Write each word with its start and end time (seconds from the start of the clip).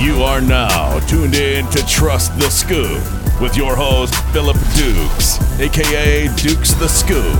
You 0.00 0.22
are 0.22 0.40
now 0.40 1.00
tuned 1.08 1.34
in 1.34 1.66
to 1.70 1.84
Trust 1.84 2.38
the 2.38 2.48
Scoop 2.50 3.02
with 3.40 3.56
your 3.56 3.74
host, 3.74 4.14
Philip 4.32 4.56
Dukes, 4.76 5.40
aka 5.58 6.28
Dukes 6.36 6.72
the 6.74 6.86
Scoop. 6.86 7.34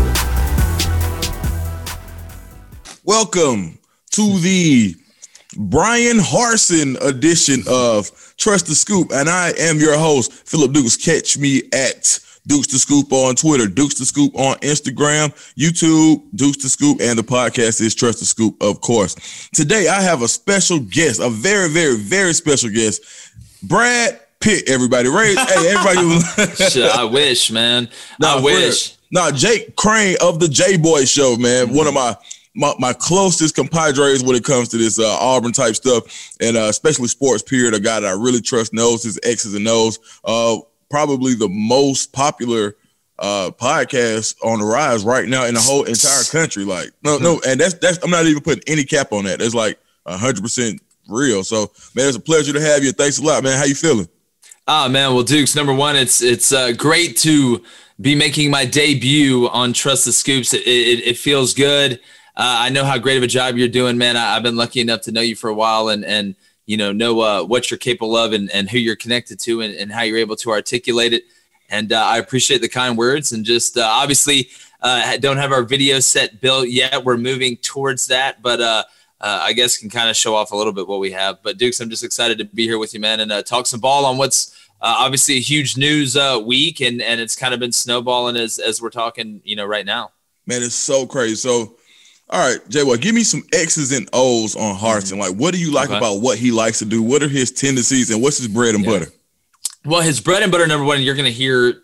Welcome 3.04 3.78
to 4.10 4.38
the 4.40 4.96
Brian 5.56 6.16
Harsin 6.16 7.00
edition 7.00 7.62
of 7.68 8.34
Trust 8.36 8.66
the 8.66 8.74
Scoop. 8.74 9.12
And 9.12 9.28
I 9.28 9.50
am 9.56 9.78
your 9.78 9.96
host, 9.96 10.32
Philip 10.32 10.72
Dukes. 10.72 10.96
Catch 10.96 11.38
me 11.38 11.62
at 11.72 12.18
Dukes 12.48 12.66
the 12.68 12.78
Scoop 12.78 13.12
on 13.12 13.36
Twitter, 13.36 13.66
Dukes 13.66 13.94
the 13.94 14.06
Scoop 14.06 14.34
on 14.34 14.56
Instagram, 14.56 15.28
YouTube, 15.54 16.22
Dukes 16.34 16.62
the 16.62 16.70
Scoop, 16.70 16.98
and 17.00 17.18
the 17.18 17.22
podcast 17.22 17.80
is 17.82 17.94
Trust 17.94 18.20
the 18.20 18.24
Scoop, 18.24 18.60
of 18.62 18.80
course. 18.80 19.48
Today, 19.52 19.86
I 19.88 20.00
have 20.00 20.22
a 20.22 20.28
special 20.28 20.80
guest, 20.80 21.20
a 21.20 21.28
very, 21.28 21.68
very, 21.68 21.96
very 21.96 22.32
special 22.32 22.70
guest, 22.70 23.02
Brad 23.62 24.18
Pitt. 24.40 24.68
Everybody, 24.68 25.10
raise, 25.10 25.38
hey, 25.38 25.68
everybody. 25.68 26.54
Shit, 26.70 26.90
I 26.90 27.04
wish, 27.04 27.50
man. 27.50 27.88
I 28.24 28.40
wish. 28.40 28.96
Nah, 29.10 29.30
Jake 29.30 29.76
Crane 29.76 30.16
of 30.22 30.40
the 30.40 30.48
J 30.48 30.78
Boy 30.78 31.04
Show, 31.04 31.36
man. 31.36 31.66
Mm-hmm. 31.66 31.76
One 31.76 31.86
of 31.86 31.94
my 31.94 32.16
my, 32.54 32.74
my 32.78 32.92
closest 32.92 33.54
compadres 33.54 34.22
when 34.24 34.34
it 34.34 34.42
comes 34.42 34.68
to 34.70 34.78
this 34.78 34.98
uh, 34.98 35.16
Auburn 35.20 35.52
type 35.52 35.76
stuff, 35.76 36.36
and 36.40 36.56
uh, 36.56 36.62
especially 36.62 37.08
sports 37.08 37.42
period. 37.42 37.74
A 37.74 37.80
guy 37.80 38.00
that 38.00 38.08
I 38.08 38.12
really 38.12 38.40
trust 38.40 38.72
knows 38.72 39.04
his 39.04 39.18
X's 39.22 39.54
and 39.54 39.68
O's. 39.68 39.98
Uh, 40.24 40.58
probably 40.90 41.34
the 41.34 41.48
most 41.48 42.12
popular 42.12 42.76
uh 43.18 43.50
podcast 43.50 44.36
on 44.44 44.60
the 44.60 44.64
rise 44.64 45.04
right 45.04 45.28
now 45.28 45.44
in 45.44 45.54
the 45.54 45.60
whole 45.60 45.84
entire 45.84 46.24
country. 46.30 46.64
Like, 46.64 46.90
no, 47.02 47.18
no, 47.18 47.40
and 47.46 47.60
that's 47.60 47.74
that's 47.74 48.02
I'm 48.04 48.10
not 48.10 48.26
even 48.26 48.42
putting 48.42 48.62
any 48.66 48.84
cap 48.84 49.12
on 49.12 49.24
that. 49.24 49.40
It's 49.40 49.54
like 49.54 49.78
hundred 50.06 50.42
percent 50.42 50.80
real. 51.08 51.42
So, 51.42 51.72
man, 51.94 52.08
it's 52.08 52.16
a 52.16 52.20
pleasure 52.20 52.52
to 52.52 52.60
have 52.60 52.84
you. 52.84 52.92
Thanks 52.92 53.18
a 53.18 53.22
lot, 53.22 53.42
man. 53.42 53.58
How 53.58 53.64
you 53.64 53.74
feeling? 53.74 54.08
Ah, 54.66 54.84
oh, 54.84 54.88
man. 54.88 55.14
Well, 55.14 55.24
Dukes, 55.24 55.56
number 55.56 55.72
one, 55.72 55.96
it's 55.96 56.22
it's 56.22 56.52
uh, 56.52 56.72
great 56.72 57.16
to 57.18 57.62
be 58.00 58.14
making 58.14 58.50
my 58.50 58.64
debut 58.64 59.48
on 59.48 59.72
Trust 59.72 60.04
the 60.04 60.12
Scoops. 60.12 60.52
It, 60.54 60.66
it, 60.66 61.06
it 61.06 61.16
feels 61.16 61.54
good. 61.54 61.94
Uh, 62.36 62.60
I 62.60 62.68
know 62.68 62.84
how 62.84 62.98
great 62.98 63.16
of 63.16 63.22
a 63.24 63.28
job 63.28 63.56
you're 63.56 63.66
doing, 63.66 63.98
man. 63.98 64.16
I, 64.16 64.34
have 64.34 64.44
been 64.44 64.56
lucky 64.56 64.80
enough 64.80 65.00
to 65.02 65.12
know 65.12 65.22
you 65.22 65.34
for 65.34 65.50
a 65.50 65.54
while, 65.54 65.88
and 65.88 66.04
and 66.04 66.36
you 66.68 66.76
know 66.76 66.92
know 66.92 67.20
uh, 67.20 67.42
what 67.42 67.70
you're 67.70 67.78
capable 67.78 68.16
of 68.16 68.32
and, 68.32 68.50
and 68.50 68.70
who 68.70 68.78
you're 68.78 68.94
connected 68.94 69.40
to 69.40 69.62
and, 69.62 69.74
and 69.74 69.90
how 69.90 70.02
you're 70.02 70.18
able 70.18 70.36
to 70.36 70.50
articulate 70.50 71.12
it. 71.12 71.24
And 71.70 71.92
uh, 71.92 72.04
i 72.04 72.18
appreciate 72.18 72.60
the 72.60 72.68
kind 72.68 72.96
words 72.96 73.32
and 73.32 73.44
just 73.44 73.76
uh, 73.76 73.82
obviously 73.82 74.50
uh, 74.80 75.16
don't 75.16 75.38
have 75.38 75.50
our 75.50 75.64
video 75.64 75.98
set 75.98 76.40
built 76.40 76.68
yet. 76.68 77.04
We're 77.04 77.16
moving 77.16 77.56
towards 77.56 78.06
that 78.08 78.42
but 78.42 78.60
uh, 78.60 78.84
uh, 79.20 79.40
i 79.42 79.52
guess 79.54 79.78
can 79.78 79.90
kind 79.90 80.08
of 80.08 80.16
show 80.16 80.36
off 80.36 80.52
a 80.52 80.56
little 80.56 80.72
bit 80.72 80.86
what 80.86 81.00
we 81.00 81.10
have. 81.10 81.42
But 81.42 81.56
dukes 81.56 81.80
i'm 81.80 81.90
just 81.90 82.04
excited 82.04 82.36
to 82.38 82.44
be 82.44 82.64
here 82.64 82.78
with 82.78 82.92
you 82.92 83.00
man 83.00 83.20
and 83.20 83.46
talk 83.46 83.66
some 83.66 83.80
ball 83.80 84.04
on 84.04 84.18
what's 84.18 84.54
obviously 84.80 85.36
a 85.36 85.40
huge 85.40 85.78
news 85.78 86.16
week 86.44 86.80
and 86.82 87.00
and 87.00 87.18
it's 87.18 87.34
kind 87.34 87.54
of 87.54 87.60
been 87.60 87.72
snowballing 87.72 88.36
as 88.36 88.58
as 88.58 88.82
we're 88.82 88.90
talking 88.90 89.40
you 89.42 89.56
know 89.56 89.66
right 89.66 89.86
now. 89.86 90.12
Man 90.46 90.62
it's 90.62 90.74
so 90.74 91.06
crazy. 91.06 91.34
So 91.34 91.77
all 92.30 92.50
right, 92.50 92.68
Jay, 92.68 92.82
well, 92.82 92.96
give 92.96 93.14
me 93.14 93.22
some 93.22 93.42
X's 93.52 93.90
and 93.92 94.08
O's 94.12 94.54
on 94.54 94.76
Harsin. 94.76 95.12
Mm-hmm. 95.12 95.20
Like, 95.20 95.34
what 95.34 95.54
do 95.54 95.60
you 95.60 95.72
like 95.72 95.88
okay. 95.88 95.96
about 95.96 96.20
what 96.20 96.38
he 96.38 96.50
likes 96.50 96.78
to 96.80 96.84
do? 96.84 97.02
What 97.02 97.22
are 97.22 97.28
his 97.28 97.50
tendencies 97.50 98.10
and 98.10 98.22
what's 98.22 98.38
his 98.38 98.48
bread 98.48 98.74
and 98.74 98.84
yeah. 98.84 98.90
butter? 98.90 99.12
Well, 99.84 100.02
his 100.02 100.20
bread 100.20 100.42
and 100.42 100.52
butter, 100.52 100.66
number 100.66 100.84
one, 100.84 101.00
you're 101.00 101.14
going 101.14 101.24
to 101.24 101.32
hear 101.32 101.82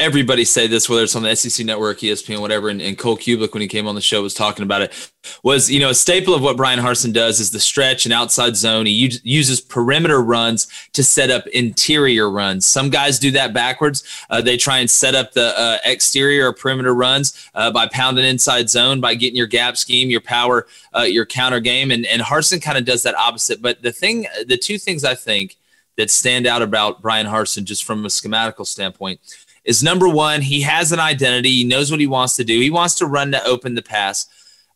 everybody 0.00 0.44
say 0.44 0.66
this, 0.66 0.88
whether 0.88 1.04
it's 1.04 1.14
on 1.14 1.22
the 1.22 1.34
SEC 1.36 1.64
network, 1.64 1.98
ESPN, 1.98 2.40
whatever, 2.40 2.68
and, 2.68 2.82
and, 2.82 2.98
Cole 2.98 3.16
Cubelic 3.16 3.52
when 3.52 3.60
he 3.60 3.68
came 3.68 3.86
on 3.86 3.94
the 3.94 4.00
show 4.00 4.22
was 4.22 4.34
talking 4.34 4.64
about 4.64 4.82
it, 4.82 5.10
was, 5.44 5.70
you 5.70 5.78
know, 5.78 5.90
a 5.90 5.94
staple 5.94 6.34
of 6.34 6.42
what 6.42 6.56
Brian 6.56 6.80
Harsin 6.80 7.12
does 7.12 7.38
is 7.38 7.52
the 7.52 7.60
stretch 7.60 8.04
and 8.04 8.12
outside 8.12 8.56
zone. 8.56 8.86
He 8.86 8.92
u- 8.92 9.18
uses 9.22 9.60
perimeter 9.60 10.20
runs 10.20 10.66
to 10.94 11.04
set 11.04 11.30
up 11.30 11.46
interior 11.48 12.28
runs. 12.28 12.66
Some 12.66 12.90
guys 12.90 13.20
do 13.20 13.30
that 13.32 13.54
backwards. 13.54 14.02
Uh, 14.30 14.40
they 14.40 14.56
try 14.56 14.78
and 14.78 14.90
set 14.90 15.14
up 15.14 15.32
the 15.32 15.56
uh, 15.58 15.78
exterior 15.84 16.48
or 16.48 16.52
perimeter 16.52 16.94
runs 16.94 17.48
uh, 17.54 17.70
by 17.70 17.86
pounding 17.86 18.24
inside 18.24 18.68
zone, 18.68 19.00
by 19.00 19.14
getting 19.14 19.36
your 19.36 19.46
gap 19.46 19.76
scheme, 19.76 20.10
your 20.10 20.20
power, 20.20 20.66
uh, 20.96 21.02
your 21.02 21.24
counter 21.24 21.60
game. 21.60 21.92
And, 21.92 22.04
and 22.06 22.20
Harsin 22.20 22.60
kind 22.60 22.76
of 22.76 22.84
does 22.84 23.04
that 23.04 23.14
opposite. 23.14 23.62
But 23.62 23.82
the 23.82 23.92
thing, 23.92 24.26
the 24.46 24.58
two 24.58 24.78
things 24.78 25.04
I 25.04 25.14
think 25.14 25.56
that 25.96 26.10
stand 26.10 26.46
out 26.46 26.62
about 26.62 27.00
Brian 27.00 27.26
Harsin, 27.26 27.64
just 27.64 27.84
from 27.84 28.04
a 28.04 28.08
schematical 28.08 28.66
standpoint, 28.66 29.20
is 29.64 29.82
number 29.82 30.08
one, 30.08 30.42
he 30.42 30.60
has 30.62 30.92
an 30.92 31.00
identity. 31.00 31.50
He 31.50 31.64
knows 31.64 31.90
what 31.90 32.00
he 32.00 32.06
wants 32.06 32.36
to 32.36 32.44
do. 32.44 32.60
He 32.60 32.70
wants 32.70 32.96
to 32.96 33.06
run 33.06 33.32
to 33.32 33.44
open 33.44 33.74
the 33.74 33.82
pass. 33.82 34.26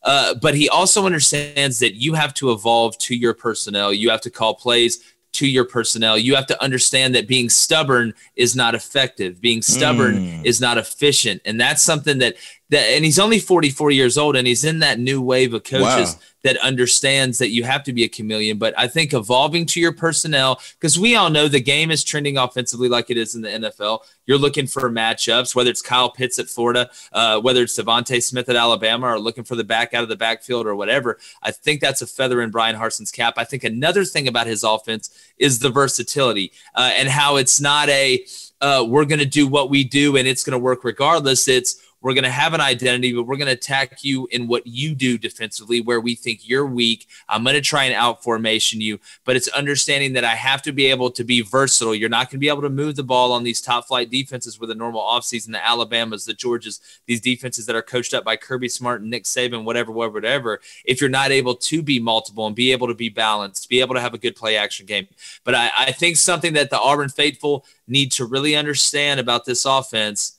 Uh, 0.02 0.34
but 0.34 0.54
he 0.54 0.68
also 0.68 1.04
understands 1.06 1.78
that 1.80 1.94
you 1.94 2.14
have 2.14 2.32
to 2.34 2.52
evolve 2.52 2.96
to 2.98 3.14
your 3.14 3.34
personnel. 3.34 3.92
You 3.92 4.10
have 4.10 4.20
to 4.22 4.30
call 4.30 4.54
plays 4.54 5.00
to 5.32 5.46
your 5.46 5.64
personnel. 5.64 6.16
You 6.16 6.34
have 6.36 6.46
to 6.46 6.62
understand 6.62 7.14
that 7.14 7.28
being 7.28 7.48
stubborn 7.48 8.14
is 8.36 8.56
not 8.56 8.74
effective. 8.74 9.40
Being 9.40 9.60
stubborn 9.60 10.16
mm. 10.16 10.44
is 10.44 10.60
not 10.60 10.78
efficient. 10.78 11.42
And 11.44 11.60
that's 11.60 11.82
something 11.82 12.18
that 12.18 12.36
that 12.70 12.80
and 12.80 13.04
he's 13.04 13.18
only 13.18 13.38
44 13.38 13.90
years 13.90 14.18
old 14.18 14.36
and 14.36 14.46
he's 14.46 14.64
in 14.64 14.80
that 14.80 14.98
new 14.98 15.20
wave 15.20 15.54
of 15.54 15.64
coaches 15.64 16.14
wow 16.14 16.20
that 16.44 16.56
understands 16.58 17.38
that 17.38 17.50
you 17.50 17.64
have 17.64 17.82
to 17.84 17.92
be 17.92 18.04
a 18.04 18.08
chameleon. 18.08 18.58
But 18.58 18.72
I 18.78 18.86
think 18.86 19.12
evolving 19.12 19.66
to 19.66 19.80
your 19.80 19.92
personnel, 19.92 20.60
because 20.78 20.98
we 20.98 21.16
all 21.16 21.30
know 21.30 21.48
the 21.48 21.60
game 21.60 21.90
is 21.90 22.04
trending 22.04 22.38
offensively 22.38 22.88
like 22.88 23.10
it 23.10 23.16
is 23.16 23.34
in 23.34 23.42
the 23.42 23.48
NFL. 23.48 24.00
You're 24.26 24.38
looking 24.38 24.66
for 24.66 24.88
matchups, 24.88 25.54
whether 25.54 25.70
it's 25.70 25.82
Kyle 25.82 26.10
Pitts 26.10 26.38
at 26.38 26.48
Florida, 26.48 26.90
uh, 27.12 27.40
whether 27.40 27.62
it's 27.62 27.78
DeVonta 27.78 28.22
Smith 28.22 28.48
at 28.48 28.56
Alabama, 28.56 29.08
or 29.08 29.18
looking 29.18 29.44
for 29.44 29.56
the 29.56 29.64
back 29.64 29.94
out 29.94 30.02
of 30.02 30.08
the 30.08 30.16
backfield 30.16 30.66
or 30.66 30.76
whatever. 30.76 31.18
I 31.42 31.50
think 31.50 31.80
that's 31.80 32.02
a 32.02 32.06
feather 32.06 32.40
in 32.40 32.50
brian 32.50 32.76
Harsin's 32.76 33.10
cap. 33.10 33.34
I 33.36 33.44
think 33.44 33.64
another 33.64 34.04
thing 34.04 34.28
about 34.28 34.46
his 34.46 34.62
offense 34.62 35.10
is 35.38 35.58
the 35.58 35.70
versatility 35.70 36.52
uh, 36.74 36.92
and 36.94 37.08
how 37.08 37.36
it's 37.36 37.60
not 37.60 37.88
a 37.88 38.24
uh, 38.60 38.84
we're 38.86 39.04
going 39.04 39.20
to 39.20 39.26
do 39.26 39.46
what 39.46 39.70
we 39.70 39.84
do 39.84 40.16
and 40.16 40.26
it's 40.26 40.42
going 40.42 40.52
to 40.52 40.58
work 40.58 40.82
regardless. 40.82 41.46
It's 41.46 41.80
we're 42.00 42.14
going 42.14 42.24
to 42.24 42.30
have 42.30 42.54
an 42.54 42.60
identity, 42.60 43.12
but 43.12 43.24
we're 43.24 43.36
going 43.36 43.46
to 43.46 43.52
attack 43.52 44.04
you 44.04 44.28
in 44.30 44.46
what 44.46 44.66
you 44.66 44.94
do 44.94 45.18
defensively, 45.18 45.80
where 45.80 46.00
we 46.00 46.14
think 46.14 46.48
you're 46.48 46.66
weak. 46.66 47.06
I'm 47.28 47.42
going 47.42 47.54
to 47.54 47.60
try 47.60 47.84
and 47.84 47.94
out 47.94 48.22
formation 48.22 48.80
you, 48.80 49.00
but 49.24 49.36
it's 49.36 49.48
understanding 49.48 50.12
that 50.12 50.24
I 50.24 50.34
have 50.34 50.62
to 50.62 50.72
be 50.72 50.86
able 50.86 51.10
to 51.10 51.24
be 51.24 51.42
versatile. 51.42 51.94
You're 51.94 52.08
not 52.08 52.26
going 52.26 52.38
to 52.38 52.38
be 52.38 52.48
able 52.48 52.62
to 52.62 52.70
move 52.70 52.96
the 52.96 53.02
ball 53.02 53.32
on 53.32 53.42
these 53.42 53.60
top 53.60 53.86
flight 53.86 54.10
defenses 54.10 54.60
with 54.60 54.70
a 54.70 54.74
normal 54.74 55.00
offseason, 55.00 55.52
the 55.52 55.64
Alabamas, 55.64 56.24
the 56.24 56.34
Georgias, 56.34 56.80
these 57.06 57.20
defenses 57.20 57.66
that 57.66 57.76
are 57.76 57.82
coached 57.82 58.14
up 58.14 58.24
by 58.24 58.36
Kirby 58.36 58.68
Smart 58.68 59.00
and 59.00 59.10
Nick 59.10 59.24
Saban, 59.24 59.64
whatever, 59.64 59.90
whatever, 59.90 60.14
whatever. 60.14 60.60
If 60.84 61.00
you're 61.00 61.10
not 61.10 61.30
able 61.32 61.54
to 61.54 61.82
be 61.82 61.98
multiple 61.98 62.46
and 62.46 62.54
be 62.54 62.72
able 62.72 62.86
to 62.88 62.94
be 62.94 63.08
balanced, 63.08 63.68
be 63.68 63.80
able 63.80 63.94
to 63.94 64.00
have 64.00 64.14
a 64.14 64.18
good 64.18 64.36
play 64.36 64.56
action 64.56 64.86
game. 64.86 65.08
But 65.44 65.54
I, 65.54 65.70
I 65.76 65.92
think 65.92 66.16
something 66.16 66.52
that 66.54 66.70
the 66.70 66.78
Auburn 66.78 67.08
faithful 67.08 67.66
need 67.86 68.12
to 68.12 68.24
really 68.24 68.54
understand 68.54 69.18
about 69.18 69.44
this 69.44 69.64
offense 69.64 70.37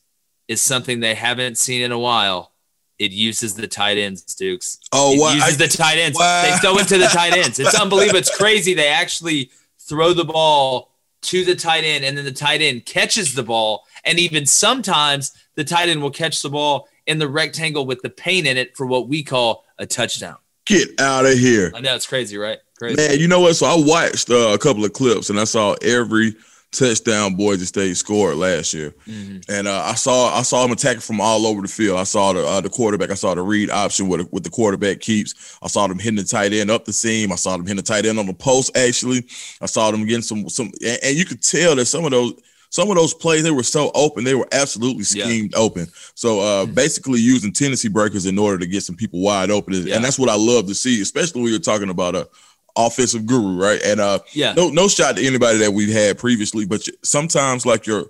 is 0.49 0.61
something 0.61 0.99
they 0.99 1.15
haven't 1.15 1.57
seen 1.57 1.81
in 1.83 1.93
a 1.93 1.99
while. 1.99 2.51
It 2.97 3.11
uses 3.11 3.53
the 3.53 3.67
tight 3.67 3.97
ends, 3.97 4.23
Dukes. 4.35 4.79
Oh, 4.91 5.13
it 5.13 5.19
what? 5.19 5.35
uses 5.35 5.57
the 5.57 5.69
tight 5.69 5.97
ends. 5.97 6.17
They 6.17 6.57
throw 6.59 6.77
it 6.79 6.87
to 6.89 6.97
the 6.97 7.05
tight 7.05 7.37
ends. 7.37 7.59
It's 7.59 7.79
unbelievable. 7.79 8.19
It's 8.19 8.35
crazy. 8.35 8.73
They 8.73 8.89
actually 8.89 9.51
throw 9.79 10.11
the 10.11 10.25
ball 10.25 10.91
to 11.21 11.45
the 11.45 11.55
tight 11.55 11.83
end, 11.83 12.03
and 12.03 12.17
then 12.17 12.25
the 12.25 12.33
tight 12.33 12.61
end 12.61 12.85
catches 12.85 13.35
the 13.35 13.43
ball. 13.43 13.85
And 14.03 14.19
even 14.19 14.45
sometimes 14.45 15.31
the 15.55 15.63
tight 15.63 15.87
end 15.87 16.01
will 16.01 16.11
catch 16.11 16.41
the 16.41 16.49
ball 16.49 16.89
in 17.05 17.19
the 17.19 17.27
rectangle 17.27 17.85
with 17.85 18.01
the 18.01 18.09
paint 18.09 18.47
in 18.47 18.57
it 18.57 18.75
for 18.75 18.85
what 18.85 19.07
we 19.07 19.23
call 19.23 19.63
a 19.77 19.85
touchdown. 19.85 20.37
Get 20.65 20.99
out 20.99 21.25
of 21.25 21.37
here. 21.37 21.71
I 21.75 21.81
know 21.81 21.95
it's 21.95 22.07
crazy, 22.07 22.37
right? 22.37 22.59
Crazy. 22.77 22.95
Man, 22.95 23.19
you 23.19 23.27
know 23.27 23.39
what? 23.39 23.55
So 23.55 23.65
I 23.65 23.75
watched 23.77 24.29
uh, 24.29 24.53
a 24.53 24.57
couple 24.57 24.83
of 24.83 24.93
clips 24.93 25.29
and 25.29 25.39
I 25.39 25.43
saw 25.43 25.75
every 25.81 26.35
touchdown 26.71 27.35
Boise 27.35 27.65
State 27.65 27.97
scored 27.97 28.35
last 28.35 28.73
year, 28.73 28.91
mm-hmm. 29.07 29.39
and 29.51 29.67
uh, 29.67 29.83
I 29.85 29.95
saw 29.95 30.33
I 30.37 30.41
saw 30.43 30.63
him 30.65 30.71
attacking 30.71 31.01
from 31.01 31.21
all 31.21 31.45
over 31.45 31.61
the 31.61 31.67
field. 31.67 31.97
I 31.97 32.03
saw 32.03 32.33
the 32.33 32.45
uh, 32.45 32.61
the 32.61 32.69
quarterback. 32.69 33.11
I 33.11 33.15
saw 33.15 33.33
the 33.33 33.41
read 33.41 33.69
option 33.69 34.07
with 34.07 34.31
with 34.31 34.43
the 34.43 34.49
quarterback 34.49 34.99
keeps. 34.99 35.57
I 35.61 35.67
saw 35.67 35.87
them 35.87 35.99
hitting 35.99 36.17
the 36.17 36.23
tight 36.23 36.53
end 36.53 36.71
up 36.71 36.85
the 36.85 36.93
seam. 36.93 37.31
I 37.31 37.35
saw 37.35 37.57
them 37.57 37.65
hitting 37.65 37.77
the 37.77 37.83
tight 37.83 38.05
end 38.05 38.19
on 38.19 38.25
the 38.25 38.33
post. 38.33 38.75
Actually, 38.77 39.25
I 39.61 39.65
saw 39.65 39.91
them 39.91 40.05
getting 40.05 40.21
some 40.21 40.47
some, 40.49 40.71
and, 40.85 40.99
and 41.03 41.17
you 41.17 41.25
could 41.25 41.41
tell 41.41 41.75
that 41.75 41.85
some 41.85 42.05
of 42.05 42.11
those 42.11 42.33
some 42.69 42.89
of 42.89 42.95
those 42.95 43.13
plays 43.13 43.43
they 43.43 43.51
were 43.51 43.63
so 43.63 43.91
open 43.95 44.23
they 44.23 44.35
were 44.35 44.47
absolutely 44.51 45.03
schemed 45.03 45.51
yeah. 45.53 45.59
open 45.59 45.87
so 46.13 46.39
uh, 46.39 46.65
mm-hmm. 46.65 46.73
basically 46.73 47.19
using 47.19 47.51
tendency 47.51 47.89
breakers 47.89 48.25
in 48.25 48.37
order 48.37 48.59
to 48.59 48.67
get 48.67 48.83
some 48.83 48.95
people 48.95 49.21
wide 49.21 49.49
open 49.49 49.73
yeah. 49.73 49.95
and 49.95 50.05
that's 50.05 50.19
what 50.19 50.29
i 50.29 50.35
love 50.35 50.67
to 50.67 50.75
see 50.75 51.01
especially 51.01 51.41
when 51.41 51.51
you're 51.51 51.59
talking 51.59 51.89
about 51.89 52.15
a 52.15 52.29
offensive 52.75 53.25
guru, 53.25 53.61
right? 53.61 53.81
And 53.83 53.99
uh, 53.99 54.19
yeah, 54.33 54.53
no, 54.53 54.69
no 54.69 54.87
shot 54.87 55.15
to 55.17 55.25
anybody 55.25 55.57
that 55.59 55.71
we've 55.71 55.93
had 55.93 56.17
previously, 56.17 56.65
but 56.65 56.87
sometimes 57.03 57.65
like 57.65 57.87
your 57.87 58.05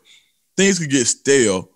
things 0.57 0.79
could 0.79 0.89
get 0.89 1.07
stale 1.07 1.69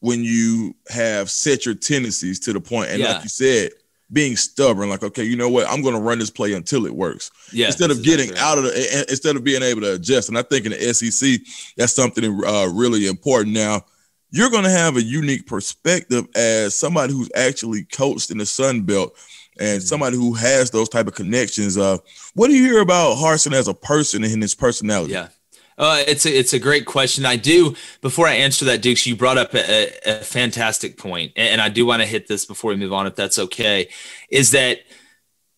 when 0.00 0.24
you 0.24 0.74
have 0.88 1.30
set 1.30 1.66
your 1.66 1.74
tendencies 1.74 2.40
to 2.40 2.52
the 2.52 2.60
point, 2.60 2.90
and 2.90 3.00
yeah. 3.00 3.12
like 3.12 3.22
you 3.22 3.28
said, 3.28 3.70
being 4.12 4.36
stubborn, 4.36 4.88
like 4.88 5.02
okay, 5.02 5.24
you 5.24 5.36
know 5.36 5.48
what, 5.48 5.68
I'm 5.68 5.82
going 5.82 5.94
to 5.94 6.00
run 6.00 6.18
this 6.18 6.30
play 6.30 6.52
until 6.54 6.86
it 6.86 6.94
works. 6.94 7.30
Yeah, 7.52 7.66
instead 7.66 7.90
of 7.90 8.02
getting 8.02 8.30
exactly 8.30 8.42
out 8.42 8.58
of 8.58 8.64
the, 8.64 9.06
instead 9.08 9.36
of 9.36 9.44
being 9.44 9.62
able 9.62 9.82
to 9.82 9.94
adjust, 9.94 10.28
and 10.28 10.38
I 10.38 10.42
think 10.42 10.66
in 10.66 10.72
the 10.72 10.94
SEC, 10.94 11.40
that's 11.76 11.94
something 11.94 12.42
uh, 12.44 12.68
really 12.72 13.06
important. 13.06 13.54
Now, 13.54 13.84
you're 14.30 14.50
going 14.50 14.64
to 14.64 14.70
have 14.70 14.96
a 14.96 15.02
unique 15.02 15.46
perspective 15.46 16.26
as 16.34 16.74
somebody 16.74 17.12
who's 17.12 17.30
actually 17.34 17.84
coached 17.84 18.30
in 18.30 18.38
the 18.38 18.46
Sun 18.46 18.82
Belt 18.82 19.14
and 19.60 19.78
mm-hmm. 19.78 19.86
somebody 19.86 20.16
who 20.16 20.34
has 20.34 20.70
those 20.70 20.88
type 20.88 21.06
of 21.06 21.14
connections. 21.14 21.78
Uh, 21.78 21.98
what 22.34 22.48
do 22.48 22.54
you 22.54 22.64
hear 22.64 22.80
about 22.80 23.18
Harsin 23.18 23.52
as 23.52 23.68
a 23.68 23.74
person 23.74 24.24
and 24.24 24.42
his 24.42 24.54
personality? 24.54 25.12
Yeah. 25.12 25.28
Uh, 25.78 26.02
it's 26.06 26.26
a 26.26 26.38
it's 26.38 26.52
a 26.52 26.58
great 26.58 26.84
question. 26.84 27.24
I 27.24 27.36
do 27.36 27.74
before 28.02 28.26
I 28.26 28.34
answer 28.34 28.66
that, 28.66 28.82
Dukes. 28.82 29.06
You 29.06 29.16
brought 29.16 29.38
up 29.38 29.54
a, 29.54 29.90
a 30.04 30.16
fantastic 30.16 30.98
point, 30.98 31.32
and 31.36 31.58
I 31.58 31.70
do 31.70 31.86
want 31.86 32.02
to 32.02 32.06
hit 32.06 32.28
this 32.28 32.44
before 32.44 32.70
we 32.70 32.76
move 32.76 32.92
on, 32.92 33.06
if 33.06 33.16
that's 33.16 33.38
okay. 33.38 33.88
Is 34.28 34.50
that 34.50 34.80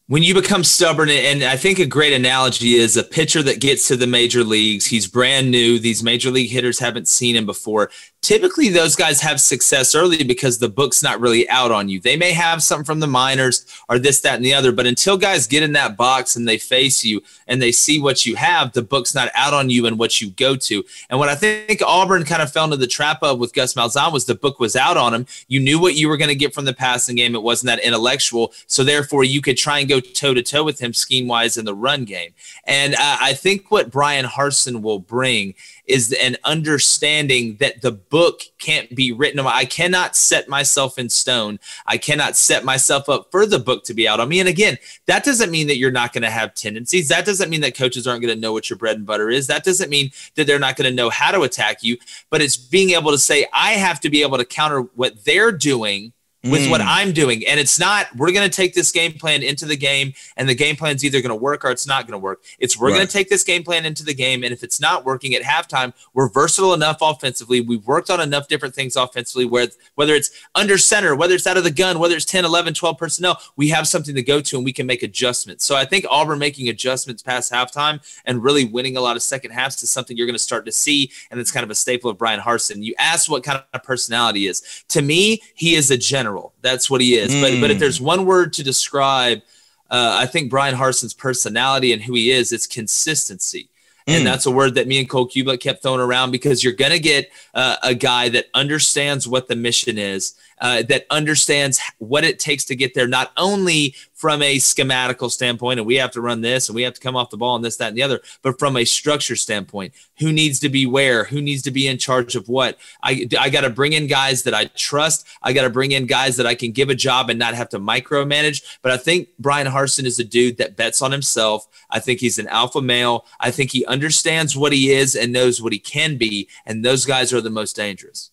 when 0.07 0.23
you 0.23 0.33
become 0.33 0.63
stubborn, 0.63 1.11
and 1.11 1.43
I 1.43 1.57
think 1.57 1.81
a 1.81 1.87
great 1.87 2.13
analogy 2.13 2.75
is 2.75 2.97
a 2.97 3.03
pitcher 3.03 3.43
that 3.43 3.61
gets 3.61 3.89
to 3.89 3.97
the 3.97 4.07
major 4.07 4.45
leagues. 4.45 4.87
He's 4.87 5.09
brand 5.09 5.51
new. 5.51 5.81
These 5.81 6.05
major 6.05 6.31
league 6.31 6.51
hitters 6.51 6.79
haven't 6.79 7.09
seen 7.09 7.35
him 7.35 7.47
before 7.47 7.91
typically 8.23 8.69
those 8.69 8.95
guys 8.95 9.21
have 9.21 9.41
success 9.41 9.95
early 9.95 10.23
because 10.23 10.59
the 10.59 10.69
book's 10.69 11.03
not 11.03 11.21
really 11.21 11.49
out 11.49 11.73
on 11.73 11.89
you. 11.89 12.01
They 12.01 12.17
may 12.17 12.33
have 12.33 12.63
something 12.63 12.85
from 12.85 13.01
the 13.01 13.09
minors 13.09 13.67
or 13.89 13.99
this, 13.99 14.21
that, 14.21 14.37
and 14.37 14.45
the 14.45 14.55
other, 14.55 14.71
but 14.71 14.87
until 14.87 15.19
guys 15.19 15.49
get 15.49 15.65
in 15.65 15.73
that 15.73 15.97
box 15.97 16.37
and 16.37 16.47
they 16.47 16.57
face 16.57 17.05
you 17.05 17.21
and 17.49 17.61
they 17.61 17.73
see 17.73 18.01
what 18.01 18.25
you 18.25 18.37
have, 18.37 18.73
the 18.73 18.83
book's 18.83 19.15
not 19.15 19.31
out 19.35 19.53
on 19.53 19.71
you 19.71 19.87
and 19.87 19.99
what 19.99 20.21
you 20.21 20.31
go 20.31 20.55
to. 20.55 20.85
And 21.11 21.19
what 21.19 21.29
I 21.29 21.35
think 21.35 21.83
Auburn 21.85 22.25
kind 22.25 22.41
of 22.41 22.53
fell 22.53 22.65
into 22.65 22.77
the 22.77 22.87
trap 22.87 23.23
of 23.23 23.41
with 23.41 23.53
Gus 23.55 23.75
Malzahn 23.75 24.13
was 24.13 24.25
the 24.25 24.37
book 24.37 24.61
was 24.61 24.77
out 24.77 24.97
on 24.97 25.13
him. 25.13 25.27
You 25.49 25.59
knew 25.59 25.81
what 25.81 25.97
you 25.97 26.09
were 26.09 26.17
going 26.17 26.29
to 26.29 26.35
get 26.37 26.55
from 26.55 26.65
the 26.65 26.73
passing 26.73 27.17
game. 27.17 27.35
It 27.35 27.43
wasn't 27.43 27.69
that 27.69 27.85
intellectual. 27.85 28.53
So 28.69 28.85
therefore, 28.85 29.25
you 29.25 29.43
could 29.43 29.57
try 29.57 29.81
and 29.81 29.89
go 29.89 29.99
toe 29.99 30.33
to 30.33 30.43
toe 30.43 30.63
with 30.63 30.81
him 30.81 30.95
scheme 30.95 31.27
wise 31.27 31.57
in 31.57 31.65
the 31.65 31.75
run 31.75 32.05
game. 32.05 32.35
And 32.65 32.95
uh, 32.95 33.17
I 33.21 33.35
think 33.35 33.71
what 33.71 33.91
Brian 33.91 34.27
Harsin 34.27 34.81
will 34.81 35.01
bring 35.01 35.55
is 35.93 36.13
an 36.13 36.37
understanding 36.45 37.57
that 37.61 37.83
the 37.83 37.93
book 37.93 38.41
can't 38.59 38.95
be 38.97 39.13
written. 39.13 39.39
I 39.41 39.67
cannot 39.67 40.17
set 40.17 40.49
myself 40.49 40.99
in 40.99 41.11
stone. 41.11 41.61
I 41.87 41.99
cannot 41.99 42.37
set 42.37 42.65
myself 42.65 43.11
up 43.11 43.31
for 43.31 43.45
the 43.45 43.59
book 43.59 43.85
to 43.85 43.95
be 43.95 44.09
out 44.09 44.19
on 44.19 44.31
me. 44.31 44.41
And 44.41 44.49
again, 44.49 44.79
that 45.07 45.23
doesn't 45.23 45.51
mean 45.51 45.67
that 45.67 45.77
you're 45.77 45.91
not 45.91 46.15
going 46.15 46.23
to 46.23 46.31
have 46.31 46.55
tendencies. 46.55 47.09
That 47.09 47.27
doesn't 47.27 47.51
mean 47.51 47.61
that 47.61 47.77
coaches 47.77 48.07
aren't 48.07 48.23
going 48.23 48.35
to 48.35 48.41
know 48.41 48.55
what 48.55 48.71
your 48.71 48.79
bread 48.79 48.97
and 48.97 49.07
butter 49.07 49.29
is. 49.29 49.47
That 49.49 49.65
doesn't 49.65 49.91
mean 49.91 50.11
that 50.37 50.47
they're 50.47 50.59
not 50.59 50.77
going 50.77 50.89
to 50.89 50.97
know 50.97 51.11
how 51.11 51.31
to 51.31 51.43
attack 51.43 51.83
you. 51.83 51.99
But 52.31 52.41
it's 52.41 52.57
being 52.57 52.91
able 52.91 53.11
to 53.11 53.19
say, 53.19 53.47
I 53.53 53.73
have 53.73 54.01
to 54.01 54.11
be 54.11 54.23
able 54.23 54.39
to 54.39 54.45
counter 54.47 54.81
what 54.95 55.25
they're 55.25 55.53
doing 55.53 56.15
with 56.45 56.63
mm. 56.63 56.71
what 56.71 56.81
I'm 56.81 57.13
doing. 57.13 57.47
And 57.47 57.61
it's 57.61 57.79
not, 57.79 58.07
we're 58.17 58.33
going 58.33 58.49
to 58.49 58.55
take 58.55 58.75
this 58.75 58.91
game 58.91 59.13
plan 59.13 59.43
into 59.43 59.65
the 59.65 59.77
game, 59.77 60.13
and 60.37 60.49
the 60.49 60.55
game 60.55 60.77
plan 60.77 60.97
is 60.97 61.05
either 61.05 61.21
going 61.21 61.31
to 61.31 61.37
work 61.37 61.65
or 61.65 61.71
it's 61.71 61.87
not 61.87 62.07
going 62.07 62.13
to 62.13 62.19
work. 62.19 62.43
It's 62.59 62.79
we're 62.79 62.89
right. 62.89 62.97
going 62.97 63.07
to 63.07 63.13
take 63.13 63.29
this 63.29 63.45
game 63.45 63.63
plan 63.63 63.87
into 63.87 64.05
the 64.05 64.15
game. 64.15 64.43
And 64.43 64.53
if 64.53 64.63
it's 64.63 64.81
not 64.81 65.05
working 65.05 65.35
at 65.35 65.43
halftime, 65.43 65.93
we're 66.15 66.29
versatile 66.29 66.75
enough 66.75 66.99
offensively. 67.01 67.61
We've 67.61 67.87
worked 67.87 68.11
on 68.11 68.21
enough 68.21 68.49
different 68.49 68.75
things 68.75 68.97
offensively, 68.97 69.45
where 69.45 69.69
whether 69.95 70.15
it's 70.15 70.31
under 70.55 70.79
center, 70.79 71.15
whether 71.15 71.35
it's 71.35 71.47
out 71.47 71.57
of 71.57 71.65
the 71.65 71.71
gun, 71.71 71.99
whether 71.99 72.17
it's 72.17 72.25
10, 72.25 72.45
11, 72.45 72.75
12 72.75 72.99
personnel, 72.99 73.41
we 73.57 73.69
have 73.69 73.87
something 73.87 74.15
to 74.15 74.23
go 74.23 74.41
to 74.41 74.57
and 74.57 74.65
we 74.65 74.73
can 74.73 74.87
make 74.87 75.03
adjustments. 75.03 75.65
So 75.65 75.77
I 75.77 75.85
think 75.85 76.05
Auburn 76.11 76.41
making 76.41 76.69
adjustments 76.69 77.23
past 77.23 77.53
halftime 77.53 78.01
and 78.25 78.43
really 78.43 78.65
winning 78.65 78.97
a 78.97 79.01
lot 79.01 79.15
of 79.15 79.23
second 79.23 79.53
halves 79.53 79.81
is 79.83 79.91
something 79.91 80.17
you're 80.17 80.27
going 80.27 80.35
to 80.35 80.43
start 80.43 80.67
to 80.67 80.73
see. 80.73 81.11
And 81.31 81.39
it's 81.39 81.53
kind 81.53 81.63
of 81.63 81.71
a 81.71 81.75
staple 81.77 82.11
of 82.11 82.19
Brian 82.19 82.41
Harsin. 82.41 82.83
You 82.83 82.95
asked 82.99 83.29
what 83.29 83.45
kind 83.45 83.63
of 83.73 83.83
personality 83.85 84.49
is. 84.49 84.85
To 84.89 85.03
me, 85.03 85.41
he 85.55 85.77
is 85.77 85.91
a 85.91 85.97
general 85.97 86.32
general. 86.33 86.53
That's 86.63 86.91
what 86.91 87.01
he 87.01 87.15
is. 87.15 87.33
Mm. 87.33 87.41
But 87.41 87.61
but 87.61 87.71
if 87.71 87.79
there's 87.79 88.01
one 88.01 88.25
word 88.25 88.53
to 88.55 88.63
describe, 88.63 89.43
uh, 89.91 90.17
I 90.19 90.27
think 90.27 90.51
Brian 90.51 90.75
Harsin's 90.75 91.15
personality 91.15 91.93
and 91.93 92.03
who 92.03 92.15
he 92.15 92.31
is, 92.31 92.53
it's 92.53 92.67
consistency. 92.67 93.69
And 94.07 94.23
mm. 94.23 94.25
that's 94.25 94.47
a 94.47 94.51
word 94.51 94.75
that 94.75 94.89
me 94.89 94.99
and 94.99 95.09
Cole 95.09 95.29
Cubelic 95.29 95.61
kept 95.61 95.83
throwing 95.83 96.01
around 96.01 96.33
because 96.33 96.65
you're 96.65 96.73
going 96.73 96.91
to 96.91 96.99
get 96.99 97.31
uh, 97.55 97.77
a 97.85 97.95
guy 97.95 98.29
that 98.31 98.47
understands 98.53 99.29
what 99.29 99.47
the 99.47 99.55
mission 99.55 99.97
is 99.97 100.35
uh, 100.63 100.81
that 100.85 101.05
understands 101.11 101.81
what 101.99 102.23
it 102.23 102.39
takes 102.39 102.65
to 102.65 102.77
get 102.77 102.95
there, 102.95 103.09
not 103.09 103.33
only 103.37 103.97
from 104.15 104.41
a 104.43 104.57
schematical 104.59 105.29
standpoint, 105.29 105.81
and 105.81 105.87
we 105.87 105.97
have 105.97 106.13
to 106.13 106.21
run 106.21 106.41
this 106.41 106.69
and 106.69 106.77
we 106.77 106.83
have 106.83 106.95
to 106.95 107.01
come 107.01 107.17
off 107.17 107.31
the 107.31 107.37
ball 107.37 107.57
and 107.57 107.65
this, 107.65 107.77
that, 107.77 107.89
and 107.89 107.97
the 107.97 108.03
other, 108.03 108.21
but 108.43 108.57
from 108.61 108.77
a 108.77 108.85
structure 108.85 109.35
standpoint, 109.35 109.93
who 110.21 110.33
needs 110.33 110.61
to 110.61 110.69
be 110.69 110.87
where, 110.87 111.25
who 111.25 111.43
needs 111.43 111.63
to 111.63 111.73
be 111.73 111.89
in 111.89 111.99
charge 111.99 112.37
of 112.37 112.49
what. 112.49 112.79
I, 113.03 113.29
I 113.41 113.51
got 113.51 113.63
to 113.63 113.71
bring 113.71 113.93
in 113.93 114.07
guys 114.07 114.45
that 114.45 114.55
I 114.55 114.67
trust. 114.67 115.27
I 115.43 115.53
got 115.53 115.63
to 115.63 115.71
bring 115.71 115.91
in 115.91 116.07
guys 116.07 116.37
that 116.37 116.47
I 116.47 116.55
can 116.55 116.71
give 116.71 116.91
a 116.91 116.95
job 116.95 117.29
and 117.29 117.41
not 117.41 117.55
have 117.55 117.69
to 117.71 117.81
micromanage. 117.81 118.63
But 118.83 118.93
I 118.93 118.99
think 118.99 119.31
Brian 119.41 119.67
Harsin 119.67 120.05
is 120.05 120.21
a 120.21 120.25
dude 120.25 120.59
that 120.59 120.77
bets 120.77 121.03
on 121.03 121.11
himself. 121.11 121.67
I 121.91 121.99
think 121.99 122.21
he's 122.21 122.39
an 122.39 122.47
alpha 122.47 122.81
male. 122.81 123.27
I 123.41 123.51
think 123.51 123.73
he 123.73 123.85
understands 123.87 124.57
what 124.57 124.73
he 124.73 124.93
is 124.93 125.17
and 125.17 125.33
knows 125.33 125.61
what 125.61 125.73
he 125.73 125.81
can 125.81 126.19
be. 126.19 126.49
And 126.65 126.85
those 126.85 127.05
guys 127.05 127.33
are 127.33 127.41
the 127.41 127.51
most 127.51 127.75
dangerous. 127.75 128.31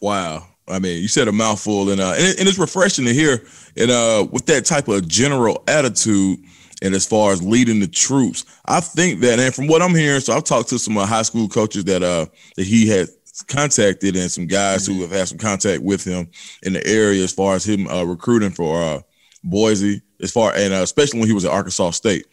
Wow. 0.00 0.46
I 0.70 0.78
mean, 0.78 1.00
you 1.02 1.08
said 1.08 1.28
a 1.28 1.32
mouthful, 1.32 1.90
and 1.90 2.00
uh, 2.00 2.14
and, 2.16 2.24
it, 2.24 2.38
and 2.38 2.48
it's 2.48 2.58
refreshing 2.58 3.04
to 3.04 3.14
hear. 3.14 3.42
And 3.76 3.90
uh, 3.90 4.26
with 4.30 4.46
that 4.46 4.64
type 4.64 4.88
of 4.88 5.06
general 5.06 5.62
attitude, 5.68 6.38
and 6.82 6.94
as 6.94 7.06
far 7.06 7.32
as 7.32 7.42
leading 7.42 7.80
the 7.80 7.86
troops, 7.86 8.44
I 8.66 8.80
think 8.80 9.20
that, 9.20 9.38
and 9.38 9.54
from 9.54 9.66
what 9.66 9.82
I'm 9.82 9.94
hearing, 9.94 10.20
so 10.20 10.34
I've 10.34 10.44
talked 10.44 10.70
to 10.70 10.78
some 10.78 10.96
uh, 10.96 11.06
high 11.06 11.22
school 11.22 11.48
coaches 11.48 11.84
that 11.84 12.02
uh 12.02 12.26
that 12.56 12.66
he 12.66 12.88
had 12.88 13.08
contacted, 13.46 14.16
and 14.16 14.30
some 14.30 14.46
guys 14.46 14.84
mm-hmm. 14.84 14.94
who 14.94 15.02
have 15.02 15.10
had 15.10 15.28
some 15.28 15.38
contact 15.38 15.82
with 15.82 16.04
him 16.04 16.28
in 16.62 16.72
the 16.72 16.86
area 16.86 17.22
as 17.22 17.32
far 17.32 17.54
as 17.54 17.64
him 17.64 17.86
uh, 17.88 18.04
recruiting 18.04 18.50
for 18.50 18.82
uh, 18.82 19.00
Boise, 19.44 20.02
as 20.22 20.30
far 20.30 20.54
and 20.54 20.72
uh, 20.72 20.78
especially 20.78 21.20
when 21.20 21.28
he 21.28 21.34
was 21.34 21.44
at 21.44 21.52
Arkansas 21.52 21.90
State. 21.90 22.26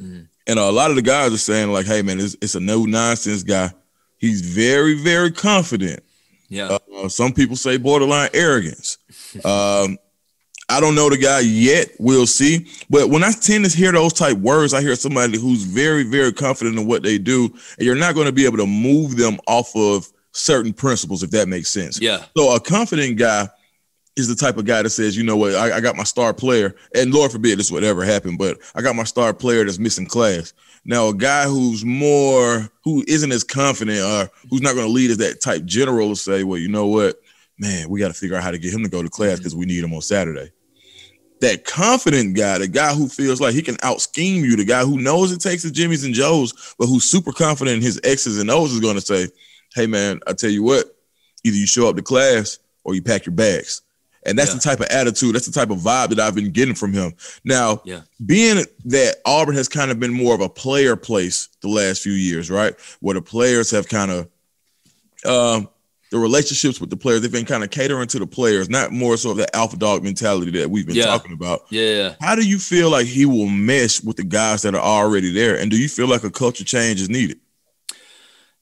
Mm-hmm. 0.00 0.22
And 0.46 0.58
uh, 0.58 0.62
a 0.62 0.72
lot 0.72 0.90
of 0.90 0.96
the 0.96 1.02
guys 1.02 1.32
are 1.32 1.38
saying 1.38 1.72
like, 1.72 1.86
"Hey, 1.86 2.02
man, 2.02 2.20
it's, 2.20 2.36
it's 2.40 2.54
a 2.54 2.60
no 2.60 2.84
nonsense 2.84 3.42
guy. 3.42 3.72
He's 4.18 4.40
very, 4.40 4.94
very 4.94 5.30
confident." 5.30 6.02
Yeah. 6.50 6.76
Uh, 6.94 7.08
some 7.08 7.32
people 7.32 7.56
say 7.56 7.78
borderline 7.78 8.28
arrogance. 8.34 8.98
Um, 9.44 9.98
I 10.68 10.78
don't 10.78 10.94
know 10.94 11.08
the 11.08 11.16
guy 11.16 11.40
yet. 11.40 11.88
We'll 11.98 12.26
see. 12.26 12.68
But 12.90 13.08
when 13.08 13.24
I 13.24 13.32
tend 13.32 13.64
to 13.64 13.76
hear 13.76 13.92
those 13.92 14.12
type 14.12 14.36
words, 14.36 14.74
I 14.74 14.82
hear 14.82 14.94
somebody 14.94 15.38
who's 15.38 15.62
very, 15.62 16.04
very 16.04 16.32
confident 16.32 16.78
in 16.78 16.86
what 16.86 17.02
they 17.02 17.18
do, 17.18 17.46
and 17.78 17.86
you're 17.86 17.96
not 17.96 18.14
going 18.14 18.26
to 18.26 18.32
be 18.32 18.44
able 18.44 18.58
to 18.58 18.66
move 18.66 19.16
them 19.16 19.38
off 19.46 19.74
of 19.74 20.06
certain 20.32 20.72
principles, 20.72 21.22
if 21.22 21.30
that 21.30 21.48
makes 21.48 21.70
sense. 21.70 22.00
Yeah. 22.00 22.24
So 22.36 22.54
a 22.54 22.60
confident 22.60 23.16
guy 23.16 23.48
is 24.16 24.28
the 24.28 24.34
type 24.34 24.58
of 24.58 24.64
guy 24.64 24.82
that 24.82 24.90
says, 24.90 25.16
you 25.16 25.24
know 25.24 25.36
what, 25.36 25.54
I, 25.54 25.76
I 25.76 25.80
got 25.80 25.96
my 25.96 26.04
star 26.04 26.32
player, 26.34 26.74
and 26.94 27.12
Lord 27.12 27.32
forbid 27.32 27.58
this 27.58 27.70
would 27.72 27.84
ever 27.84 28.04
happen, 28.04 28.36
but 28.36 28.58
I 28.74 28.82
got 28.82 28.96
my 28.96 29.04
star 29.04 29.32
player 29.32 29.64
that's 29.64 29.78
missing 29.78 30.06
class. 30.06 30.52
Now, 30.84 31.08
a 31.08 31.14
guy 31.14 31.44
who's 31.44 31.84
more, 31.84 32.70
who 32.84 33.04
isn't 33.06 33.32
as 33.32 33.44
confident 33.44 34.00
or 34.00 34.30
who's 34.48 34.62
not 34.62 34.74
going 34.74 34.86
to 34.86 34.92
lead 34.92 35.10
as 35.10 35.18
that 35.18 35.40
type 35.40 35.64
general 35.64 36.08
will 36.08 36.16
say, 36.16 36.42
well, 36.42 36.58
you 36.58 36.68
know 36.68 36.86
what, 36.86 37.20
man, 37.58 37.88
we 37.88 38.00
got 38.00 38.08
to 38.08 38.14
figure 38.14 38.36
out 38.36 38.42
how 38.42 38.50
to 38.50 38.58
get 38.58 38.72
him 38.72 38.82
to 38.82 38.88
go 38.88 39.02
to 39.02 39.10
class 39.10 39.38
because 39.38 39.52
mm-hmm. 39.52 39.60
we 39.60 39.66
need 39.66 39.84
him 39.84 39.92
on 39.92 40.00
Saturday. 40.00 40.50
That 41.40 41.64
confident 41.64 42.36
guy, 42.36 42.58
the 42.58 42.68
guy 42.68 42.94
who 42.94 43.08
feels 43.08 43.40
like 43.40 43.54
he 43.54 43.62
can 43.62 43.76
out 43.82 44.00
scheme 44.00 44.44
you, 44.44 44.56
the 44.56 44.64
guy 44.64 44.82
who 44.82 45.00
knows 45.00 45.32
it 45.32 45.40
takes 45.40 45.62
the 45.62 45.70
Jimmys 45.70 46.04
and 46.04 46.14
Joes, 46.14 46.74
but 46.78 46.86
who's 46.86 47.04
super 47.04 47.32
confident 47.32 47.76
in 47.76 47.82
his 47.82 48.00
X's 48.04 48.38
and 48.38 48.50
O's 48.50 48.72
is 48.72 48.80
going 48.80 48.96
to 48.96 49.00
say, 49.00 49.28
hey, 49.74 49.86
man, 49.86 50.20
I 50.26 50.32
tell 50.32 50.50
you 50.50 50.62
what, 50.62 50.94
either 51.44 51.56
you 51.56 51.66
show 51.66 51.88
up 51.88 51.96
to 51.96 52.02
class 52.02 52.58
or 52.84 52.94
you 52.94 53.02
pack 53.02 53.26
your 53.26 53.34
bags. 53.34 53.82
And 54.26 54.38
that's 54.38 54.50
yeah. 54.50 54.56
the 54.56 54.60
type 54.60 54.80
of 54.80 54.86
attitude, 54.86 55.34
that's 55.34 55.46
the 55.46 55.52
type 55.52 55.70
of 55.70 55.78
vibe 55.78 56.10
that 56.10 56.20
I've 56.20 56.34
been 56.34 56.52
getting 56.52 56.74
from 56.74 56.92
him. 56.92 57.14
Now, 57.44 57.80
yeah. 57.84 58.02
being 58.24 58.64
that 58.86 59.16
Auburn 59.24 59.54
has 59.54 59.68
kind 59.68 59.90
of 59.90 59.98
been 59.98 60.12
more 60.12 60.34
of 60.34 60.40
a 60.40 60.48
player 60.48 60.94
place 60.94 61.48
the 61.62 61.68
last 61.68 62.02
few 62.02 62.12
years, 62.12 62.50
right? 62.50 62.74
Where 63.00 63.14
the 63.14 63.22
players 63.22 63.70
have 63.70 63.88
kind 63.88 64.10
of 64.10 64.28
um, 65.24 65.68
the 66.10 66.18
relationships 66.18 66.80
with 66.80 66.90
the 66.90 66.96
players, 66.96 67.22
they've 67.22 67.32
been 67.32 67.46
kind 67.46 67.62
of 67.62 67.70
catering 67.70 68.08
to 68.08 68.18
the 68.18 68.26
players, 68.26 68.68
not 68.68 68.92
more 68.92 69.16
so 69.16 69.30
of 69.30 69.36
that 69.38 69.54
alpha 69.54 69.76
dog 69.76 70.02
mentality 70.02 70.50
that 70.50 70.68
we've 70.68 70.86
been 70.86 70.96
yeah. 70.96 71.04
talking 71.04 71.32
about. 71.32 71.60
Yeah. 71.70 72.14
How 72.20 72.34
do 72.34 72.46
you 72.46 72.58
feel 72.58 72.90
like 72.90 73.06
he 73.06 73.26
will 73.26 73.48
mesh 73.48 74.02
with 74.02 74.16
the 74.16 74.24
guys 74.24 74.62
that 74.62 74.74
are 74.74 74.80
already 74.80 75.32
there? 75.32 75.56
And 75.56 75.70
do 75.70 75.78
you 75.78 75.88
feel 75.88 76.08
like 76.08 76.24
a 76.24 76.30
culture 76.30 76.64
change 76.64 77.00
is 77.00 77.08
needed? 77.08 77.38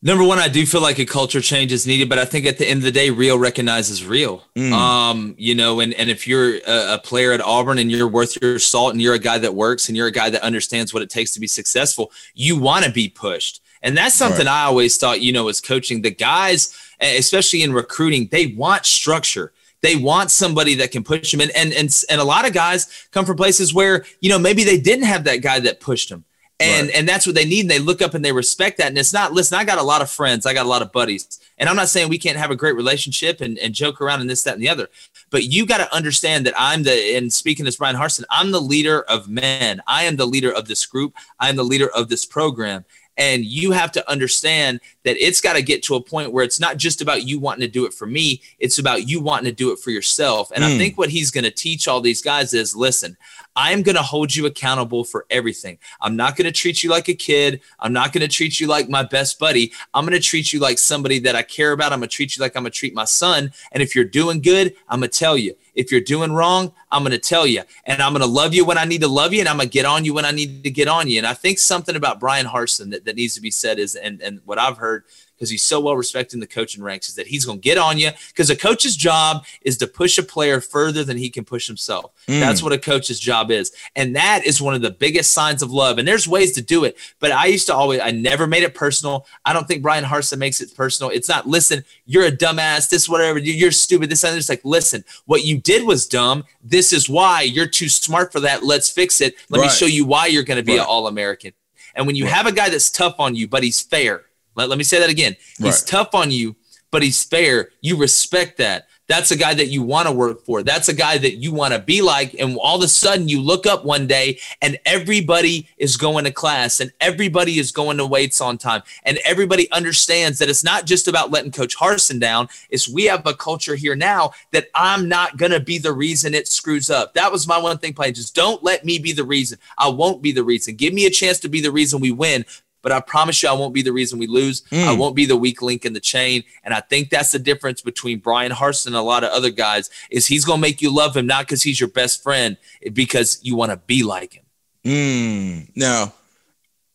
Number 0.00 0.22
one, 0.22 0.38
I 0.38 0.46
do 0.46 0.64
feel 0.64 0.80
like 0.80 1.00
a 1.00 1.04
culture 1.04 1.40
change 1.40 1.72
is 1.72 1.84
needed, 1.84 2.08
but 2.08 2.20
I 2.20 2.24
think 2.24 2.46
at 2.46 2.58
the 2.58 2.68
end 2.68 2.78
of 2.78 2.84
the 2.84 2.92
day, 2.92 3.10
real 3.10 3.36
recognizes 3.36 4.04
real. 4.04 4.44
Mm. 4.56 4.72
Um, 4.72 5.34
you 5.36 5.56
know, 5.56 5.80
and 5.80 5.92
and 5.94 6.08
if 6.08 6.28
you're 6.28 6.58
a, 6.58 6.94
a, 6.94 7.00
player 7.02 7.32
at 7.32 7.40
Auburn 7.40 7.78
and 7.78 7.90
you're 7.90 8.06
worth 8.06 8.40
your 8.40 8.60
salt 8.60 8.92
and 8.92 9.02
you're 9.02 9.14
a 9.14 9.18
guy 9.18 9.38
that 9.38 9.56
works 9.56 9.88
and 9.88 9.96
you're 9.96 10.06
a 10.06 10.12
guy 10.12 10.30
that 10.30 10.42
understands 10.42 10.94
what 10.94 11.02
it 11.02 11.10
takes 11.10 11.32
to 11.32 11.40
be 11.40 11.48
successful, 11.48 12.12
you 12.34 12.56
want 12.56 12.84
to 12.84 12.92
be 12.92 13.08
pushed. 13.08 13.60
And 13.82 13.96
that's 13.96 14.14
something 14.14 14.46
right. 14.46 14.62
I 14.62 14.64
always 14.64 14.96
thought, 14.96 15.20
you 15.20 15.32
know, 15.32 15.48
as 15.48 15.60
coaching, 15.60 16.02
the 16.02 16.12
guys, 16.12 16.76
especially 17.00 17.64
in 17.64 17.72
recruiting, 17.72 18.28
they 18.30 18.46
want 18.46 18.86
structure. 18.86 19.52
They 19.80 19.96
want 19.96 20.30
somebody 20.30 20.74
that 20.76 20.90
can 20.90 21.04
push 21.04 21.30
them. 21.30 21.40
And, 21.40 21.52
and, 21.52 21.72
and, 21.72 22.04
and 22.10 22.20
a 22.20 22.24
lot 22.24 22.46
of 22.46 22.52
guys 22.52 23.08
come 23.12 23.24
from 23.24 23.36
places 23.36 23.72
where, 23.72 24.04
you 24.20 24.28
know, 24.28 24.38
maybe 24.38 24.64
they 24.64 24.80
didn't 24.80 25.04
have 25.04 25.24
that 25.24 25.36
guy 25.36 25.60
that 25.60 25.80
pushed 25.80 26.08
them 26.08 26.24
and 26.60 26.88
right. 26.88 26.96
and 26.96 27.08
that's 27.08 27.26
what 27.26 27.34
they 27.34 27.44
need 27.44 27.60
and 27.60 27.70
they 27.70 27.78
look 27.78 28.02
up 28.02 28.14
and 28.14 28.24
they 28.24 28.32
respect 28.32 28.78
that 28.78 28.88
and 28.88 28.98
it's 28.98 29.12
not 29.12 29.32
listen 29.32 29.56
i 29.56 29.64
got 29.64 29.78
a 29.78 29.82
lot 29.82 30.02
of 30.02 30.10
friends 30.10 30.44
i 30.44 30.52
got 30.52 30.66
a 30.66 30.68
lot 30.68 30.82
of 30.82 30.92
buddies 30.92 31.40
and 31.58 31.68
i'm 31.68 31.76
not 31.76 31.88
saying 31.88 32.08
we 32.08 32.18
can't 32.18 32.36
have 32.36 32.50
a 32.50 32.56
great 32.56 32.74
relationship 32.74 33.40
and, 33.40 33.58
and 33.58 33.74
joke 33.74 34.00
around 34.00 34.20
and 34.20 34.28
this 34.28 34.42
that 34.42 34.54
and 34.54 34.62
the 34.62 34.68
other 34.68 34.88
but 35.30 35.44
you 35.44 35.66
got 35.66 35.78
to 35.78 35.94
understand 35.94 36.44
that 36.44 36.54
i'm 36.56 36.82
the 36.82 37.16
and 37.16 37.32
speaking 37.32 37.66
as 37.66 37.76
brian 37.76 37.96
harsin 37.96 38.24
i'm 38.30 38.50
the 38.50 38.60
leader 38.60 39.02
of 39.02 39.28
men 39.28 39.80
i 39.86 40.04
am 40.04 40.16
the 40.16 40.26
leader 40.26 40.52
of 40.52 40.66
this 40.66 40.84
group 40.84 41.14
i 41.38 41.48
am 41.48 41.56
the 41.56 41.64
leader 41.64 41.88
of 41.94 42.08
this 42.08 42.24
program 42.24 42.84
and 43.18 43.44
you 43.44 43.72
have 43.72 43.90
to 43.92 44.10
understand 44.10 44.80
that 45.02 45.16
it's 45.16 45.40
got 45.40 45.54
to 45.54 45.62
get 45.62 45.82
to 45.82 45.96
a 45.96 46.00
point 46.00 46.32
where 46.32 46.44
it's 46.44 46.60
not 46.60 46.76
just 46.76 47.02
about 47.02 47.26
you 47.26 47.40
wanting 47.40 47.62
to 47.62 47.68
do 47.68 47.84
it 47.84 47.92
for 47.92 48.06
me, 48.06 48.40
it's 48.60 48.78
about 48.78 49.08
you 49.08 49.20
wanting 49.20 49.46
to 49.46 49.52
do 49.52 49.72
it 49.72 49.80
for 49.80 49.90
yourself. 49.90 50.52
And 50.54 50.62
mm. 50.62 50.68
I 50.68 50.78
think 50.78 50.96
what 50.96 51.10
he's 51.10 51.32
going 51.32 51.44
to 51.44 51.50
teach 51.50 51.88
all 51.88 52.00
these 52.00 52.22
guys 52.22 52.54
is 52.54 52.76
listen, 52.76 53.16
I 53.58 53.72
am 53.72 53.82
going 53.82 53.96
to 53.96 54.02
hold 54.02 54.36
you 54.36 54.46
accountable 54.46 55.02
for 55.02 55.26
everything. 55.30 55.78
I'm 56.00 56.14
not 56.14 56.36
going 56.36 56.44
to 56.44 56.52
treat 56.52 56.84
you 56.84 56.90
like 56.90 57.08
a 57.08 57.14
kid. 57.14 57.60
I'm 57.80 57.92
not 57.92 58.12
going 58.12 58.20
to 58.20 58.28
treat 58.28 58.60
you 58.60 58.68
like 58.68 58.88
my 58.88 59.02
best 59.02 59.40
buddy. 59.40 59.72
I'm 59.92 60.04
going 60.04 60.16
to 60.16 60.24
treat 60.24 60.52
you 60.52 60.60
like 60.60 60.78
somebody 60.78 61.18
that 61.18 61.34
I 61.34 61.42
care 61.42 61.72
about. 61.72 61.92
I'm 61.92 61.98
going 61.98 62.08
to 62.08 62.14
treat 62.14 62.36
you 62.36 62.40
like 62.40 62.56
I'm 62.56 62.62
going 62.62 62.70
to 62.70 62.78
treat 62.78 62.94
my 62.94 63.04
son. 63.04 63.50
And 63.72 63.82
if 63.82 63.96
you're 63.96 64.04
doing 64.04 64.42
good, 64.42 64.76
I'm 64.88 65.00
going 65.00 65.10
to 65.10 65.18
tell 65.18 65.36
you. 65.36 65.56
If 65.74 65.90
you're 65.90 66.00
doing 66.00 66.32
wrong, 66.32 66.72
I'm 66.92 67.02
going 67.02 67.10
to 67.10 67.18
tell 67.18 67.48
you. 67.48 67.62
And 67.82 68.00
I'm 68.00 68.12
going 68.12 68.22
to 68.22 68.28
love 68.28 68.54
you 68.54 68.64
when 68.64 68.78
I 68.78 68.84
need 68.84 69.00
to 69.00 69.08
love 69.08 69.32
you. 69.32 69.40
And 69.40 69.48
I'm 69.48 69.56
going 69.56 69.68
to 69.68 69.72
get 69.72 69.86
on 69.86 70.04
you 70.04 70.14
when 70.14 70.24
I 70.24 70.30
need 70.30 70.62
to 70.62 70.70
get 70.70 70.86
on 70.86 71.08
you. 71.08 71.18
And 71.18 71.26
I 71.26 71.34
think 71.34 71.58
something 71.58 71.96
about 71.96 72.20
Brian 72.20 72.46
Harsin 72.46 72.92
that, 72.92 73.06
that 73.06 73.16
needs 73.16 73.34
to 73.34 73.40
be 73.40 73.50
said 73.50 73.80
is, 73.80 73.96
and, 73.96 74.22
and 74.22 74.40
what 74.44 74.58
I've 74.58 74.78
heard 74.78 75.02
because 75.38 75.50
he's 75.50 75.62
so 75.62 75.78
well 75.78 75.96
respected 75.96 76.34
in 76.34 76.40
the 76.40 76.46
coaching 76.48 76.82
ranks 76.82 77.08
is 77.08 77.14
that 77.14 77.28
he's 77.28 77.44
going 77.44 77.58
to 77.58 77.62
get 77.62 77.78
on 77.78 77.96
you 77.96 78.10
because 78.28 78.50
a 78.50 78.56
coach's 78.56 78.96
job 78.96 79.44
is 79.62 79.76
to 79.76 79.86
push 79.86 80.18
a 80.18 80.22
player 80.24 80.60
further 80.60 81.04
than 81.04 81.16
he 81.16 81.30
can 81.30 81.44
push 81.44 81.68
himself. 81.68 82.10
Mm. 82.26 82.40
That's 82.40 82.60
what 82.60 82.72
a 82.72 82.78
coach's 82.78 83.20
job 83.20 83.52
is. 83.52 83.72
And 83.94 84.16
that 84.16 84.44
is 84.44 84.60
one 84.60 84.74
of 84.74 84.82
the 84.82 84.90
biggest 84.90 85.32
signs 85.32 85.62
of 85.62 85.70
love. 85.70 85.98
And 85.98 86.08
there's 86.08 86.26
ways 86.26 86.52
to 86.52 86.62
do 86.62 86.82
it. 86.82 86.96
But 87.20 87.30
I 87.30 87.46
used 87.46 87.66
to 87.68 87.74
always, 87.74 88.00
I 88.00 88.10
never 88.10 88.48
made 88.48 88.64
it 88.64 88.74
personal. 88.74 89.26
I 89.44 89.52
don't 89.52 89.68
think 89.68 89.82
Brian 89.82 90.04
Harsin 90.04 90.38
makes 90.38 90.60
it 90.60 90.74
personal. 90.74 91.10
It's 91.10 91.28
not, 91.28 91.46
listen, 91.46 91.84
you're 92.04 92.24
a 92.24 92.32
dumbass, 92.32 92.88
this, 92.88 93.08
whatever, 93.08 93.38
you're 93.38 93.70
stupid, 93.70 94.10
this, 94.10 94.24
and 94.24 94.36
it's 94.36 94.48
like, 94.48 94.64
listen, 94.64 95.04
what 95.26 95.44
you 95.44 95.58
did 95.58 95.86
was 95.86 96.06
dumb. 96.06 96.44
This 96.64 96.92
is 96.92 97.08
why 97.08 97.42
you're 97.42 97.66
too 97.68 97.88
smart 97.88 98.32
for 98.32 98.40
that. 98.40 98.64
Let's 98.64 98.90
fix 98.90 99.20
it. 99.20 99.36
Let 99.50 99.60
right. 99.60 99.66
me 99.66 99.70
show 99.70 99.86
you 99.86 100.04
why 100.04 100.26
you're 100.26 100.42
going 100.42 100.58
to 100.58 100.64
be 100.64 100.72
right. 100.72 100.80
an 100.80 100.86
All 100.88 101.06
American. 101.06 101.52
And 101.94 102.06
when 102.06 102.16
you 102.16 102.24
right. 102.24 102.34
have 102.34 102.46
a 102.46 102.52
guy 102.52 102.68
that's 102.68 102.90
tough 102.90 103.16
on 103.18 103.34
you, 103.34 103.48
but 103.48 103.62
he's 103.62 103.80
fair, 103.80 104.22
let, 104.58 104.68
let 104.68 104.78
me 104.78 104.84
say 104.84 104.98
that 104.98 105.10
again. 105.10 105.36
He's 105.58 105.80
right. 105.80 105.84
tough 105.86 106.14
on 106.14 106.30
you, 106.30 106.56
but 106.90 107.02
he's 107.02 107.24
fair. 107.24 107.70
You 107.80 107.96
respect 107.96 108.58
that. 108.58 108.88
That's 109.08 109.30
a 109.30 109.36
guy 109.36 109.54
that 109.54 109.68
you 109.68 109.82
want 109.82 110.06
to 110.06 110.12
work 110.12 110.44
for. 110.44 110.62
That's 110.62 110.90
a 110.90 110.94
guy 110.94 111.16
that 111.16 111.36
you 111.36 111.50
want 111.50 111.72
to 111.72 111.80
be 111.80 112.02
like. 112.02 112.34
And 112.34 112.58
all 112.58 112.76
of 112.76 112.82
a 112.82 112.88
sudden, 112.88 113.26
you 113.26 113.40
look 113.40 113.66
up 113.66 113.82
one 113.82 114.06
day 114.06 114.38
and 114.60 114.78
everybody 114.84 115.66
is 115.78 115.96
going 115.96 116.26
to 116.26 116.30
class 116.30 116.78
and 116.78 116.92
everybody 117.00 117.58
is 117.58 117.72
going 117.72 117.96
to 117.96 118.06
weights 118.06 118.42
on 118.42 118.58
time. 118.58 118.82
And 119.04 119.18
everybody 119.24 119.72
understands 119.72 120.38
that 120.38 120.50
it's 120.50 120.62
not 120.62 120.84
just 120.84 121.08
about 121.08 121.30
letting 121.30 121.52
Coach 121.52 121.74
Harsin 121.74 122.20
down. 122.20 122.48
It's 122.68 122.86
we 122.86 123.04
have 123.04 123.26
a 123.26 123.32
culture 123.32 123.76
here 123.76 123.96
now 123.96 124.32
that 124.52 124.68
I'm 124.74 125.08
not 125.08 125.38
going 125.38 125.52
to 125.52 125.60
be 125.60 125.78
the 125.78 125.94
reason 125.94 126.34
it 126.34 126.46
screws 126.46 126.90
up. 126.90 127.14
That 127.14 127.32
was 127.32 127.48
my 127.48 127.56
one 127.56 127.78
thing 127.78 127.94
playing. 127.94 128.12
Just 128.12 128.34
don't 128.34 128.62
let 128.62 128.84
me 128.84 128.98
be 128.98 129.12
the 129.12 129.24
reason. 129.24 129.58
I 129.78 129.88
won't 129.88 130.20
be 130.20 130.32
the 130.32 130.44
reason. 130.44 130.76
Give 130.76 130.92
me 130.92 131.06
a 131.06 131.10
chance 131.10 131.40
to 131.40 131.48
be 131.48 131.62
the 131.62 131.72
reason 131.72 132.00
we 132.00 132.12
win, 132.12 132.44
but 132.82 132.92
I 132.92 133.00
promise 133.00 133.42
you, 133.42 133.48
I 133.48 133.52
won't 133.52 133.74
be 133.74 133.82
the 133.82 133.92
reason 133.92 134.18
we 134.18 134.26
lose. 134.26 134.62
Mm. 134.70 134.86
I 134.86 134.92
won't 134.92 135.16
be 135.16 135.26
the 135.26 135.36
weak 135.36 135.62
link 135.62 135.84
in 135.84 135.92
the 135.92 136.00
chain. 136.00 136.44
And 136.64 136.72
I 136.72 136.80
think 136.80 137.10
that's 137.10 137.32
the 137.32 137.38
difference 137.38 137.80
between 137.80 138.18
Brian 138.18 138.52
Harsin 138.52 138.88
and 138.88 138.96
a 138.96 139.02
lot 139.02 139.24
of 139.24 139.30
other 139.30 139.50
guys 139.50 139.90
is 140.10 140.26
he's 140.26 140.44
going 140.44 140.58
to 140.58 140.62
make 140.62 140.80
you 140.80 140.94
love 140.94 141.16
him, 141.16 141.26
not 141.26 141.46
because 141.46 141.62
he's 141.62 141.80
your 141.80 141.88
best 141.88 142.22
friend, 142.22 142.56
because 142.92 143.40
you 143.42 143.56
want 143.56 143.72
to 143.72 143.76
be 143.76 144.02
like 144.02 144.34
him. 144.34 144.44
Mm. 144.84 145.70
Now, 145.74 146.12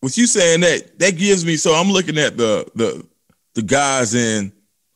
with 0.02 0.18
you 0.18 0.26
saying 0.26 0.62
that, 0.62 1.00
that 1.00 1.18
gives 1.18 1.46
me, 1.46 1.58
so 1.58 1.74
I'm 1.74 1.92
looking 1.92 2.18
at 2.18 2.38
the, 2.38 2.66
the, 2.76 3.06
the 3.54 3.62
guys 3.62 4.16
in 4.16 4.54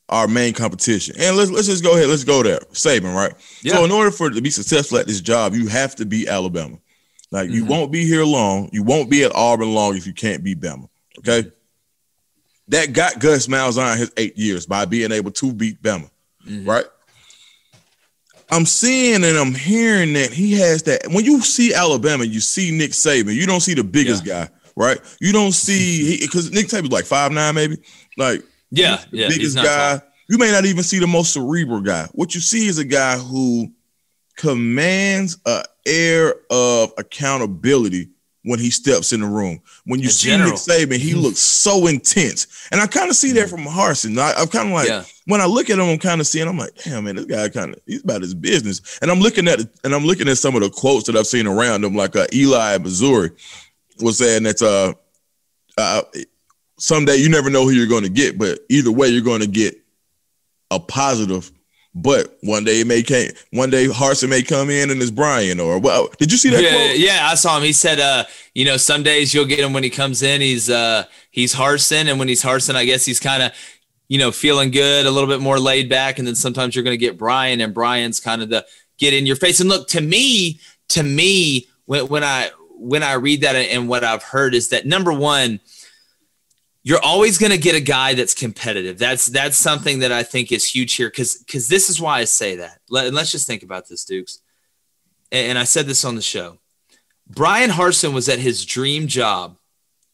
our 0.10 0.27
main 0.27 0.53
competition. 0.53 1.15
And 1.20 1.36
let's 1.36 1.51
let's 1.51 1.67
just 1.67 1.84
go 1.84 1.94
ahead. 1.96 2.08
Let's 2.08 2.24
go 2.24 2.41
there. 2.44 2.60
Saban, 2.72 3.13
right? 3.13 3.34
Yeah. 3.62 3.74
So 3.74 3.86
in 3.86 3.91
order 3.91 4.12
for 4.12 4.29
to 4.29 4.41
be 4.41 4.50
successful 4.50 4.98
at 4.98 5.08
this 5.08 5.22
job, 5.22 5.53
you 5.53 5.67
have 5.67 5.96
to 5.96 6.06
be 6.06 6.27
Alabama. 6.27 6.77
Like 7.31 7.50
you 7.50 7.62
mm-hmm. 7.62 7.72
won't 7.72 7.91
be 7.91 8.05
here 8.05 8.24
long. 8.24 8.69
You 8.72 8.84
won't 8.84 9.10
be 9.10 9.24
at 9.24 9.36
Auburn 9.36 9.74
long 9.74 9.98
if 9.98 10.07
you 10.07 10.13
can't 10.13 10.43
beat 10.43 10.60
Bama. 10.60 10.88
Okay. 11.19 11.51
That 12.69 12.93
got 12.93 13.19
Gus 13.19 13.48
Malzahn 13.48 13.98
his 13.98 14.12
eight 14.17 14.38
years 14.38 14.65
by 14.65 14.86
being 14.86 15.12
able 15.12 15.31
to 15.31 15.53
beat 15.53 15.81
Bama. 15.81 16.10
Mm-hmm. 16.46 16.69
Right. 16.69 16.86
I'm 18.50 18.65
seeing 18.65 19.24
and 19.24 19.38
I'm 19.38 19.53
hearing 19.53 20.13
that 20.13 20.31
he 20.31 20.53
has 20.53 20.84
that. 20.84 21.07
When 21.12 21.25
you 21.25 21.41
see 21.41 21.74
Alabama, 21.74 22.24
you 22.24 22.39
see 22.39 22.72
Nick 22.72 22.91
Saban. 22.91 23.34
You 23.34 23.46
don't 23.46 23.60
see 23.60 23.74
the 23.74 23.84
biggest 23.84 24.25
yeah. 24.25 24.46
guy, 24.46 24.51
right? 24.75 25.17
You 25.19 25.34
don't 25.34 25.51
see 25.51 26.17
because 26.22 26.51
Nick 26.51 26.67
Saban's 26.67 26.91
like 26.91 27.05
five 27.05 27.31
nine, 27.31 27.55
maybe. 27.55 27.77
Like 28.17 28.43
yeah, 28.72 29.03
yeah, 29.12 29.27
biggest 29.27 29.57
guy. 29.57 29.98
Tall. 29.98 30.07
You 30.29 30.38
may 30.38 30.51
not 30.51 30.65
even 30.65 30.84
see 30.84 31.00
the 31.00 31.07
most 31.07 31.34
cerebral 31.34 31.81
guy. 31.81 32.07
What 32.13 32.36
you 32.36 32.41
see 32.41 32.67
is 32.67 32.77
a 32.77 32.86
guy 32.86 33.17
who 33.17 33.72
commands 34.38 35.38
a 35.46 35.63
air 35.86 36.36
of 36.50 36.94
accountability 36.98 38.10
when 38.44 38.60
he 38.60 38.70
steps 38.70 39.12
in 39.12 39.20
the 39.20 39.27
room. 39.27 39.60
When 39.86 40.00
you 40.00 40.10
see 40.10 40.29
general. 40.29 40.51
Nick 40.51 40.60
Saban, 40.60 40.98
he 40.98 41.12
mm-hmm. 41.12 41.20
looks 41.20 41.39
so 41.39 41.88
intense. 41.88 42.70
And 42.72 42.79
I 42.79 42.88
kind 42.88 43.10
of 43.10 43.15
see 43.17 43.34
that 43.34 43.50
from 43.50 43.65
Harsin. 43.65 44.17
I, 44.17 44.41
am 44.41 44.48
kind 44.48 44.70
of 44.70 44.74
like, 44.74 44.88
yeah. 44.88 45.03
when 45.25 45.41
I 45.41 45.46
look 45.46 45.70
at 45.70 45.77
him, 45.77 45.86
I'm 45.86 45.98
kind 45.98 46.22
of 46.22 46.27
seeing, 46.27 46.48
I'm 46.48 46.58
like, 46.58 46.74
damn, 46.75 47.03
man, 47.03 47.15
this 47.15 47.25
guy 47.25 47.50
kind 47.50 47.74
of, 47.74 47.82
he's 47.86 48.03
about 48.03 48.22
his 48.22 48.34
business. 48.34 49.00
And 49.01 49.12
I'm 49.12 49.20
looking 49.20 49.50
at, 49.50 49.60
and 49.84 49.94
I'm 49.94 50.06
looking 50.06 50.29
at 50.29 50.38
some 50.38 50.56
of 50.56 50.62
the 50.62 50.70
quotes 50.70 51.08
that 51.08 51.17
I've 51.17 51.27
seen 51.27 51.46
around 51.46 51.84
him, 51.84 51.94
like 51.94 52.15
uh, 52.15 52.27
Eli 52.34 52.77
Missouri 52.77 53.32
was 54.00 54.17
saying 54.17 54.44
that 54.44 54.62
uh, 54.62 54.94
uh, 55.77 56.03
someday 56.77 57.17
you 57.17 57.27
never 57.27 57.50
know 57.50 57.63
who 57.63 57.72
you're 57.72 57.88
going 57.88 58.03
to 58.03 58.10
get, 58.10 58.38
but 58.38 58.60
either 58.70 58.91
way, 58.91 59.10
you're 59.10 59.22
going 59.22 59.41
to 59.41 59.48
get 59.48 59.75
a 60.72 60.79
positive 60.79 61.51
but 62.01 62.37
one 62.43 62.63
day 62.63 62.81
it 62.81 62.87
may 62.87 63.01
came. 63.01 63.31
One 63.51 63.71
day 63.71 63.87
Harsin 63.87 64.29
may 64.29 64.43
come 64.43 64.69
in 64.69 64.91
and 64.91 65.01
it's 65.01 65.09
Brian 65.09 65.59
Or 65.59 65.79
well, 65.79 66.09
did 66.19 66.31
you 66.31 66.37
see 66.37 66.49
that? 66.51 66.61
Yeah, 66.61 66.69
quote? 66.69 66.99
yeah, 66.99 67.27
I 67.31 67.35
saw 67.35 67.57
him. 67.57 67.63
He 67.63 67.73
said, 67.73 67.99
uh, 67.99 68.25
you 68.53 68.65
know, 68.65 68.77
some 68.77 69.01
days 69.01 69.33
you'll 69.33 69.45
get 69.45 69.59
him 69.59 69.73
when 69.73 69.83
he 69.83 69.89
comes 69.89 70.21
in. 70.21 70.41
He's 70.41 70.69
uh, 70.69 71.05
he's 71.31 71.55
Harsin, 71.55 72.07
and 72.07 72.19
when 72.19 72.27
he's 72.27 72.43
Harsin, 72.43 72.75
I 72.75 72.85
guess 72.85 73.03
he's 73.05 73.19
kind 73.19 73.41
of, 73.41 73.51
you 74.07 74.19
know, 74.19 74.31
feeling 74.31 74.69
good, 74.69 75.05
a 75.05 75.11
little 75.11 75.29
bit 75.29 75.41
more 75.41 75.59
laid 75.59 75.89
back. 75.89 76.19
And 76.19 76.27
then 76.27 76.35
sometimes 76.35 76.75
you're 76.75 76.83
going 76.83 76.93
to 76.93 77.03
get 77.05 77.17
Brian, 77.17 77.61
and 77.61 77.73
Brian's 77.73 78.19
kind 78.19 78.43
of 78.43 78.49
the 78.49 78.65
get 78.99 79.13
in 79.13 79.25
your 79.25 79.35
face. 79.35 79.59
And 79.59 79.69
look, 79.69 79.87
to 79.89 80.01
me, 80.01 80.59
to 80.89 81.01
me, 81.01 81.67
when 81.85 82.07
when 82.07 82.23
I 82.23 82.51
when 82.77 83.01
I 83.01 83.13
read 83.13 83.41
that 83.41 83.55
and 83.55 83.89
what 83.89 84.03
I've 84.03 84.23
heard 84.23 84.53
is 84.53 84.69
that 84.69 84.85
number 84.85 85.11
one 85.11 85.59
you're 86.88 87.03
always 87.03 87.38
going 87.38 87.51
to 87.51 87.58
get 87.58 87.75
a 87.75 87.82
guy 87.82 88.13
that's 88.13 88.34
competitive. 88.34 88.98
That's 88.98 89.25
that's 89.25 89.58
something 89.58 90.00
that 90.00 90.13
I 90.13 90.24
think 90.24 90.53
is 90.53 90.63
huge 90.63 90.96
here 90.96 91.10
because 91.10 91.36
because 91.36 91.67
this 91.67 91.89
is 91.89 92.00
why 92.00 92.20
I 92.20 92.24
say 92.24 92.56
that. 92.56 92.79
Let, 92.89 93.08
and 93.08 93.13
let's 93.13 93.29
just 93.29 93.46
think 93.46 93.62
about 93.62 93.89
this, 93.89 94.06
Dukes. 94.06 94.39
And, 95.29 95.50
and 95.50 95.60
I 95.60 95.65
said 95.65 95.86
this 95.86 96.06
on 96.06 96.15
the 96.15 96.22
show. 96.22 96.60
Brian 97.29 97.72
Harsin 97.72 98.13
was 98.13 98.29
at 98.29 98.39
his 98.39 98.63
dream 98.63 99.08
job, 99.08 99.58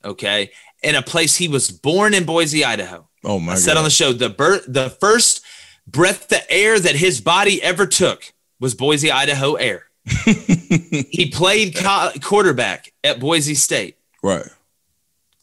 okay, 0.03 0.49
in 0.81 0.95
a 0.95 1.03
place 1.03 1.35
he 1.35 1.47
was 1.47 1.69
born 1.69 2.15
in 2.15 2.25
Boise, 2.25 2.65
Idaho. 2.65 3.07
Oh 3.23 3.39
my! 3.39 3.51
God. 3.51 3.57
I 3.57 3.59
said 3.59 3.77
on 3.77 3.83
the 3.83 3.91
show 3.91 4.11
the 4.11 4.29
birth, 4.29 4.65
the 4.67 4.89
first 4.89 5.45
breath 5.85 6.27
the 6.27 6.51
air 6.51 6.79
that 6.79 6.95
his 6.95 7.21
body 7.21 7.61
ever 7.61 7.85
took 7.85 8.33
was 8.59 8.73
Boise, 8.73 9.11
Idaho 9.11 9.53
air. 9.53 9.83
he 10.25 11.29
played 11.31 11.75
co- 11.75 12.13
quarterback 12.19 12.91
at 13.03 13.19
Boise 13.19 13.53
State. 13.53 13.95
Right 14.23 14.49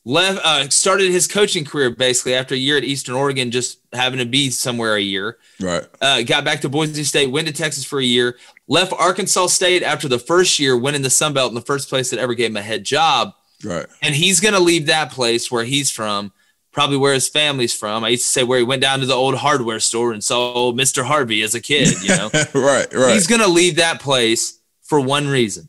left 0.04 0.40
uh, 0.44 0.68
started 0.70 1.10
his 1.10 1.26
coaching 1.26 1.64
career 1.64 1.90
basically 1.90 2.34
after 2.34 2.54
a 2.54 2.58
year 2.58 2.76
at 2.76 2.84
Eastern 2.84 3.14
Oregon, 3.14 3.50
just 3.50 3.80
having 3.92 4.18
to 4.18 4.24
be 4.24 4.50
somewhere 4.50 4.94
a 4.94 5.00
year. 5.00 5.38
Right. 5.60 5.84
Uh, 6.00 6.22
got 6.22 6.44
back 6.44 6.60
to 6.62 6.68
Boise 6.68 7.04
State, 7.04 7.30
went 7.30 7.46
to 7.48 7.52
Texas 7.52 7.84
for 7.84 7.98
a 7.98 8.04
year, 8.04 8.36
left 8.68 8.92
Arkansas 8.92 9.48
State 9.48 9.82
after 9.82 10.08
the 10.08 10.18
first 10.18 10.58
year, 10.58 10.76
winning 10.76 11.02
the 11.02 11.10
Sun 11.10 11.34
Belt 11.34 11.50
in 11.50 11.54
the 11.54 11.60
first 11.60 11.88
place 11.88 12.10
that 12.10 12.18
ever 12.18 12.34
gave 12.34 12.50
him 12.50 12.56
a 12.56 12.62
head 12.62 12.84
job. 12.84 13.34
Right. 13.64 13.86
And 14.02 14.14
he's 14.14 14.40
going 14.40 14.54
to 14.54 14.60
leave 14.60 14.86
that 14.86 15.12
place 15.12 15.50
where 15.50 15.64
he's 15.64 15.90
from, 15.90 16.32
probably 16.72 16.96
where 16.96 17.12
his 17.12 17.28
family's 17.28 17.76
from. 17.76 18.04
I 18.04 18.08
used 18.08 18.24
to 18.24 18.28
say 18.30 18.42
where 18.42 18.58
he 18.58 18.64
went 18.64 18.80
down 18.80 19.00
to 19.00 19.06
the 19.06 19.14
old 19.14 19.34
hardware 19.34 19.80
store 19.80 20.12
and 20.12 20.24
saw 20.24 20.72
Mr. 20.72 21.04
Harvey 21.04 21.42
as 21.42 21.54
a 21.54 21.60
kid. 21.60 22.02
You 22.02 22.16
know. 22.16 22.30
right. 22.54 22.92
Right. 22.92 23.12
He's 23.12 23.26
going 23.26 23.42
to 23.42 23.48
leave 23.48 23.76
that 23.76 24.00
place 24.00 24.58
for 24.80 24.98
one 24.98 25.28
reason. 25.28 25.68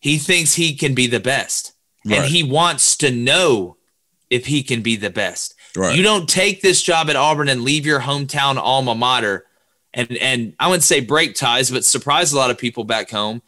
He 0.00 0.18
thinks 0.18 0.54
he 0.54 0.74
can 0.74 0.94
be 0.94 1.06
the 1.06 1.20
best 1.20 1.72
right. 2.06 2.20
and 2.20 2.28
he 2.28 2.42
wants 2.42 2.96
to 2.98 3.10
know 3.10 3.76
if 4.30 4.46
he 4.46 4.62
can 4.62 4.82
be 4.82 4.96
the 4.96 5.10
best. 5.10 5.54
Right. 5.76 5.96
You 5.96 6.02
don't 6.02 6.28
take 6.28 6.62
this 6.62 6.82
job 6.82 7.10
at 7.10 7.16
Auburn 7.16 7.48
and 7.48 7.62
leave 7.62 7.84
your 7.84 8.00
hometown 8.00 8.56
alma 8.56 8.94
mater 8.94 9.46
and 9.96 10.16
and 10.18 10.54
I 10.60 10.68
wouldn't 10.68 10.84
say 10.84 11.00
break 11.00 11.34
ties, 11.34 11.70
but 11.70 11.84
surprise 11.84 12.32
a 12.32 12.36
lot 12.36 12.50
of 12.50 12.58
people 12.58 12.84
back 12.84 13.10
home 13.10 13.42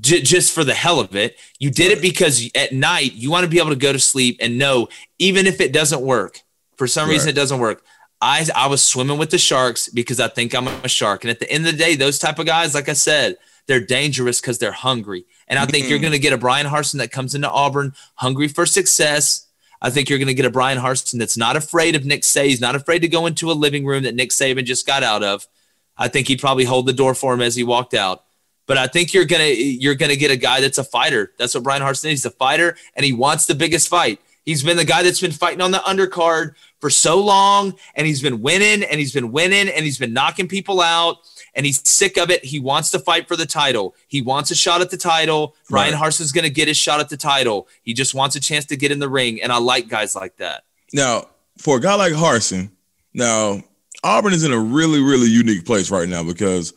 j- 0.00 0.22
just 0.22 0.52
for 0.52 0.64
the 0.64 0.74
hell 0.74 0.98
of 0.98 1.14
it. 1.14 1.36
You 1.58 1.70
did 1.70 1.92
it 1.92 2.00
because 2.00 2.48
at 2.54 2.72
night 2.72 3.12
you 3.12 3.30
want 3.30 3.44
to 3.44 3.50
be 3.50 3.58
able 3.58 3.70
to 3.70 3.76
go 3.76 3.92
to 3.92 3.98
sleep 3.98 4.38
and 4.40 4.58
know 4.58 4.88
even 5.18 5.46
if 5.46 5.60
it 5.60 5.72
doesn't 5.72 6.00
work, 6.00 6.40
for 6.76 6.86
some 6.86 7.06
right. 7.08 7.14
reason 7.14 7.28
it 7.28 7.34
doesn't 7.34 7.60
work. 7.60 7.84
I 8.20 8.48
I 8.54 8.66
was 8.66 8.82
swimming 8.82 9.18
with 9.18 9.30
the 9.30 9.38
sharks 9.38 9.88
because 9.88 10.18
I 10.18 10.28
think 10.28 10.54
I'm 10.54 10.68
a 10.68 10.88
shark. 10.88 11.22
And 11.22 11.30
at 11.30 11.38
the 11.38 11.50
end 11.50 11.66
of 11.66 11.72
the 11.72 11.78
day, 11.78 11.94
those 11.94 12.18
type 12.18 12.38
of 12.38 12.46
guys, 12.46 12.74
like 12.74 12.88
I 12.88 12.94
said, 12.94 13.36
they're 13.66 13.84
dangerous 13.84 14.40
because 14.40 14.58
they're 14.58 14.72
hungry. 14.72 15.26
And 15.48 15.58
I 15.58 15.66
think 15.66 15.84
mm-hmm. 15.84 15.90
you're 15.90 15.98
going 15.98 16.12
to 16.12 16.18
get 16.18 16.32
a 16.32 16.38
Brian 16.38 16.66
Harsin 16.66 16.98
that 16.98 17.10
comes 17.10 17.34
into 17.34 17.50
Auburn 17.50 17.94
hungry 18.14 18.48
for 18.48 18.66
success. 18.66 19.46
I 19.80 19.90
think 19.90 20.08
you're 20.08 20.18
going 20.18 20.28
to 20.28 20.34
get 20.34 20.44
a 20.44 20.50
Brian 20.50 20.78
Harsin 20.78 21.18
that's 21.18 21.36
not 21.36 21.56
afraid 21.56 21.96
of 21.96 22.04
Nick 22.04 22.22
Saban. 22.22 22.46
He's 22.46 22.60
not 22.60 22.74
afraid 22.74 23.00
to 23.00 23.08
go 23.08 23.26
into 23.26 23.50
a 23.50 23.54
living 23.54 23.86
room 23.86 24.02
that 24.04 24.14
Nick 24.14 24.30
Saban 24.30 24.64
just 24.64 24.86
got 24.86 25.02
out 25.02 25.22
of. 25.22 25.46
I 25.96 26.08
think 26.08 26.28
he'd 26.28 26.40
probably 26.40 26.64
hold 26.64 26.86
the 26.86 26.92
door 26.92 27.14
for 27.14 27.34
him 27.34 27.40
as 27.40 27.56
he 27.56 27.64
walked 27.64 27.94
out. 27.94 28.24
But 28.66 28.76
I 28.76 28.86
think 28.86 29.14
you're 29.14 29.24
gonna 29.24 29.44
you're 29.44 29.94
gonna 29.94 30.14
get 30.14 30.30
a 30.30 30.36
guy 30.36 30.60
that's 30.60 30.76
a 30.76 30.84
fighter. 30.84 31.32
That's 31.38 31.54
what 31.54 31.64
Brian 31.64 31.80
Harsin 31.82 32.04
is. 32.04 32.22
He's 32.22 32.26
a 32.26 32.30
fighter, 32.30 32.76
and 32.94 33.04
he 33.04 33.14
wants 33.14 33.46
the 33.46 33.54
biggest 33.54 33.88
fight. 33.88 34.20
He's 34.44 34.62
been 34.62 34.76
the 34.76 34.84
guy 34.84 35.02
that's 35.02 35.20
been 35.20 35.32
fighting 35.32 35.62
on 35.62 35.70
the 35.70 35.78
undercard 35.78 36.54
for 36.78 36.90
so 36.90 37.18
long, 37.18 37.74
and 37.94 38.06
he's 38.06 38.20
been 38.20 38.42
winning, 38.42 38.82
and 38.84 39.00
he's 39.00 39.12
been 39.12 39.32
winning, 39.32 39.68
and 39.68 39.84
he's 39.84 39.98
been 39.98 40.12
knocking 40.12 40.48
people 40.48 40.82
out 40.82 41.18
and 41.58 41.66
he's 41.66 41.86
sick 41.86 42.16
of 42.16 42.30
it. 42.30 42.44
He 42.44 42.60
wants 42.60 42.90
to 42.92 43.00
fight 43.00 43.26
for 43.26 43.34
the 43.34 43.44
title. 43.44 43.96
He 44.06 44.22
wants 44.22 44.52
a 44.52 44.54
shot 44.54 44.80
at 44.80 44.90
the 44.90 44.96
title. 44.96 45.56
Right. 45.68 45.92
Harsin's 45.92 46.30
going 46.30 46.44
to 46.44 46.50
get 46.50 46.68
his 46.68 46.76
shot 46.76 47.00
at 47.00 47.08
the 47.08 47.16
title. 47.16 47.66
He 47.82 47.92
just 47.94 48.14
wants 48.14 48.36
a 48.36 48.40
chance 48.40 48.64
to 48.66 48.76
get 48.76 48.92
in 48.92 49.00
the 49.00 49.08
ring, 49.08 49.42
and 49.42 49.50
I 49.52 49.58
like 49.58 49.88
guys 49.88 50.14
like 50.14 50.36
that. 50.36 50.62
Now, 50.92 51.26
for 51.58 51.76
a 51.78 51.80
guy 51.80 51.96
like 51.96 52.12
Harsin, 52.12 52.70
now 53.12 53.60
Auburn 54.04 54.32
is 54.32 54.44
in 54.44 54.52
a 54.52 54.58
really, 54.58 55.02
really 55.02 55.26
unique 55.26 55.66
place 55.66 55.90
right 55.90 56.08
now 56.08 56.22
because 56.22 56.72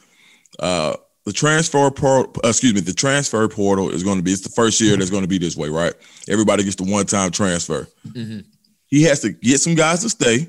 uh, 0.59 0.95
the 1.25 1.31
transfer 1.31 1.91
portal, 1.91 2.33
excuse 2.43 2.73
me, 2.73 2.81
the 2.81 2.91
transfer 2.93 3.47
portal 3.47 3.91
is 3.91 4.01
going 4.03 4.17
to 4.17 4.23
be. 4.23 4.31
It's 4.31 4.41
the 4.41 4.49
first 4.49 4.81
year 4.81 4.97
that's 4.97 5.11
going 5.11 5.21
to 5.21 5.27
be 5.29 5.37
this 5.37 5.55
way, 5.55 5.69
right? 5.69 5.93
Everybody 6.27 6.63
gets 6.63 6.75
the 6.77 6.91
one-time 6.91 7.29
transfer. 7.29 7.87
Mhm. 8.07 8.45
He 8.87 9.03
has 9.03 9.19
to 9.21 9.29
get 9.29 9.61
some 9.61 9.75
guys 9.75 10.01
to 10.01 10.09
stay, 10.09 10.47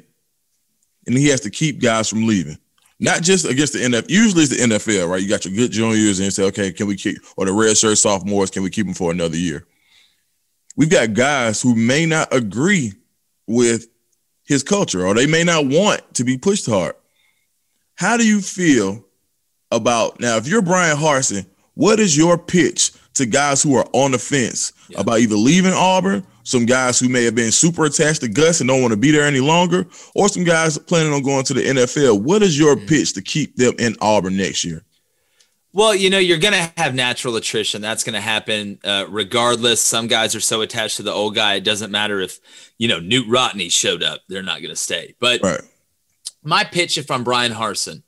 and 1.07 1.17
he 1.19 1.29
has 1.29 1.43
to 1.43 1.51
keep 1.51 1.83
guys 1.83 2.09
from 2.09 2.27
leaving. 2.27 2.57
Not 3.03 3.23
just 3.23 3.45
against 3.45 3.73
the 3.73 3.81
NFL. 3.81 4.09
Usually 4.09 4.45
it's 4.45 4.57
the 4.57 4.63
NFL, 4.63 5.09
right? 5.09 5.21
You 5.21 5.29
got 5.29 5.45
your 5.45 5.53
good 5.55 5.73
juniors 5.73 6.19
and 6.21 6.25
you 6.27 6.31
say, 6.31 6.45
okay, 6.45 6.73
can 6.73 6.87
we 6.87 6.97
keep 6.97 7.19
or 7.37 7.45
the 7.47 7.53
red 7.53 7.77
shirt 7.77 7.99
sophomores? 7.99 8.51
Can 8.51 8.63
we 8.63 8.71
keep 8.71 8.87
them 8.87 8.95
for 8.95 9.11
another 9.11 9.37
year? 9.37 9.67
We've 10.77 10.89
got 10.91 11.13
guys 11.13 11.61
who 11.61 11.75
may 11.75 12.07
not 12.07 12.33
agree 12.33 12.93
with 13.49 13.89
his 14.45 14.63
culture 14.63 15.05
or 15.07 15.15
they 15.15 15.27
may 15.27 15.43
not 15.45 15.67
want 15.67 16.15
to 16.15 16.25
be 16.25 16.39
pushed 16.39 16.67
hard. 16.67 16.95
How 17.97 18.17
do 18.17 18.27
you 18.27 18.41
feel 18.41 19.05
about 19.73 20.21
now 20.21 20.37
if 20.37 20.47
you're 20.47 20.63
Brian 20.63 20.97
Harsin, 20.97 21.47
what 21.75 21.99
is 21.99 22.17
your 22.17 22.39
pitch 22.39 22.93
to 23.15 23.27
guys 23.27 23.63
who 23.63 23.75
are 23.77 23.87
on 23.93 24.13
the 24.13 24.19
fence 24.19 24.73
Yeah. 24.89 25.01
about 25.01 25.19
either 25.21 25.35
leaving 25.37 25.73
Auburn, 25.73 26.25
some 26.45 26.67
guys 26.67 26.99
who 26.99 27.09
may 27.09 27.25
have 27.25 27.35
been 27.35 27.53
super 27.53 27.85
attached 27.85 28.21
to 28.23 28.29
Gus 28.29 28.61
and 28.61 28.69
don't 28.69 28.81
want 28.81 28.93
to 28.93 28.97
be 28.97 29.11
there 29.11 29.27
any 29.27 29.41
longer, 29.41 29.87
or 30.15 30.29
some 30.29 30.45
guys 30.45 30.79
planning 30.79 31.13
on 31.13 31.23
going 31.23 31.45
to 31.45 31.55
the 31.55 31.63
NFL? 31.63 32.23
What 32.23 32.43
is 32.43 32.59
your 32.59 32.77
pitch 32.77 33.13
to 33.15 33.23
keep 33.23 33.57
them 33.57 33.75
in 33.79 33.97
Auburn 34.01 34.37
next 34.37 34.65
year? 34.65 34.83
Well, 35.75 35.95
you 35.95 36.11
know, 36.11 36.19
you're 36.19 36.39
going 36.39 36.53
to 36.53 36.73
have 36.77 36.95
natural 36.95 37.35
attrition. 37.37 37.81
That's 37.81 38.05
going 38.05 38.15
to 38.15 38.21
happen 38.21 38.79
uh, 38.85 39.07
regardless. 39.09 39.81
Some 39.81 40.07
guys 40.07 40.35
are 40.35 40.41
so 40.41 40.61
attached 40.61 40.99
to 40.99 41.03
the 41.03 41.13
old 41.13 41.35
guy, 41.35 41.55
it 41.55 41.65
doesn't 41.65 41.91
matter 41.91 42.21
if, 42.21 42.41
you 42.77 42.89
know, 42.89 43.01
Knute 43.01 43.29
Rockne 43.29 43.71
showed 43.71 44.03
up, 44.03 44.21
they're 44.29 44.43
not 44.43 44.59
going 44.59 44.69
to 44.71 44.77
stay. 44.77 45.15
But 45.19 45.41
Right. 45.43 45.63
my 46.43 46.65
pitch, 46.65 46.99
if 46.99 47.11
I'm 47.11 47.25
Brian 47.25 47.53
Harsin, 47.53 48.03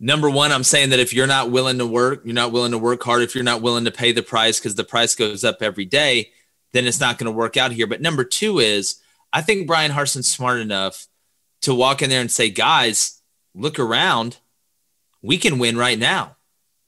number 0.00 0.30
one, 0.30 0.52
I'm 0.52 0.64
saying 0.64 0.88
that 0.90 1.00
if 1.00 1.12
you're 1.12 1.26
not 1.26 1.50
willing 1.50 1.76
to 1.78 1.86
work, 1.86 2.22
you're 2.24 2.34
not 2.34 2.50
willing 2.50 2.72
to 2.72 2.78
work 2.78 3.02
hard, 3.02 3.20
if 3.22 3.34
you're 3.34 3.44
not 3.44 3.60
willing 3.60 3.84
to 3.84 3.90
pay 3.90 4.12
the 4.12 4.22
price 4.22 4.58
because 4.58 4.74
the 4.76 4.84
price 4.84 5.14
goes 5.14 5.44
up 5.44 5.58
every 5.60 5.84
day, 5.84 6.30
then 6.72 6.86
it's 6.86 7.00
not 7.00 7.18
going 7.18 7.30
to 7.30 7.36
work 7.36 7.56
out 7.56 7.72
here. 7.72 7.86
But 7.86 8.00
number 8.00 8.24
two 8.24 8.58
is, 8.58 8.96
I 9.32 9.42
think 9.42 9.66
Brian 9.66 9.92
Harsin's 9.92 10.28
smart 10.28 10.60
enough 10.60 11.06
to 11.62 11.74
walk 11.74 12.02
in 12.02 12.10
there 12.10 12.20
and 12.20 12.30
say, 12.30 12.50
guys, 12.50 13.20
look 13.54 13.78
around. 13.78 14.38
We 15.22 15.38
can 15.38 15.58
win 15.58 15.76
right 15.76 15.98
now. 15.98 16.36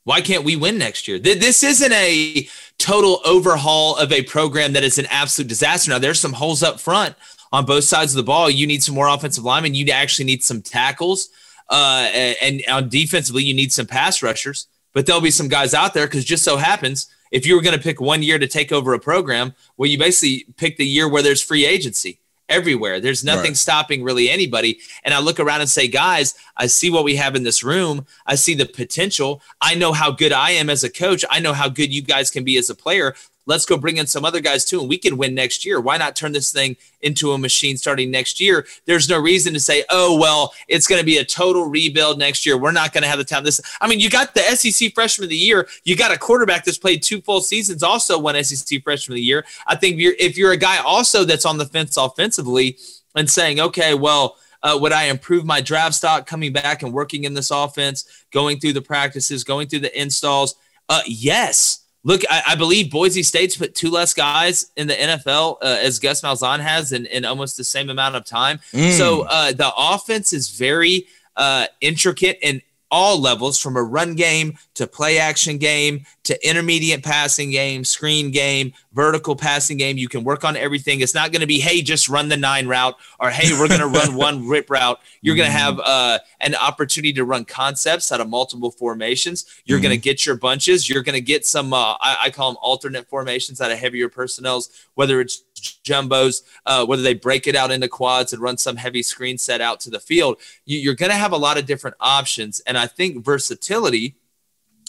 Why 0.04 0.20
can't 0.20 0.44
we 0.44 0.56
win 0.56 0.76
next 0.76 1.08
year? 1.08 1.18
This 1.18 1.62
isn't 1.62 1.92
a 1.92 2.46
total 2.78 3.20
overhaul 3.24 3.96
of 3.96 4.12
a 4.12 4.22
program 4.22 4.74
that 4.74 4.84
is 4.84 4.98
an 4.98 5.06
absolute 5.06 5.48
disaster. 5.48 5.90
Now, 5.90 5.98
there's 5.98 6.20
some 6.20 6.34
holes 6.34 6.62
up 6.62 6.78
front 6.78 7.14
on 7.52 7.64
both 7.64 7.84
sides 7.84 8.12
of 8.12 8.16
the 8.16 8.22
ball. 8.22 8.50
You 8.50 8.66
need 8.66 8.82
some 8.82 8.94
more 8.94 9.08
offensive 9.08 9.44
linemen. 9.44 9.74
You 9.74 9.90
actually 9.90 10.26
need 10.26 10.44
some 10.44 10.60
tackles. 10.60 11.30
Uh, 11.70 12.10
and, 12.12 12.36
and 12.42 12.62
on 12.70 12.88
defensively, 12.90 13.44
you 13.44 13.54
need 13.54 13.72
some 13.72 13.86
pass 13.86 14.22
rushers. 14.22 14.66
But 14.92 15.06
there'll 15.06 15.22
be 15.22 15.30
some 15.30 15.48
guys 15.48 15.72
out 15.72 15.94
there 15.94 16.06
because 16.06 16.24
just 16.24 16.44
so 16.44 16.58
happens, 16.58 17.06
if 17.34 17.44
you 17.44 17.56
were 17.56 17.60
going 17.62 17.76
to 17.76 17.82
pick 17.82 18.00
one 18.00 18.22
year 18.22 18.38
to 18.38 18.46
take 18.46 18.70
over 18.70 18.94
a 18.94 18.98
program, 19.00 19.54
well, 19.76 19.90
you 19.90 19.98
basically 19.98 20.46
pick 20.56 20.76
the 20.76 20.86
year 20.86 21.08
where 21.08 21.22
there's 21.22 21.42
free 21.42 21.66
agency 21.66 22.20
everywhere. 22.48 23.00
There's 23.00 23.24
nothing 23.24 23.50
Right. 23.52 23.56
stopping 23.56 24.04
really 24.04 24.30
anybody. 24.30 24.78
And 25.02 25.12
I 25.12 25.18
look 25.18 25.40
around 25.40 25.60
and 25.62 25.68
say, 25.68 25.88
guys, 25.88 26.34
I 26.56 26.66
see 26.68 26.90
what 26.90 27.02
we 27.02 27.16
have 27.16 27.34
in 27.34 27.42
this 27.42 27.64
room. 27.64 28.06
I 28.24 28.36
see 28.36 28.54
the 28.54 28.66
potential. 28.66 29.42
I 29.60 29.74
know 29.74 29.92
how 29.92 30.10
good 30.12 30.30
I 30.32 30.50
am 30.50 30.70
as 30.70 30.84
a 30.84 30.90
coach. 30.90 31.24
I 31.28 31.40
know 31.40 31.54
how 31.54 31.68
good 31.68 31.92
you 31.92 32.02
guys 32.02 32.30
can 32.30 32.44
be 32.44 32.56
as 32.56 32.70
a 32.70 32.74
player. 32.74 33.14
Let's 33.46 33.66
go 33.66 33.76
bring 33.76 33.98
in 33.98 34.06
some 34.06 34.24
other 34.24 34.40
guys 34.40 34.64
too, 34.64 34.80
and 34.80 34.88
we 34.88 34.98
can 34.98 35.16
win 35.16 35.34
next 35.34 35.64
year. 35.64 35.80
Why 35.80 35.96
not 35.96 36.16
turn 36.16 36.32
this 36.32 36.52
thing 36.52 36.76
into 37.02 37.32
a 37.32 37.38
machine 37.38 37.76
starting 37.76 38.10
next 38.10 38.40
year? 38.40 38.66
There's 38.86 39.08
no 39.08 39.18
reason 39.18 39.52
to 39.54 39.60
say, 39.60 39.84
oh, 39.90 40.18
well, 40.18 40.54
it's 40.68 40.86
going 40.86 41.00
to 41.00 41.04
be 41.04 41.18
a 41.18 41.24
total 41.24 41.66
rebuild 41.66 42.18
next 42.18 42.46
year. 42.46 42.56
We're 42.56 42.72
not 42.72 42.92
going 42.92 43.02
to 43.02 43.08
have 43.08 43.18
the 43.18 43.24
time. 43.24 43.44
This, 43.44 43.60
I 43.80 43.88
mean, 43.88 44.00
you 44.00 44.08
got 44.08 44.34
the 44.34 44.40
SEC 44.40 44.94
freshman 44.94 45.24
of 45.24 45.30
the 45.30 45.36
year. 45.36 45.68
You 45.84 45.96
got 45.96 46.12
a 46.12 46.18
quarterback 46.18 46.64
that's 46.64 46.78
played 46.78 47.02
two 47.02 47.20
full 47.20 47.40
seasons, 47.40 47.82
also 47.82 48.18
one 48.18 48.42
SEC 48.42 48.82
freshman 48.82 49.14
of 49.14 49.16
the 49.16 49.22
year. 49.22 49.44
I 49.66 49.76
think 49.76 49.94
if 49.94 50.00
you're, 50.00 50.14
if 50.18 50.38
you're 50.38 50.52
a 50.52 50.56
guy 50.56 50.78
also 50.78 51.24
that's 51.24 51.44
on 51.44 51.58
the 51.58 51.66
fence 51.66 51.96
offensively 51.96 52.78
and 53.14 53.28
saying, 53.28 53.60
okay, 53.60 53.94
well, 53.94 54.36
uh, 54.62 54.78
would 54.80 54.92
I 54.92 55.04
improve 55.04 55.44
my 55.44 55.60
draft 55.60 55.94
stock 55.94 56.26
coming 56.26 56.52
back 56.52 56.82
and 56.82 56.92
working 56.92 57.24
in 57.24 57.34
this 57.34 57.50
offense, 57.50 58.24
going 58.32 58.58
through 58.58 58.72
the 58.72 58.82
practices, 58.82 59.44
going 59.44 59.68
through 59.68 59.80
the 59.80 60.00
installs? 60.00 60.54
Uh, 60.88 61.02
yes. 61.06 61.83
Look, 62.04 62.20
I, 62.30 62.42
I 62.48 62.54
believe 62.54 62.90
Boise 62.90 63.22
State's 63.22 63.56
put 63.56 63.74
two 63.74 63.90
less 63.90 64.12
guys 64.12 64.70
in 64.76 64.86
the 64.86 64.94
NFL 64.94 65.56
uh, 65.62 65.78
as 65.80 65.98
Gus 65.98 66.20
Malzahn 66.20 66.60
has 66.60 66.92
in, 66.92 67.06
in 67.06 67.24
almost 67.24 67.56
the 67.56 67.64
same 67.64 67.88
amount 67.88 68.14
of 68.14 68.24
time. 68.24 68.60
Mm. 68.72 68.96
So 68.96 69.22
uh, 69.22 69.52
the 69.52 69.72
offense 69.76 70.32
is 70.32 70.50
very 70.50 71.06
uh, 71.36 71.66
intricate 71.80 72.38
in 72.42 72.60
all 72.94 73.20
levels 73.20 73.58
from 73.58 73.76
a 73.76 73.82
run 73.82 74.14
game 74.14 74.56
to 74.74 74.86
play 74.86 75.18
action 75.18 75.58
game 75.58 76.06
to 76.22 76.48
intermediate 76.48 77.02
passing 77.02 77.50
game, 77.50 77.84
screen 77.84 78.30
game, 78.30 78.72
vertical 78.92 79.34
passing 79.34 79.76
game. 79.76 79.98
You 79.98 80.08
can 80.08 80.22
work 80.22 80.44
on 80.44 80.56
everything. 80.56 81.00
It's 81.00 81.12
not 81.12 81.32
going 81.32 81.40
to 81.40 81.46
be, 81.46 81.58
hey, 81.58 81.82
just 81.82 82.08
run 82.08 82.28
the 82.28 82.36
nine 82.36 82.68
route 82.68 82.94
or 83.18 83.30
hey, 83.30 83.52
we're 83.58 83.66
going 83.66 83.80
to 83.80 83.88
run 83.88 84.14
one 84.14 84.46
rip 84.46 84.70
route. 84.70 85.00
You're 85.22 85.34
going 85.34 85.50
to 85.50 85.58
have 85.58 85.80
uh, 85.80 86.20
an 86.40 86.54
opportunity 86.54 87.12
to 87.14 87.24
run 87.24 87.44
concepts 87.44 88.12
out 88.12 88.20
of 88.20 88.28
multiple 88.28 88.70
formations. 88.70 89.44
You're 89.64 89.80
going 89.80 89.90
to 89.90 90.00
get 90.00 90.24
your 90.24 90.36
bunches. 90.36 90.88
You're 90.88 91.02
going 91.02 91.14
to 91.14 91.20
get 91.20 91.44
some, 91.44 91.72
uh, 91.72 91.94
I, 92.00 92.18
I 92.22 92.30
call 92.30 92.52
them 92.52 92.58
alternate 92.62 93.08
formations 93.08 93.60
out 93.60 93.72
of 93.72 93.78
heavier 93.78 94.08
personnels, 94.08 94.70
whether 94.94 95.20
it's 95.20 95.42
jumbos, 95.54 96.42
uh, 96.66 96.84
whether 96.84 97.02
they 97.02 97.14
break 97.14 97.46
it 97.46 97.56
out 97.56 97.70
into 97.70 97.88
quads 97.88 98.32
and 98.32 98.42
run 98.42 98.56
some 98.56 98.76
heavy 98.76 99.02
screen 99.02 99.38
set 99.38 99.60
out 99.60 99.80
to 99.80 99.90
the 99.90 100.00
field. 100.00 100.38
You, 100.64 100.78
you're 100.78 100.94
going 100.94 101.10
to 101.10 101.16
have 101.16 101.32
a 101.32 101.36
lot 101.36 101.58
of 101.58 101.66
different 101.66 101.96
options. 102.00 102.60
And 102.60 102.76
I 102.76 102.86
think 102.86 103.24
versatility, 103.24 104.16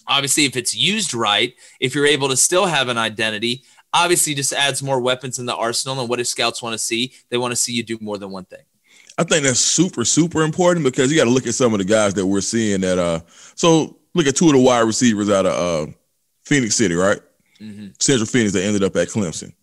obviously, 0.07 0.45
if 0.45 0.55
it's 0.55 0.75
used 0.75 1.13
right, 1.13 1.53
if 1.79 1.95
you're 1.95 2.05
able 2.05 2.29
to 2.29 2.37
still 2.37 2.65
have 2.65 2.89
an 2.89 2.97
identity, 2.97 3.63
obviously 3.93 4.33
just 4.33 4.53
adds 4.53 4.83
more 4.83 4.99
weapons 4.99 5.39
in 5.39 5.45
the 5.45 5.55
arsenal. 5.55 5.99
And 5.99 6.09
what 6.09 6.17
do 6.17 6.23
scouts 6.23 6.61
want 6.61 6.73
to 6.73 6.79
see? 6.79 7.13
They 7.29 7.37
want 7.37 7.51
to 7.51 7.55
see 7.55 7.73
you 7.73 7.83
do 7.83 7.97
more 8.01 8.17
than 8.17 8.31
one 8.31 8.45
thing. 8.45 8.63
I 9.17 9.23
think 9.23 9.43
that's 9.43 9.61
super, 9.61 10.03
super 10.03 10.43
important 10.43 10.83
because 10.83 11.09
you 11.09 11.17
got 11.17 11.23
to 11.23 11.29
look 11.29 11.47
at 11.47 11.53
some 11.53 11.73
of 11.73 11.79
the 11.79 11.85
guys 11.85 12.13
that 12.15 12.25
we're 12.25 12.41
seeing 12.41 12.81
that 12.81 12.99
uh 12.99 13.21
so 13.55 13.97
look 14.13 14.27
at 14.27 14.35
two 14.35 14.47
of 14.47 14.53
the 14.53 14.59
wide 14.59 14.81
receivers 14.81 15.29
out 15.29 15.45
of 15.45 15.53
uh 15.53 15.91
Phenix 16.43 16.75
City, 16.75 16.95
right? 16.95 17.19
Mm-hmm. 17.59 17.87
Central 17.99 18.27
Phenix 18.27 18.53
that 18.53 18.63
ended 18.63 18.83
up 18.83 18.95
at 18.97 19.07
Clemson. 19.07 19.53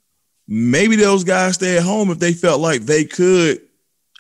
Maybe 0.55 0.97
those 0.97 1.25
guys 1.25 1.55
stay 1.55 1.79
at 1.79 1.83
home 1.83 2.11
if 2.11 2.19
they 2.19 2.35
felt 2.35 2.61
like 2.61 2.83
they 2.83 3.05
could 3.07 3.63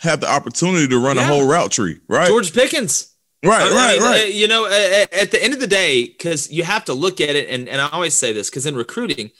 have 0.01 0.21
the 0.21 0.31
opportunity 0.31 0.89
to 0.89 0.99
run 0.99 1.17
Yeah. 1.17 1.25
a 1.25 1.27
whole 1.27 1.47
route 1.47 1.71
tree, 1.71 2.01
right? 2.09 2.27
George 2.27 2.55
Pickens. 2.55 3.13
right, 3.45 3.61
I 3.61 3.75
right, 3.75 3.99
mean, 3.99 4.03
uh, 4.03 4.11
right. 4.11 4.33
You 4.35 4.49
know, 4.49 4.65
at 4.67 5.31
the 5.31 5.39
end 5.45 5.53
of 5.53 5.61
the 5.61 5.67
day, 5.67 6.07
because 6.07 6.51
you 6.51 6.63
have 6.65 6.87
to 6.87 6.95
look 6.95 7.21
at 7.21 7.37
it, 7.37 7.51
and, 7.51 7.69
and 7.69 7.83
I 7.83 7.89
always 7.91 8.15
say 8.15 8.33
this 8.33 8.49
because 8.49 8.65
in 8.65 8.75
recruiting, 8.77 9.31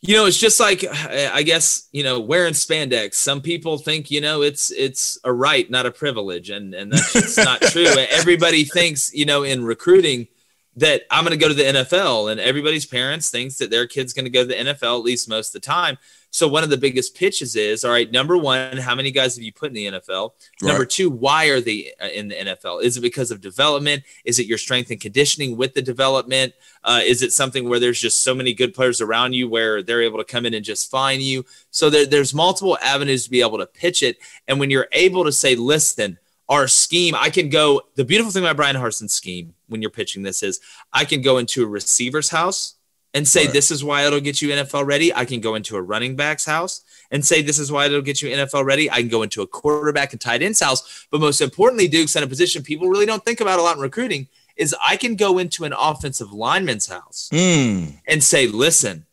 you 0.00 0.14
know, 0.14 0.26
it's 0.26 0.38
just 0.38 0.60
like 0.60 0.84
I 0.88 1.42
guess 1.42 1.88
you 1.90 2.04
know 2.04 2.20
wearing 2.20 2.52
spandex. 2.54 3.14
Some 3.14 3.40
people 3.40 3.76
think 3.78 4.08
you 4.10 4.20
know 4.20 4.42
it's 4.42 4.70
it's 4.70 5.18
a 5.24 5.32
right, 5.32 5.68
not 5.68 5.86
a 5.86 5.90
privilege, 5.90 6.50
and 6.50 6.72
and 6.72 6.92
that's 6.92 7.12
just 7.14 7.38
not 7.38 7.60
true. 7.72 7.86
Everybody 8.10 8.62
thinks 8.62 9.12
you 9.12 9.24
know 9.24 9.42
in 9.42 9.64
recruiting 9.64 10.28
that 10.76 11.02
I'm 11.10 11.24
going 11.24 11.38
to 11.38 11.42
go 11.42 11.48
to 11.48 11.54
the 11.54 11.62
NFL, 11.62 12.30
and 12.30 12.38
everybody's 12.38 12.84
parents 12.84 13.30
thinks 13.30 13.56
that 13.56 13.70
their 13.70 13.86
kid's 13.86 14.12
going 14.12 14.26
to 14.26 14.30
go 14.30 14.42
to 14.42 14.48
the 14.48 14.54
NFL 14.54 14.98
at 14.98 15.04
least 15.04 15.28
most 15.28 15.48
of 15.54 15.62
the 15.62 15.66
time. 15.66 15.96
So 16.30 16.46
one 16.46 16.62
of 16.62 16.68
the 16.68 16.76
biggest 16.76 17.16
pitches 17.16 17.56
is, 17.56 17.82
all 17.82 17.90
right, 17.90 18.10
number 18.10 18.36
one, 18.36 18.76
how 18.76 18.94
many 18.94 19.10
guys 19.10 19.36
have 19.36 19.42
you 19.42 19.54
put 19.54 19.68
in 19.68 19.74
the 19.74 19.86
NFL? 19.86 20.32
Number 20.60 20.84
two, 20.84 21.08
why 21.08 21.46
are 21.46 21.62
they 21.62 21.92
uh, 21.98 22.08
in 22.08 22.28
the 22.28 22.34
NFL? 22.34 22.82
Is 22.82 22.98
it 22.98 23.00
because 23.00 23.30
of 23.30 23.40
development? 23.40 24.02
Is 24.22 24.38
it 24.38 24.46
your 24.46 24.58
strength 24.58 24.90
and 24.90 25.00
conditioning 25.00 25.56
with 25.56 25.72
the 25.72 25.80
development? 25.80 26.52
Uh, 26.84 27.00
is 27.02 27.22
it 27.22 27.32
something 27.32 27.66
where 27.66 27.80
there's 27.80 28.00
just 28.00 28.20
so 28.20 28.34
many 28.34 28.52
good 28.52 28.74
players 28.74 29.00
around 29.00 29.32
you 29.32 29.48
where 29.48 29.82
they're 29.82 30.02
able 30.02 30.18
to 30.18 30.24
come 30.24 30.44
in 30.44 30.52
and 30.52 30.64
just 30.64 30.90
find 30.90 31.22
you? 31.22 31.42
So 31.70 31.88
there, 31.88 32.04
there's 32.04 32.34
multiple 32.34 32.76
avenues 32.82 33.24
to 33.24 33.30
be 33.30 33.40
able 33.40 33.58
to 33.58 33.66
pitch 33.66 34.02
it. 34.02 34.18
And 34.46 34.60
when 34.60 34.68
you're 34.68 34.88
able 34.92 35.24
to 35.24 35.32
say, 35.32 35.54
listen, 35.56 36.18
our 36.48 36.68
scheme, 36.68 37.14
I 37.14 37.30
can 37.30 37.48
go. 37.48 37.82
The 37.96 38.04
beautiful 38.04 38.30
thing 38.32 38.42
about 38.44 38.56
Brian 38.56 38.76
Harsin's 38.76 39.12
scheme 39.12 39.54
when 39.68 39.82
you're 39.82 39.90
pitching 39.90 40.22
this 40.22 40.42
is 40.42 40.60
I 40.92 41.04
can 41.04 41.20
go 41.22 41.38
into 41.38 41.64
a 41.64 41.66
receiver's 41.66 42.28
house 42.30 42.74
and 43.14 43.26
say, 43.26 43.44
Right. 43.46 43.52
this 43.52 43.70
is 43.70 43.82
why 43.82 44.06
it'll 44.06 44.20
get 44.20 44.40
you 44.42 44.48
NFL 44.50 44.86
ready. 44.86 45.12
I 45.14 45.24
can 45.24 45.40
go 45.40 45.54
into 45.54 45.76
a 45.76 45.82
running 45.82 46.14
back's 46.16 46.44
house 46.44 46.82
and 47.10 47.24
say, 47.24 47.40
this 47.42 47.58
is 47.58 47.72
why 47.72 47.86
it'll 47.86 48.02
get 48.02 48.20
you 48.22 48.28
NFL 48.28 48.64
ready. 48.64 48.90
I 48.90 48.96
can 49.00 49.08
go 49.08 49.22
into 49.22 49.42
a 49.42 49.46
quarterback 49.46 50.12
and 50.12 50.20
tight 50.20 50.42
end's 50.42 50.60
house. 50.60 51.06
But 51.10 51.20
most 51.20 51.40
importantly, 51.40 51.88
Duke's 51.88 52.14
in 52.14 52.22
a 52.22 52.26
position 52.26 52.62
people 52.62 52.88
really 52.88 53.06
don't 53.06 53.24
think 53.24 53.40
about 53.40 53.58
a 53.58 53.62
lot 53.62 53.76
in 53.76 53.82
recruiting 53.82 54.28
is 54.56 54.74
I 54.82 54.96
can 54.96 55.16
go 55.16 55.38
into 55.38 55.64
an 55.64 55.72
offensive 55.78 56.32
lineman's 56.32 56.86
house 56.86 57.28
Mm, 57.32 58.00
and 58.06 58.22
say, 58.24 58.46
listen, 58.46 59.06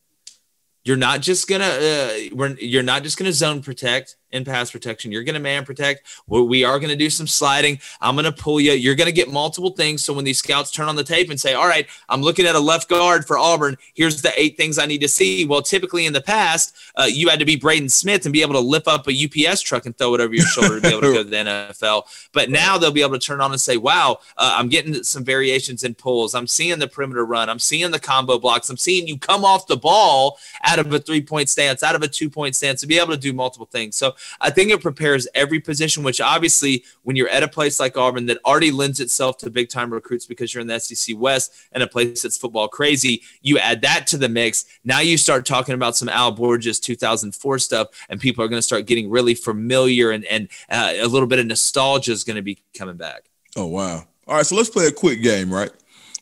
you're 0.83 0.97
not 0.97 1.21
just 1.21 1.47
gonna 1.47 1.65
uh, 1.65 2.53
you're 2.59 2.83
not 2.83 3.03
just 3.03 3.17
gonna 3.17 3.31
zone 3.33 3.61
protect 3.61 4.17
in 4.33 4.43
pass 4.43 4.71
protection. 4.71 5.11
You're 5.11 5.23
going 5.23 5.35
to 5.35 5.39
man 5.39 5.63
protect. 5.63 6.01
We 6.27 6.63
are 6.63 6.79
going 6.79 6.89
to 6.89 6.95
do 6.95 7.09
some 7.09 7.27
sliding. 7.27 7.79
I'm 8.01 8.15
going 8.15 8.25
to 8.25 8.31
pull 8.31 8.59
you. 8.59 8.73
You're 8.73 8.95
going 8.95 9.07
to 9.07 9.13
get 9.13 9.31
multiple 9.31 9.69
things. 9.69 10.03
So 10.03 10.11
when 10.11 10.25
these 10.25 10.39
scouts 10.39 10.71
turn 10.71 10.89
on 10.89 10.95
the 10.95 11.03
tape 11.03 11.29
and 11.29 11.39
say, 11.39 11.53
all 11.53 11.67
right, 11.67 11.87
I'm 12.09 12.21
looking 12.21 12.45
at 12.45 12.55
a 12.55 12.59
left 12.59 12.89
guard 12.89 13.25
for 13.25 13.37
Auburn, 13.37 13.77
here's 13.93 14.21
the 14.21 14.33
eight 14.35 14.57
things 14.57 14.77
I 14.77 14.87
need 14.87 15.01
to 15.01 15.07
see. 15.07 15.45
Well, 15.45 15.61
typically 15.61 16.05
in 16.05 16.13
the 16.13 16.21
past, 16.21 16.75
uh, 16.95 17.07
you 17.09 17.29
had 17.29 17.39
to 17.39 17.45
be 17.45 17.55
Braden 17.55 17.89
Smith 17.89 18.25
and 18.25 18.33
be 18.33 18.41
able 18.41 18.53
to 18.53 18.59
lift 18.59 18.87
up 18.87 19.07
a 19.07 19.49
UPS 19.49 19.61
truck 19.61 19.85
and 19.85 19.95
throw 19.95 20.15
it 20.15 20.21
over 20.21 20.33
your 20.33 20.45
shoulder 20.45 20.75
to 20.75 20.81
be 20.81 20.87
able 20.87 21.01
to 21.01 21.13
go 21.13 21.23
to 21.23 21.29
the 21.29 21.35
NFL. 21.35 22.03
But 22.33 22.49
now 22.49 22.77
they'll 22.77 22.91
be 22.91 23.01
able 23.01 23.19
to 23.19 23.25
turn 23.25 23.39
on 23.39 23.51
and 23.51 23.61
say, 23.61 23.77
wow, 23.77 24.17
uh, 24.37 24.55
I'm 24.57 24.67
getting 24.67 25.03
some 25.03 25.23
variations 25.23 25.83
in 25.83 25.93
pulls. 25.93 26.33
I'm 26.33 26.47
seeing 26.47 26.79
the 26.79 26.87
perimeter 26.87 27.25
run. 27.25 27.49
I'm 27.49 27.59
seeing 27.59 27.91
the 27.91 27.99
combo 27.99 28.39
blocks. 28.39 28.69
I'm 28.69 28.77
seeing 28.77 29.07
you 29.07 29.17
come 29.17 29.45
off 29.45 29.67
the 29.67 29.77
ball 29.77 30.39
out 30.63 30.79
of 30.79 30.91
a 30.91 30.99
three 30.99 31.21
point 31.21 31.49
stance, 31.49 31.83
out 31.83 31.95
of 31.95 32.01
a 32.01 32.07
two 32.07 32.29
point 32.29 32.55
stance 32.55 32.81
to 32.81 32.87
be 32.87 32.97
able 32.97 33.11
to 33.11 33.17
do 33.17 33.31
multiple 33.33 33.67
things. 33.71 33.95
So 33.95 34.15
I 34.41 34.49
think 34.49 34.71
it 34.71 34.81
prepares 34.81 35.27
every 35.33 35.59
position, 35.59 36.03
which 36.03 36.21
obviously, 36.21 36.83
when 37.03 37.15
you're 37.15 37.29
at 37.29 37.43
a 37.43 37.47
place 37.47 37.79
like 37.79 37.97
Auburn 37.97 38.25
that 38.27 38.39
already 38.45 38.71
lends 38.71 38.99
itself 38.99 39.37
to 39.39 39.49
big 39.49 39.69
time 39.69 39.91
recruits 39.91 40.25
because 40.25 40.53
you're 40.53 40.61
in 40.61 40.67
the 40.67 40.79
SEC 40.79 41.17
West 41.17 41.53
and 41.71 41.83
a 41.83 41.87
place 41.87 42.21
that's 42.21 42.37
football 42.37 42.67
crazy, 42.67 43.21
you 43.41 43.57
add 43.59 43.81
that 43.81 44.07
to 44.07 44.17
the 44.17 44.29
mix. 44.29 44.65
Now 44.83 44.99
you 44.99 45.17
start 45.17 45.45
talking 45.45 45.75
about 45.75 45.95
some 45.95 46.09
Al 46.09 46.31
Borges 46.31 46.79
2004 46.79 47.59
stuff, 47.59 47.87
and 48.09 48.19
people 48.19 48.43
are 48.43 48.47
going 48.47 48.59
to 48.59 48.63
start 48.63 48.85
getting 48.85 49.09
really 49.09 49.35
familiar, 49.35 50.11
and, 50.11 50.25
and 50.25 50.47
uh, 50.69 50.93
a 50.97 51.07
little 51.07 51.27
bit 51.27 51.39
of 51.39 51.45
nostalgia 51.45 52.11
is 52.11 52.23
going 52.23 52.35
to 52.35 52.41
be 52.41 52.59
coming 52.77 52.97
back. 52.97 53.29
Oh, 53.55 53.67
wow. 53.67 54.05
All 54.27 54.35
right. 54.35 54.45
So 54.45 54.55
let's 54.55 54.69
play 54.69 54.87
a 54.87 54.91
quick 54.91 55.21
game, 55.21 55.53
right? 55.53 55.71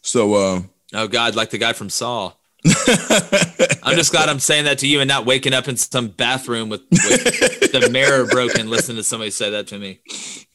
So, 0.01 0.33
uh, 0.33 0.61
oh, 0.93 1.07
God, 1.07 1.35
like 1.35 1.49
the 1.49 1.57
guy 1.57 1.73
from 1.73 1.89
Saw. 1.89 2.33
I'm 3.83 3.95
just 3.95 4.11
glad 4.11 4.29
I'm 4.29 4.39
saying 4.39 4.65
that 4.65 4.79
to 4.79 4.87
you 4.87 4.99
and 4.99 5.07
not 5.07 5.25
waking 5.25 5.53
up 5.53 5.67
in 5.67 5.77
some 5.77 6.09
bathroom 6.09 6.69
with, 6.69 6.81
with 6.91 7.71
the 7.71 7.89
mirror 7.91 8.27
broken, 8.27 8.69
listening 8.69 8.97
to 8.97 9.03
somebody 9.03 9.31
say 9.31 9.49
that 9.49 9.67
to 9.67 9.79
me. 9.79 9.99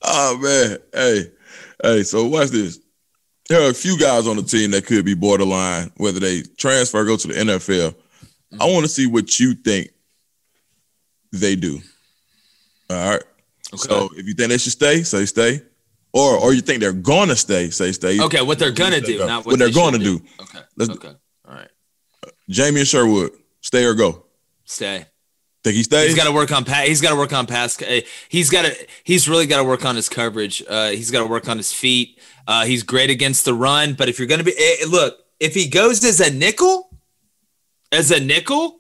Oh 0.03 0.39
man, 0.39 0.79
hey, 0.93 1.33
hey. 1.83 2.03
So 2.05 2.27
watch 2.27 2.49
this. 2.49 2.79
There 3.49 3.61
are 3.67 3.71
a 3.71 3.75
few 3.75 3.99
guys 3.99 4.27
on 4.27 4.37
the 4.37 4.43
team 4.43 4.71
that 4.73 4.87
could 4.87 5.05
be 5.05 5.15
borderline, 5.15 5.91
whether 5.97 6.21
they 6.21 6.43
transfer, 6.43 7.05
go 7.05 7.17
to 7.17 7.29
the 7.29 7.35
NFL. 7.35 7.91
Mm-hmm. 7.91 8.63
I 8.63 8.67
want 8.67 8.85
to 8.85 8.89
see 8.89 9.07
what 9.07 9.39
you 9.41 9.55
think 9.55 9.91
they 11.33 11.57
do. 11.57 11.81
All 12.89 13.11
right. 13.11 13.23
Okay. 13.75 13.89
So 13.89 14.11
if 14.17 14.27
you 14.27 14.35
think 14.35 14.51
they 14.51 14.59
should 14.59 14.73
stay, 14.73 15.03
say 15.03 15.25
stay. 15.27 15.61
Or 16.13 16.39
or 16.39 16.55
you 16.55 16.61
think 16.61 16.81
they're 16.81 16.93
gonna 16.93 17.37
stay, 17.37 17.71
say 17.71 17.91
stay. 17.93 18.21
Okay, 18.21 18.43
what 18.43 18.59
they're 18.59 18.71
gonna 18.71 19.01
do, 19.01 19.19
not 19.19 19.45
what, 19.45 19.53
what 19.53 19.59
they're 19.59 19.69
they 19.69 19.75
gonna 19.75 19.99
do. 19.99 20.21
do. 20.21 20.25
Okay. 20.41 20.61
Let's, 20.77 20.91
okay. 20.93 21.13
Right. 22.49 22.57
Jamien 22.57 22.89
Sherwood, 22.89 23.33
stay 23.61 23.85
or 23.85 23.95
go? 23.95 24.25
Stay. 24.65 25.07
Think 25.65 25.77
he 25.77 25.83
stays? 25.83 26.07
He's 26.07 26.17
got 26.17 26.27
to 26.27 26.33
work 26.33 26.53
on 26.53 26.65
pass. 26.65 26.87
He's 26.87 27.01
got 27.01 27.11
to 27.11 27.17
work 27.17 27.33
on 27.33 27.47
pass. 27.47 27.81
Eh, 27.83 28.03
he's 28.29 28.51
got 28.51 28.67
to. 28.67 28.87
He's 29.03 29.29
really 29.29 29.47
got 29.47 29.59
to 29.59 29.65
work 29.65 29.85
on 29.85 29.97
his 29.97 30.09
coverage. 30.09 30.63
Uh, 30.69 30.91
he's 30.91 31.11
got 31.11 31.21
to 31.21 31.27
work 31.27 31.49
on 31.49 31.57
his 31.57 31.73
feet. 31.73 32.21
Uh, 32.47 32.65
he's 32.65 32.85
great 32.85 33.11
against 33.11 33.45
the 33.45 33.53
run, 33.53 33.95
but 33.95 34.09
if 34.09 34.19
you're 34.19 34.29
going 34.29 34.39
to 34.39 34.45
be 34.45 34.55
eh, 34.57 34.85
look, 34.89 35.19
if 35.41 35.55
he 35.55 35.69
goes 35.69 36.05
as 36.05 36.21
a 36.21 36.33
nickel, 36.33 36.89
as 37.91 38.13
a 38.13 38.21
nickel, 38.21 38.79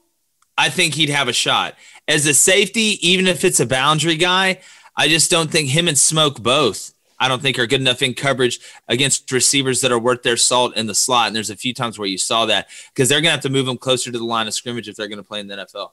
I 0.56 0.68
think 0.68 0.94
he'd 0.94 1.08
have 1.08 1.26
a 1.26 1.32
shot. 1.32 1.74
As 2.06 2.24
a 2.26 2.34
safety, 2.34 2.98
even 3.06 3.26
if 3.26 3.44
it's 3.44 3.58
a 3.58 3.66
boundary 3.66 4.16
guy, 4.16 4.60
I 4.96 5.08
just 5.08 5.28
don't 5.28 5.50
think 5.50 5.70
him 5.70 5.88
and 5.88 5.98
Smoke 5.98 6.40
both 6.40 6.92
I 7.18 7.28
don't 7.28 7.40
think 7.40 7.58
are 7.58 7.66
good 7.66 7.80
enough 7.80 8.02
in 8.02 8.14
coverage 8.14 8.60
against 8.88 9.30
receivers 9.32 9.80
that 9.80 9.92
are 9.92 9.98
worth 9.98 10.22
their 10.22 10.36
salt 10.36 10.76
in 10.76 10.86
the 10.86 10.94
slot. 10.94 11.28
And 11.28 11.36
there's 11.36 11.50
a 11.50 11.56
few 11.56 11.72
times 11.72 11.98
where 11.98 12.08
you 12.08 12.18
saw 12.18 12.46
that 12.46 12.68
because 12.94 13.08
they're 13.08 13.20
going 13.20 13.30
to 13.30 13.36
have 13.36 13.40
to 13.40 13.50
move 13.50 13.66
them 13.66 13.78
closer 13.78 14.12
to 14.12 14.18
the 14.18 14.24
line 14.24 14.46
of 14.46 14.54
scrimmage 14.54 14.88
if 14.88 14.96
they're 14.96 15.08
going 15.08 15.18
to 15.18 15.24
play 15.24 15.40
in 15.40 15.46
the 15.46 15.56
NFL. 15.56 15.90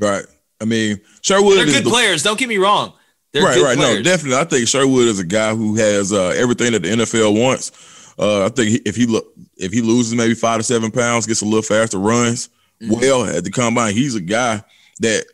Right. 0.00 0.24
I 0.60 0.64
mean, 0.64 1.00
Sherwood. 1.22 1.58
They're 1.58 1.66
good 1.66 1.84
the, 1.84 1.90
players. 1.90 2.22
Don't 2.22 2.38
get 2.38 2.48
me 2.48 2.58
wrong. 2.58 2.92
They're 3.32 3.42
right, 3.42 3.60
right. 3.62 3.76
Players. 3.76 3.98
No, 3.98 4.02
definitely. 4.02 4.38
I 4.38 4.44
think 4.44 4.68
Sherwood 4.68 5.08
is 5.08 5.18
a 5.18 5.24
guy 5.24 5.54
who 5.54 5.74
has 5.76 6.12
uh, 6.12 6.28
everything 6.36 6.72
that 6.72 6.82
the 6.82 6.88
NFL 6.88 7.40
wants. 7.40 7.72
Uh, 8.18 8.44
I 8.44 8.48
think 8.50 8.82
if 8.86 8.94
he 8.94 9.06
look 9.06 9.32
if 9.56 9.72
he 9.72 9.80
loses 9.80 10.14
maybe 10.14 10.34
five 10.34 10.58
to 10.58 10.62
seven 10.62 10.90
pounds, 10.90 11.26
gets 11.26 11.40
a 11.40 11.46
little 11.46 11.62
faster, 11.62 11.98
runs 11.98 12.50
mm-hmm. 12.80 13.00
well 13.00 13.24
at 13.24 13.42
the 13.42 13.50
combine, 13.50 13.94
he's 13.94 14.14
a 14.14 14.20
guy 14.20 14.62
that 15.00 15.24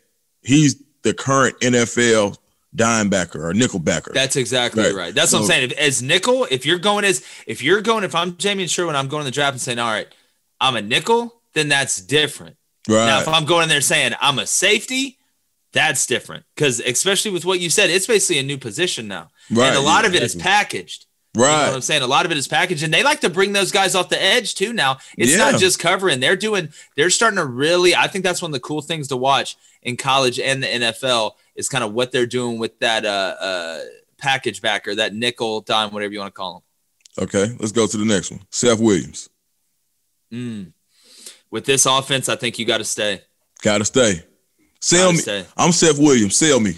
he's 0.41 0.81
the 1.01 1.13
current 1.13 1.59
NFL 1.59 2.37
dime 2.73 3.09
backer 3.09 3.47
or 3.47 3.53
nickel 3.53 3.79
backer. 3.79 4.11
That's 4.13 4.35
exactly 4.35 4.83
right. 4.83 4.93
right. 4.93 5.15
That's 5.15 5.31
so, 5.31 5.37
what 5.37 5.43
I'm 5.43 5.47
saying. 5.47 5.71
If, 5.71 5.77
as 5.77 6.01
nickel, 6.01 6.47
if 6.49 6.65
you're 6.65 6.79
going 6.79 7.05
as 7.05 7.23
if 7.47 7.63
you're 7.63 7.81
going, 7.81 8.03
if 8.03 8.15
I'm 8.15 8.33
Jamien 8.33 8.69
Sherwood, 8.69 8.95
I'm 8.95 9.07
going 9.07 9.21
to 9.21 9.25
the 9.25 9.31
draft 9.31 9.53
and 9.53 9.61
saying, 9.61 9.79
all 9.79 9.91
right, 9.91 10.07
I'm 10.61 10.75
a 10.75 10.81
nickel, 10.81 11.41
then 11.53 11.69
that's 11.69 11.97
different. 11.97 12.57
Right. 12.87 13.05
Now, 13.05 13.21
if 13.21 13.27
I'm 13.27 13.45
going 13.45 13.63
in 13.63 13.69
there 13.69 13.81
saying 13.81 14.13
I'm 14.21 14.39
a 14.39 14.47
safety, 14.47 15.17
that's 15.73 16.05
different. 16.05 16.45
Because 16.55 16.79
especially 16.79 17.31
with 17.31 17.45
what 17.45 17.59
you 17.59 17.69
said, 17.69 17.89
it's 17.89 18.07
basically 18.07 18.39
a 18.39 18.43
new 18.43 18.57
position 18.57 19.07
now. 19.07 19.29
Right. 19.51 19.67
And 19.67 19.77
a 19.77 19.81
lot 19.81 20.03
yeah, 20.03 20.09
of 20.09 20.15
it 20.15 20.23
exactly. 20.23 20.39
is 20.39 20.43
packaged. 20.43 21.05
Right. 21.37 21.51
You 21.51 21.57
know 21.57 21.67
what 21.67 21.75
I'm 21.75 21.81
saying? 21.81 22.01
A 22.01 22.07
lot 22.07 22.25
of 22.25 22.31
it 22.31 22.37
is 22.37 22.47
packaged, 22.47 22.81
and 22.81 22.91
they 22.91 23.03
like 23.03 23.21
to 23.21 23.29
bring 23.29 23.53
those 23.53 23.71
guys 23.71 23.93
off 23.93 24.09
the 24.09 24.21
edge 24.21 24.55
too. 24.55 24.73
Now 24.73 24.97
it's 25.15 25.31
yeah. 25.31 25.37
not 25.37 25.59
just 25.59 25.77
covering; 25.77 26.19
they're 26.19 26.35
doing, 26.35 26.69
they're 26.95 27.11
starting 27.11 27.37
to 27.37 27.45
really. 27.45 27.93
I 27.93 28.07
think 28.07 28.25
that's 28.25 28.41
one 28.41 28.49
of 28.49 28.53
the 28.53 28.59
cool 28.59 28.81
things 28.81 29.09
to 29.09 29.17
watch 29.17 29.55
in 29.83 29.95
college 29.95 30.39
and 30.39 30.63
the 30.63 30.67
NFL 30.67 31.33
is 31.59 31.67
kind 31.67 31.83
of 31.83 31.93
what 31.93 32.13
they're 32.13 32.25
doing 32.25 32.57
with 32.57 32.79
that 32.79 33.05
uh, 33.05 33.35
uh, 33.39 33.79
package 34.17 34.61
backer, 34.61 34.95
that 34.95 35.13
nickel 35.13 35.59
dime, 35.59 35.91
whatever 35.91 36.13
you 36.13 36.19
want 36.19 36.33
to 36.33 36.37
call 36.37 36.53
them. 36.53 37.25
Okay, 37.25 37.53
let's 37.59 37.73
go 37.73 37.85
to 37.85 37.97
the 37.97 38.05
next 38.05 38.31
one. 38.31 38.39
Seth 38.49 38.79
Williams. 38.79 39.29
Mm. 40.31 40.71
With 41.51 41.65
this 41.65 41.85
offense, 41.85 42.29
I 42.29 42.37
think 42.37 42.57
you 42.59 42.65
got 42.65 42.77
to 42.77 42.85
stay. 42.85 43.23
Got 43.61 43.79
to 43.79 43.85
stay. 43.85 44.23
Sell 44.79 45.11
me. 45.11 45.17
Stay. 45.17 45.45
I'm 45.57 45.73
Seth 45.73 45.99
Williams. 45.99 46.37
Sell 46.37 46.61
me. 46.61 46.75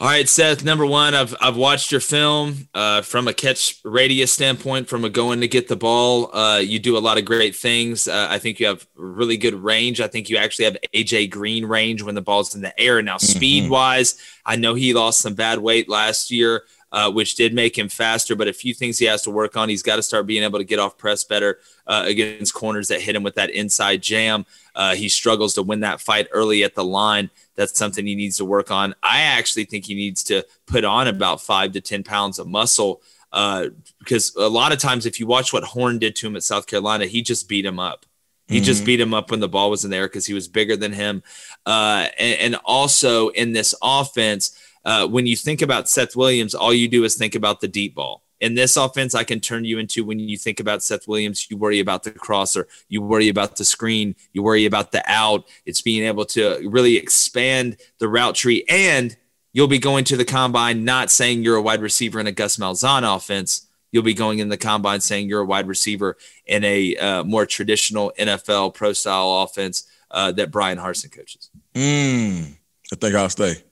All 0.00 0.08
right, 0.08 0.28
Seth. 0.28 0.64
Number 0.64 0.84
one, 0.84 1.14
I've 1.14 1.36
I've 1.40 1.56
watched 1.56 1.92
your 1.92 2.00
film 2.00 2.68
uh, 2.74 3.02
from 3.02 3.28
a 3.28 3.32
catch 3.32 3.78
radius 3.84 4.32
standpoint, 4.32 4.88
from 4.88 5.04
a 5.04 5.08
going 5.08 5.40
to 5.40 5.46
get 5.46 5.68
the 5.68 5.76
ball. 5.76 6.34
Uh, 6.34 6.58
you 6.58 6.80
do 6.80 6.96
a 6.96 6.98
lot 6.98 7.16
of 7.16 7.24
great 7.24 7.54
things. 7.54 8.08
Uh, 8.08 8.26
I 8.28 8.40
think 8.40 8.58
you 8.58 8.66
have 8.66 8.84
really 8.96 9.36
good 9.36 9.54
range. 9.54 10.00
I 10.00 10.08
think 10.08 10.28
you 10.28 10.36
actually 10.36 10.64
have 10.64 10.76
AJ 10.92 11.30
Green 11.30 11.64
range 11.64 12.02
when 12.02 12.16
the 12.16 12.22
ball's 12.22 12.56
in 12.56 12.60
the 12.60 12.78
air. 12.78 13.02
Now, 13.02 13.18
mm-hmm. 13.18 13.38
speed 13.38 13.70
wise, 13.70 14.16
I 14.44 14.56
know 14.56 14.74
he 14.74 14.94
lost 14.94 15.20
some 15.20 15.34
bad 15.34 15.60
weight 15.60 15.88
last 15.88 16.28
year, 16.28 16.64
uh, 16.94 17.10
which 17.10 17.34
did 17.34 17.52
make 17.52 17.76
him 17.76 17.88
faster. 17.88 18.36
But 18.36 18.46
a 18.46 18.52
few 18.52 18.72
things 18.72 18.98
he 18.98 19.06
has 19.06 19.22
to 19.22 19.30
work 19.30 19.56
on. 19.56 19.68
He's 19.68 19.82
got 19.82 19.96
to 19.96 20.02
start 20.02 20.28
being 20.28 20.44
able 20.44 20.60
to 20.60 20.64
get 20.64 20.78
off 20.78 20.96
press 20.96 21.24
better 21.24 21.58
uh, 21.88 22.04
against 22.06 22.54
corners 22.54 22.86
that 22.88 23.00
hit 23.00 23.16
him 23.16 23.24
with 23.24 23.34
that 23.34 23.50
inside 23.50 24.00
jam. 24.00 24.46
Uh, 24.76 24.94
he 24.94 25.08
struggles 25.08 25.54
to 25.54 25.62
win 25.62 25.80
that 25.80 26.00
fight 26.00 26.28
early 26.30 26.62
at 26.62 26.76
the 26.76 26.84
line 26.84 27.30
that's 27.56 27.76
something 27.76 28.06
he 28.06 28.14
needs 28.14 28.36
to 28.36 28.44
work 28.44 28.70
on. 28.70 28.94
I 29.02 29.22
actually 29.22 29.64
think 29.64 29.86
he 29.86 29.94
needs 29.94 30.22
to 30.24 30.46
put 30.66 30.84
on 30.84 31.08
about 31.08 31.40
five 31.40 31.72
to 31.72 31.80
10 31.80 32.04
pounds 32.04 32.38
of 32.38 32.46
muscle 32.46 33.02
uh, 33.32 33.70
because 33.98 34.32
a 34.36 34.48
lot 34.48 34.72
of 34.72 34.78
times, 34.78 35.04
if 35.04 35.18
you 35.18 35.26
watch 35.26 35.52
what 35.52 35.64
Horn 35.64 35.98
did 35.98 36.14
to 36.16 36.28
him 36.28 36.36
at 36.36 36.44
South 36.44 36.68
Carolina, 36.68 37.06
he 37.06 37.20
just 37.20 37.48
beat 37.48 37.66
him 37.66 37.80
up. 37.80 38.06
He 38.46 38.56
mm-hmm. 38.56 38.64
just 38.64 38.84
beat 38.84 39.00
him 39.00 39.12
up 39.12 39.30
when 39.30 39.40
the 39.40 39.48
ball 39.48 39.70
was 39.70 39.84
in 39.84 39.90
there 39.90 40.06
because 40.06 40.26
he 40.26 40.34
was 40.34 40.46
bigger 40.46 40.76
than 40.76 40.92
him. 40.92 41.22
Uh, 41.66 42.06
and, 42.18 42.40
and, 42.40 42.56
also 42.64 43.28
in 43.30 43.52
this 43.52 43.74
offense, 43.82 44.56
uh, 44.84 45.06
when 45.06 45.26
you 45.26 45.36
think 45.36 45.62
about 45.62 45.88
Seth 45.88 46.16
Williams, 46.16 46.54
all 46.54 46.74
you 46.74 46.88
do 46.88 47.04
is 47.04 47.14
think 47.14 47.34
about 47.34 47.60
the 47.60 47.68
deep 47.68 47.94
ball 47.94 48.24
in 48.44 48.54
this 48.54 48.76
offense, 48.76 49.14
I 49.14 49.24
can 49.24 49.40
turn 49.40 49.64
you 49.64 49.78
into 49.78 50.04
when 50.04 50.18
you 50.18 50.36
think 50.36 50.60
about 50.60 50.82
Seth 50.82 51.08
Williams, 51.08 51.50
you 51.50 51.56
worry 51.56 51.80
about 51.80 52.02
the 52.02 52.10
crosser, 52.10 52.68
you 52.88 53.00
worry 53.00 53.28
about 53.28 53.56
the 53.56 53.64
screen, 53.64 54.16
you 54.34 54.42
worry 54.42 54.66
about 54.66 54.92
the 54.92 55.02
out. 55.06 55.46
It's 55.64 55.80
being 55.80 56.04
able 56.04 56.26
to 56.26 56.68
really 56.68 56.96
expand 56.96 57.78
the 57.98 58.08
route 58.08 58.34
tree. 58.34 58.64
And 58.68 59.16
you'll 59.54 59.66
be 59.66 59.78
going 59.78 60.04
to 60.04 60.18
the 60.18 60.26
combine 60.26 60.84
not 60.84 61.10
saying 61.10 61.42
you're 61.42 61.56
a 61.56 61.62
wide 61.62 61.80
receiver 61.80 62.20
in 62.20 62.26
a 62.26 62.32
Gus 62.32 62.58
Malzahn 62.58 63.16
offense. 63.16 63.66
You'll 63.92 64.02
be 64.02 64.12
going 64.12 64.40
in 64.40 64.50
the 64.50 64.58
combine 64.58 65.00
saying 65.00 65.28
you're 65.28 65.40
a 65.40 65.46
wide 65.46 65.68
receiver 65.68 66.18
in 66.44 66.64
a 66.64 66.96
uh, 66.96 67.24
more 67.24 67.46
traditional 67.46 68.12
NFL 68.18 68.74
pro 68.74 68.92
style 68.92 69.42
offense 69.42 69.88
uh, 70.10 70.32
that 70.32 70.50
Brian 70.50 70.78
Harsin 70.78 71.10
coaches. 71.10 71.48
Mm, 71.74 72.58
I 72.92 72.96
think 72.96 73.14
I'll 73.14 73.30
stay. 73.30 73.62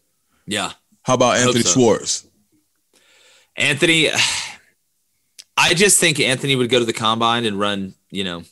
Yeah. 0.47 0.73
How 1.03 1.15
about 1.15 1.37
Anthony 1.37 1.63
so. 1.63 1.73
Schwartz? 1.73 2.27
Anthony, 3.57 4.09
I 5.57 5.75
just 5.75 6.01
think 6.01 6.21
Anthony 6.21 6.57
would 6.57 6.71
go 6.71 6.79
to 6.79 6.85
the 6.85 6.93
combine 6.93 7.45
and 7.45 7.59
run, 7.59 7.95
you 8.11 8.25
know, 8.25 8.45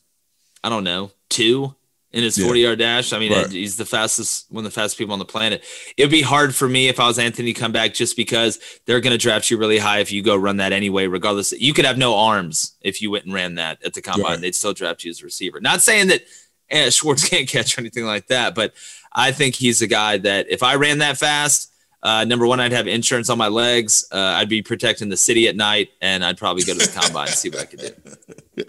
I 0.63 0.69
don't 0.69 0.85
know, 0.85 1.11
two 1.29 1.75
in 2.13 2.23
his 2.25 2.37
40 2.37 2.61
yeah. 2.61 2.67
yard 2.67 2.79
dash. 2.81 3.13
I 3.13 3.19
mean, 3.19 3.33
right. 3.33 3.51
he's 3.51 3.77
the 3.77 3.85
fastest, 3.85 4.51
one 4.51 4.65
of 4.65 4.73
the 4.73 4.75
fastest 4.75 4.99
people 4.99 5.13
on 5.13 5.19
the 5.19 5.25
planet. 5.25 5.65
It'd 5.97 6.11
be 6.11 6.23
hard 6.23 6.55
for 6.55 6.69
me 6.69 6.89
if 6.89 6.99
I 6.99 7.07
was 7.07 7.19
Anthony 7.19 7.53
to 7.53 7.61
come 7.61 7.73
back 7.73 7.95
just 7.95 8.17
because 8.17 8.59
they're 8.85 9.01
going 9.01 9.13
to 9.13 9.19
draft 9.19 9.51
you 9.51 9.57
really 9.57 9.79
high 9.79 10.01
if 10.01 10.13
you 10.13 10.23
go 10.23 10.37
run 10.37 10.57
that 10.59 10.73
anyway, 10.73 11.07
regardless. 11.07 11.53
You 11.53 11.73
could 11.73 11.85
have 11.85 11.99
no 11.99 12.17
arms 12.17 12.77
if 12.81 13.01
you 13.01 13.11
went 13.11 13.25
and 13.25 13.35
ran 13.35 13.55
that 13.55 13.83
at 13.85 13.95
the 13.95 14.03
combine. 14.03 14.33
Right. 14.33 14.41
They'd 14.41 14.55
still 14.55 14.75
draft 14.75 15.05
you 15.05 15.11
as 15.11 15.23
a 15.23 15.25
receiver. 15.25 15.61
Not 15.61 15.83
saying 15.83 16.09
that 16.09 16.23
eh, 16.69 16.91
Schwartz 16.91 17.29
can't 17.29 17.49
catch 17.49 17.79
or 17.79 17.81
anything 17.81 18.05
like 18.05 18.27
that, 18.27 18.55
but 18.55 18.75
I 19.13 19.33
think 19.33 19.55
he's 19.55 19.81
a 19.81 19.87
guy 19.87 20.19
that 20.19 20.51
if 20.51 20.63
I 20.63 20.75
ran 20.75 20.99
that 20.99 21.17
fast, 21.17 21.69
uh, 22.03 22.25
number 22.25 22.47
one, 22.47 22.61
I'd 22.61 22.73
have 22.73 22.87
insurance 22.87 23.29
on 23.29 23.39
my 23.39 23.49
legs. 23.49 24.07
Uh, 24.11 24.19
I'd 24.19 24.49
be 24.49 24.63
protecting 24.63 25.09
the 25.09 25.17
city 25.17 25.49
at 25.49 25.57
night, 25.57 25.91
and 26.01 26.25
I'd 26.25 26.39
probably 26.39 26.65
go 26.65 26.73
to 26.73 26.79
the 26.79 27.01
combine 27.01 27.29
and 27.29 27.37
see 27.37 27.51
what 27.51 27.61
I 27.61 27.65
could 27.65 27.81
do. 27.81 28.65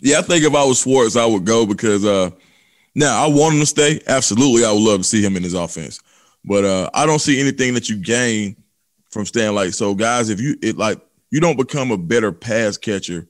Yeah, 0.00 0.18
I 0.18 0.22
think 0.22 0.44
if 0.44 0.54
I 0.54 0.64
was 0.64 0.80
Schwartz, 0.80 1.16
I 1.16 1.24
would 1.24 1.46
go 1.46 1.64
because 1.64 2.04
uh, 2.04 2.30
now 2.94 3.24
I 3.24 3.26
want 3.26 3.54
him 3.54 3.60
to 3.60 3.66
stay. 3.66 4.00
Absolutely, 4.06 4.64
I 4.64 4.70
would 4.72 4.82
love 4.82 5.00
to 5.00 5.04
see 5.04 5.24
him 5.24 5.36
in 5.36 5.42
his 5.42 5.54
offense. 5.54 6.00
But 6.44 6.64
uh, 6.64 6.90
I 6.92 7.06
don't 7.06 7.20
see 7.20 7.40
anything 7.40 7.72
that 7.74 7.88
you 7.88 7.96
gain 7.96 8.56
from 9.10 9.24
staying 9.24 9.54
like 9.54 9.72
so, 9.72 9.94
guys. 9.94 10.28
If 10.28 10.40
you 10.40 10.56
it 10.60 10.76
like 10.76 11.00
you 11.30 11.40
don't 11.40 11.56
become 11.56 11.90
a 11.90 11.96
better 11.96 12.32
pass 12.32 12.76
catcher 12.76 13.26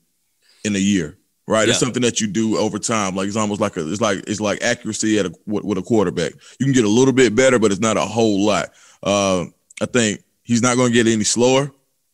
in 0.65 0.75
a 0.75 0.81
year, 0.81 1.17
right? 1.47 1.67
Yeah. 1.67 1.71
It's 1.71 1.81
something 1.81 2.03
that 2.03 2.21
you 2.21 2.27
do 2.27 2.59
over 2.59 2.81
time. 2.81 3.15
Like 3.15 3.29
it's 3.29 3.37
almost 3.37 3.61
like 3.61 3.77
a 3.77 3.89
it's 3.89 4.01
like 4.01 4.25
it's 4.27 4.41
like 4.41 4.63
accuracy 4.63 5.19
at 5.21 5.27
a 5.27 5.35
with 5.47 5.79
a 5.79 5.83
quarterback. 5.83 6.33
You 6.59 6.67
can 6.67 6.73
get 6.73 6.85
a 6.85 6.89
little 6.89 7.15
bit 7.15 7.37
better, 7.37 7.61
but 7.61 7.71
it's 7.71 7.81
not 7.81 7.97
a 7.97 8.01
whole 8.01 8.45
lot. 8.45 8.71
Uh, 9.05 9.45
I 9.81 9.87
think 9.87 10.25
he's 10.43 10.63
not 10.63 10.77
going 10.77 10.91
to 10.91 10.95
get 10.95 11.07
any 11.07 11.25
slower, 11.25 11.71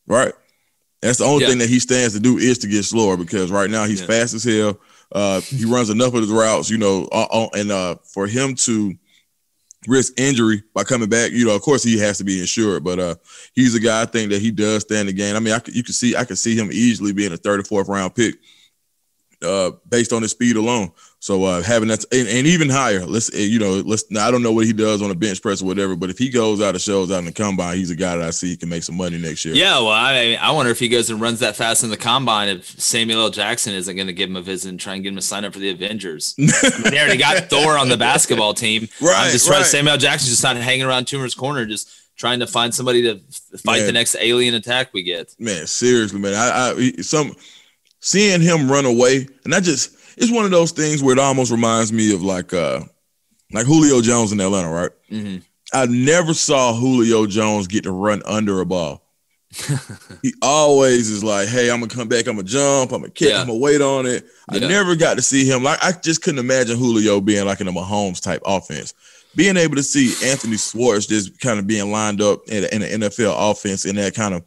right? 0.07 0.35
That's 1.00 1.18
the 1.18 1.24
only 1.24 1.42
yeah. 1.42 1.50
thing 1.50 1.59
that 1.59 1.70
he 1.70 1.79
stands 1.79 2.14
to 2.14 2.20
do 2.20 2.37
is 2.37 2.59
to 2.59 2.68
get 2.68 2.83
slower 2.85 3.16
because 3.16 3.50
right 3.50 3.70
now 3.70 3.85
he's 3.85 4.03
yeah. 4.03 4.07
fast 4.07 4.35
as 4.35 4.44
hell. 4.44 4.79
Uh, 5.12 5.40
he 5.40 5.64
runs 5.64 5.90
enough 5.90 6.14
of 6.14 6.20
his 6.20 6.31
routes, 6.31 6.68
you 6.68 6.79
know, 6.79 7.09
uh, 7.11 7.26
uh, 7.31 7.48
and 7.55 7.70
uh, 7.70 7.96
for 8.05 8.26
him 8.26 8.55
to 8.55 8.94
risk 9.87 10.18
injury 10.20 10.62
by 10.74 10.85
coming 10.85 11.09
back, 11.09 11.33
you 11.33 11.46
know, 11.46 11.55
of 11.55 11.62
course 11.62 11.83
he 11.83 11.98
has 11.98 12.18
to 12.18 12.24
be 12.24 12.40
insured, 12.40 12.85
but 12.85 12.98
uh, 12.98 13.14
he's 13.55 13.74
a 13.74 13.81
guy 13.81 14.03
I 14.03 14.05
think 14.05 14.31
that 14.31 14.42
he 14.42 14.50
does 14.50 14.83
stand 14.83 15.09
the 15.09 15.12
game. 15.12 15.35
I 15.35 15.40
mean, 15.40 15.55
I 15.55 15.59
could, 15.59 15.74
you 15.74 15.83
can 15.83 15.94
see 15.94 16.14
I 16.14 16.24
can 16.24 16.37
see 16.37 16.55
him 16.55 16.70
easily 16.70 17.12
being 17.12 17.33
a 17.33 17.37
third 17.37 17.61
or 17.61 17.64
fourth 17.64 17.88
round 17.88 18.14
pick 18.14 18.37
uh, 19.42 19.72
based 19.88 20.12
on 20.12 20.22
his 20.22 20.33
speed 20.33 20.57
alone. 20.57 20.92
So 21.23 21.45
uh, 21.45 21.63
having 21.63 21.89
that 21.89 22.03
and, 22.11 22.27
and, 22.27 22.47
even 22.47 22.71
higher, 22.71 23.05
let's 23.05 23.31
you 23.35 23.59
know, 23.59 23.83
let's. 23.85 24.11
Now, 24.11 24.27
I 24.27 24.31
don't 24.31 24.43
know 24.43 24.53
what 24.53 24.65
he 24.65 24.73
does 24.73 25.03
on 25.03 25.11
a 25.11 25.15
bench 25.15 25.43
press 25.43 25.61
or 25.61 25.67
whatever, 25.67 25.95
but 25.95 26.09
if 26.09 26.17
he 26.17 26.31
goes 26.31 26.63
out 26.63 26.71
and 26.71 26.81
shows 26.81 27.11
out 27.13 27.19
in 27.19 27.27
the 27.27 27.33
combine, 27.33 27.77
he's 27.77 27.91
a 27.91 27.95
guy 27.95 28.17
that 28.17 28.27
I 28.27 28.31
see 28.31 28.57
can 28.57 28.71
make 28.71 28.83
some 28.83 28.97
money 28.97 29.19
next 29.19 29.45
year. 29.45 29.55
Yeah, 29.55 29.75
well, 29.81 29.91
I 29.91 30.39
I 30.41 30.51
wonder 30.53 30.73
if 30.73 30.79
he 30.79 30.89
goes 30.89 31.11
and 31.11 31.21
runs 31.21 31.41
that 31.41 31.57
fast 31.57 31.85
in 31.85 31.91
the 31.91 31.99
combine, 31.99 32.49
if 32.49 32.65
Samuel 32.81 33.21
L. 33.21 33.31
Jackson 33.31 33.75
isn't 33.75 33.95
going 33.95 34.07
to 34.07 34.15
give 34.15 34.31
him 34.31 34.37
a 34.37 34.41
visit 34.41 34.71
and 34.71 34.81
try 34.81 34.95
and 34.95 35.03
get 35.03 35.11
him 35.11 35.17
to 35.17 35.23
sign 35.23 35.45
up 35.45 35.53
for 35.53 35.59
the 35.59 35.69
Avengers. 35.69 36.35
I 36.39 36.43
mean, 36.83 36.91
they 36.91 36.99
already 36.99 37.19
got 37.19 37.51
Thor 37.51 37.77
on 37.77 37.91
the 37.91 37.99
basketball 37.99 38.55
team. 38.55 38.89
Right, 39.03 39.27
I'm 39.27 39.31
just 39.31 39.47
right. 39.47 39.67
Samuel 39.67 39.93
L. 39.93 39.99
Jackson's 39.99 40.31
just 40.31 40.43
not 40.43 40.57
hanging 40.57 40.87
around 40.87 41.05
Toomer's 41.05 41.35
corner, 41.35 41.67
just 41.67 42.17
trying 42.17 42.41
to 42.41 42.47
find 42.47 42.75
somebody 42.75 43.03
to 43.03 43.19
fight 43.59 43.81
man. 43.81 43.87
the 43.89 43.93
next 43.93 44.17
alien 44.19 44.55
attack 44.55 44.95
we 44.95 45.03
get. 45.03 45.35
Man, 45.39 45.67
seriously, 45.67 46.19
man, 46.19 46.33
I, 46.33 46.71
I 46.71 47.03
some 47.03 47.37
seeing 48.01 48.41
him 48.41 48.73
run 48.73 48.87
away, 48.87 49.29
and 49.45 49.55
I 49.55 49.61
just 49.61 50.00
it's 50.16 50.33
one 50.33 50.44
of 50.44 50.51
those 50.51 50.73
things 50.73 51.03
where 51.03 51.14
it 51.14 51.18
almost 51.18 51.51
reminds 51.51 51.92
me 51.92 52.14
of 52.14 52.23
like 52.23 52.53
uh 52.53 52.81
like 53.53 53.66
Julio 53.66 54.01
Jones 54.01 54.33
in 54.33 54.40
Atlanta, 54.40 54.70
right? 54.70 54.90
Mm-hmm. 55.11 55.38
I 55.73 55.87
never 55.87 56.35
saw 56.35 56.75
Julio 56.75 57.27
Jones 57.27 57.66
get 57.66 57.85
to 57.85 57.92
run 57.92 58.23
under 58.25 58.61
a 58.61 58.66
ball. 58.66 59.03
he 60.23 60.33
always 60.42 61.11
is 61.11 61.25
like, 61.25 61.49
"Hey, 61.49 61.70
I'm 61.70 61.81
gonna 61.81 61.92
come 61.92 62.09
back. 62.09 62.29
I'm 62.29 62.37
gonna 62.37 62.46
jump. 62.46 62.92
I'm 62.92 63.01
gonna 63.01 63.11
kick. 63.11 63.31
Yeah. 63.31 63.40
I'm 63.40 63.49
gonna 63.49 63.59
wait 63.59 63.81
on 63.81 64.07
it." 64.07 64.25
I 64.49 64.61
never 64.61 64.94
got 64.94 65.16
to 65.16 65.23
see 65.23 65.44
him. 65.44 65.64
Like, 65.64 65.83
I 65.83 65.92
just 65.92 66.23
couldn't 66.23 66.38
imagine 66.38 66.77
Julio 66.77 67.20
being 67.20 67.46
like 67.46 67.61
in 67.61 67.66
a 67.66 67.73
Mahomes 67.73 68.23
type 68.23 68.42
offense. 68.44 68.94
Being 69.35 69.57
able 69.57 69.77
to 69.77 69.83
see 69.83 70.12
Anthony 70.29 70.57
Schwartz 70.57 71.07
just 71.07 71.40
kind 71.40 71.59
of 71.59 71.66
being 71.66 71.90
lined 71.90 72.20
up 72.20 72.49
in, 72.49 72.64
in 72.64 72.83
an 72.83 73.01
NFL 73.03 73.51
offense 73.51 73.85
in 73.85 73.96
that 73.96 74.14
kind 74.14 74.35
of 74.35 74.44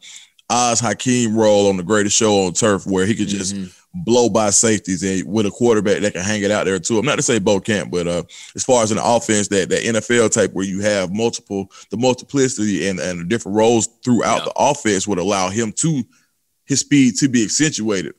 Az 0.50 0.80
Hakim 0.80 1.36
role 1.36 1.68
on 1.68 1.76
the 1.76 1.82
greatest 1.82 2.16
show 2.16 2.46
on 2.46 2.54
turf, 2.54 2.86
where 2.86 3.04
he 3.04 3.14
could 3.14 3.28
just 3.28 3.54
mm-hmm 3.54 3.80
blow 3.94 4.28
by 4.28 4.50
safeties 4.50 5.02
and 5.02 5.32
with 5.32 5.46
a 5.46 5.50
quarterback 5.50 6.00
that 6.00 6.12
can 6.12 6.24
hang 6.24 6.42
it 6.42 6.50
out 6.50 6.64
there 6.64 6.78
too. 6.78 6.98
I'm 6.98 7.06
not 7.06 7.16
to 7.16 7.22
say 7.22 7.38
Bo 7.38 7.60
can't, 7.60 7.90
but 7.90 8.08
uh, 8.08 8.24
as 8.56 8.64
far 8.64 8.82
as 8.82 8.90
an 8.90 8.98
offense 8.98 9.48
that 9.48 9.68
that 9.68 9.82
NFL 9.82 10.32
type 10.32 10.52
where 10.52 10.64
you 10.64 10.80
have 10.80 11.12
multiple 11.12 11.70
the 11.90 11.96
multiplicity 11.96 12.88
and 12.88 12.98
and 12.98 13.28
different 13.28 13.56
roles 13.56 13.86
throughout 14.04 14.38
yeah. 14.38 14.44
the 14.46 14.52
offense 14.56 15.06
would 15.06 15.18
allow 15.18 15.48
him 15.48 15.72
to 15.72 16.02
his 16.64 16.80
speed 16.80 17.16
to 17.16 17.28
be 17.28 17.44
accentuated. 17.44 18.14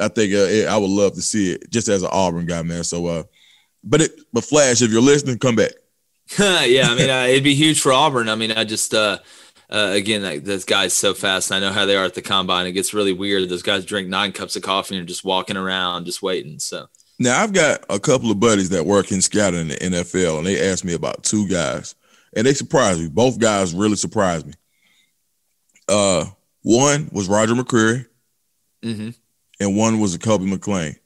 I 0.00 0.08
think 0.08 0.34
uh, 0.34 0.68
I 0.68 0.76
would 0.76 0.90
love 0.90 1.14
to 1.14 1.22
see 1.22 1.52
it 1.52 1.70
just 1.70 1.88
as 1.88 2.02
an 2.02 2.08
Auburn 2.10 2.46
guy, 2.46 2.62
man. 2.62 2.82
So, 2.82 3.06
uh, 3.06 3.22
but 3.84 4.00
it 4.00 4.12
but 4.32 4.44
Flash, 4.44 4.82
if 4.82 4.90
you're 4.90 5.02
listening, 5.02 5.38
come 5.38 5.56
back. 5.56 5.72
yeah, 6.38 6.88
I 6.88 6.94
mean, 6.94 7.10
uh, 7.10 7.26
it'd 7.28 7.44
be 7.44 7.54
huge 7.54 7.80
for 7.80 7.92
Auburn. 7.92 8.28
I 8.28 8.34
mean, 8.34 8.52
I 8.52 8.64
just 8.64 8.94
uh, 8.94 9.18
uh, 9.72 9.90
again, 9.92 10.20
that, 10.20 10.44
those 10.44 10.66
guys 10.66 10.92
so 10.92 11.14
fast. 11.14 11.50
I 11.50 11.58
know 11.58 11.72
how 11.72 11.86
they 11.86 11.96
are 11.96 12.04
at 12.04 12.14
the 12.14 12.20
combine. 12.20 12.66
It 12.66 12.72
gets 12.72 12.92
really 12.92 13.14
weird. 13.14 13.48
Those 13.48 13.62
guys 13.62 13.86
drink 13.86 14.06
nine 14.06 14.32
cups 14.32 14.54
of 14.54 14.62
coffee 14.62 14.96
and 14.96 15.02
are 15.02 15.08
just 15.08 15.24
walking 15.24 15.56
around, 15.56 16.04
just 16.04 16.20
waiting. 16.20 16.58
So 16.58 16.88
now 17.18 17.42
I've 17.42 17.54
got 17.54 17.82
a 17.88 17.98
couple 17.98 18.30
of 18.30 18.38
buddies 18.38 18.68
that 18.68 18.84
work 18.84 19.10
in 19.10 19.22
scouting 19.22 19.60
in 19.60 19.68
the 19.68 19.76
NFL, 19.76 20.38
and 20.38 20.46
they 20.46 20.70
asked 20.70 20.84
me 20.84 20.92
about 20.92 21.22
two 21.22 21.48
guys, 21.48 21.94
and 22.36 22.46
they 22.46 22.52
surprised 22.52 23.00
me. 23.00 23.08
Both 23.08 23.38
guys 23.38 23.72
really 23.72 23.96
surprised 23.96 24.46
me. 24.46 24.52
Uh, 25.88 26.26
one 26.60 27.08
was 27.10 27.28
Roger 27.28 27.54
McCreary, 27.54 28.06
mm-hmm. 28.82 29.10
and 29.58 29.76
one 29.76 30.00
was 30.00 30.14
a 30.14 30.18
Kobe 30.18 30.44
McClain. 30.44 30.96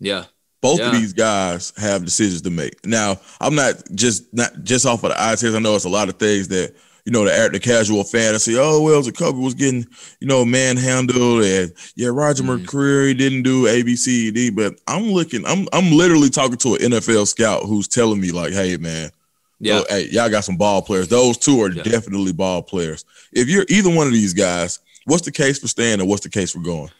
Yeah. 0.00 0.24
Both 0.60 0.80
yeah. 0.80 0.88
of 0.88 0.92
these 0.92 1.12
guys 1.12 1.72
have 1.76 2.04
decisions 2.04 2.42
to 2.42 2.50
make. 2.50 2.84
Now, 2.84 3.20
I'm 3.40 3.54
not 3.54 3.74
just 3.94 4.34
not 4.34 4.64
just 4.64 4.86
off 4.86 5.04
of 5.04 5.10
the 5.10 5.22
eye 5.22 5.36
test. 5.36 5.54
I 5.54 5.60
know 5.60 5.76
it's 5.76 5.84
a 5.84 5.88
lot 5.88 6.08
of 6.08 6.16
things 6.16 6.48
that 6.48 6.74
you 7.08 7.12
know, 7.12 7.24
the 7.24 7.34
act 7.34 7.54
the 7.54 7.58
casual 7.58 8.04
fantasy. 8.04 8.58
Oh 8.58 8.82
well, 8.82 9.00
the 9.00 9.10
Kobe 9.10 9.38
was 9.38 9.54
getting, 9.54 9.86
you 10.20 10.28
know, 10.28 10.44
manhandled, 10.44 11.42
and 11.42 11.72
yeah, 11.96 12.08
Roger 12.08 12.42
mm. 12.42 12.62
McCreary 12.62 13.16
didn't 13.16 13.44
do 13.44 13.66
A, 13.66 13.82
B, 13.82 13.96
C, 13.96 14.30
D. 14.30 14.50
But 14.50 14.74
I'm 14.86 15.04
looking, 15.04 15.42
I'm 15.46 15.66
I'm 15.72 15.90
literally 15.90 16.28
talking 16.28 16.58
to 16.58 16.74
an 16.74 16.80
NFL 16.80 17.26
scout 17.26 17.62
who's 17.62 17.88
telling 17.88 18.20
me 18.20 18.30
like, 18.30 18.52
hey 18.52 18.76
man, 18.76 19.10
yeah, 19.58 19.84
hey, 19.88 20.10
y'all 20.10 20.28
got 20.28 20.44
some 20.44 20.58
ball 20.58 20.82
players. 20.82 21.08
Those 21.08 21.38
two 21.38 21.62
are 21.62 21.70
yeah. 21.70 21.82
definitely 21.82 22.34
ball 22.34 22.62
players. 22.62 23.06
If 23.32 23.48
you're 23.48 23.64
either 23.70 23.88
one 23.88 24.06
of 24.06 24.12
these 24.12 24.34
guys, 24.34 24.78
what's 25.06 25.24
the 25.24 25.32
case 25.32 25.58
for 25.58 25.66
staying, 25.66 26.00
and 26.00 26.10
what's 26.10 26.24
the 26.24 26.28
case 26.28 26.52
for 26.52 26.60
going? 26.60 26.90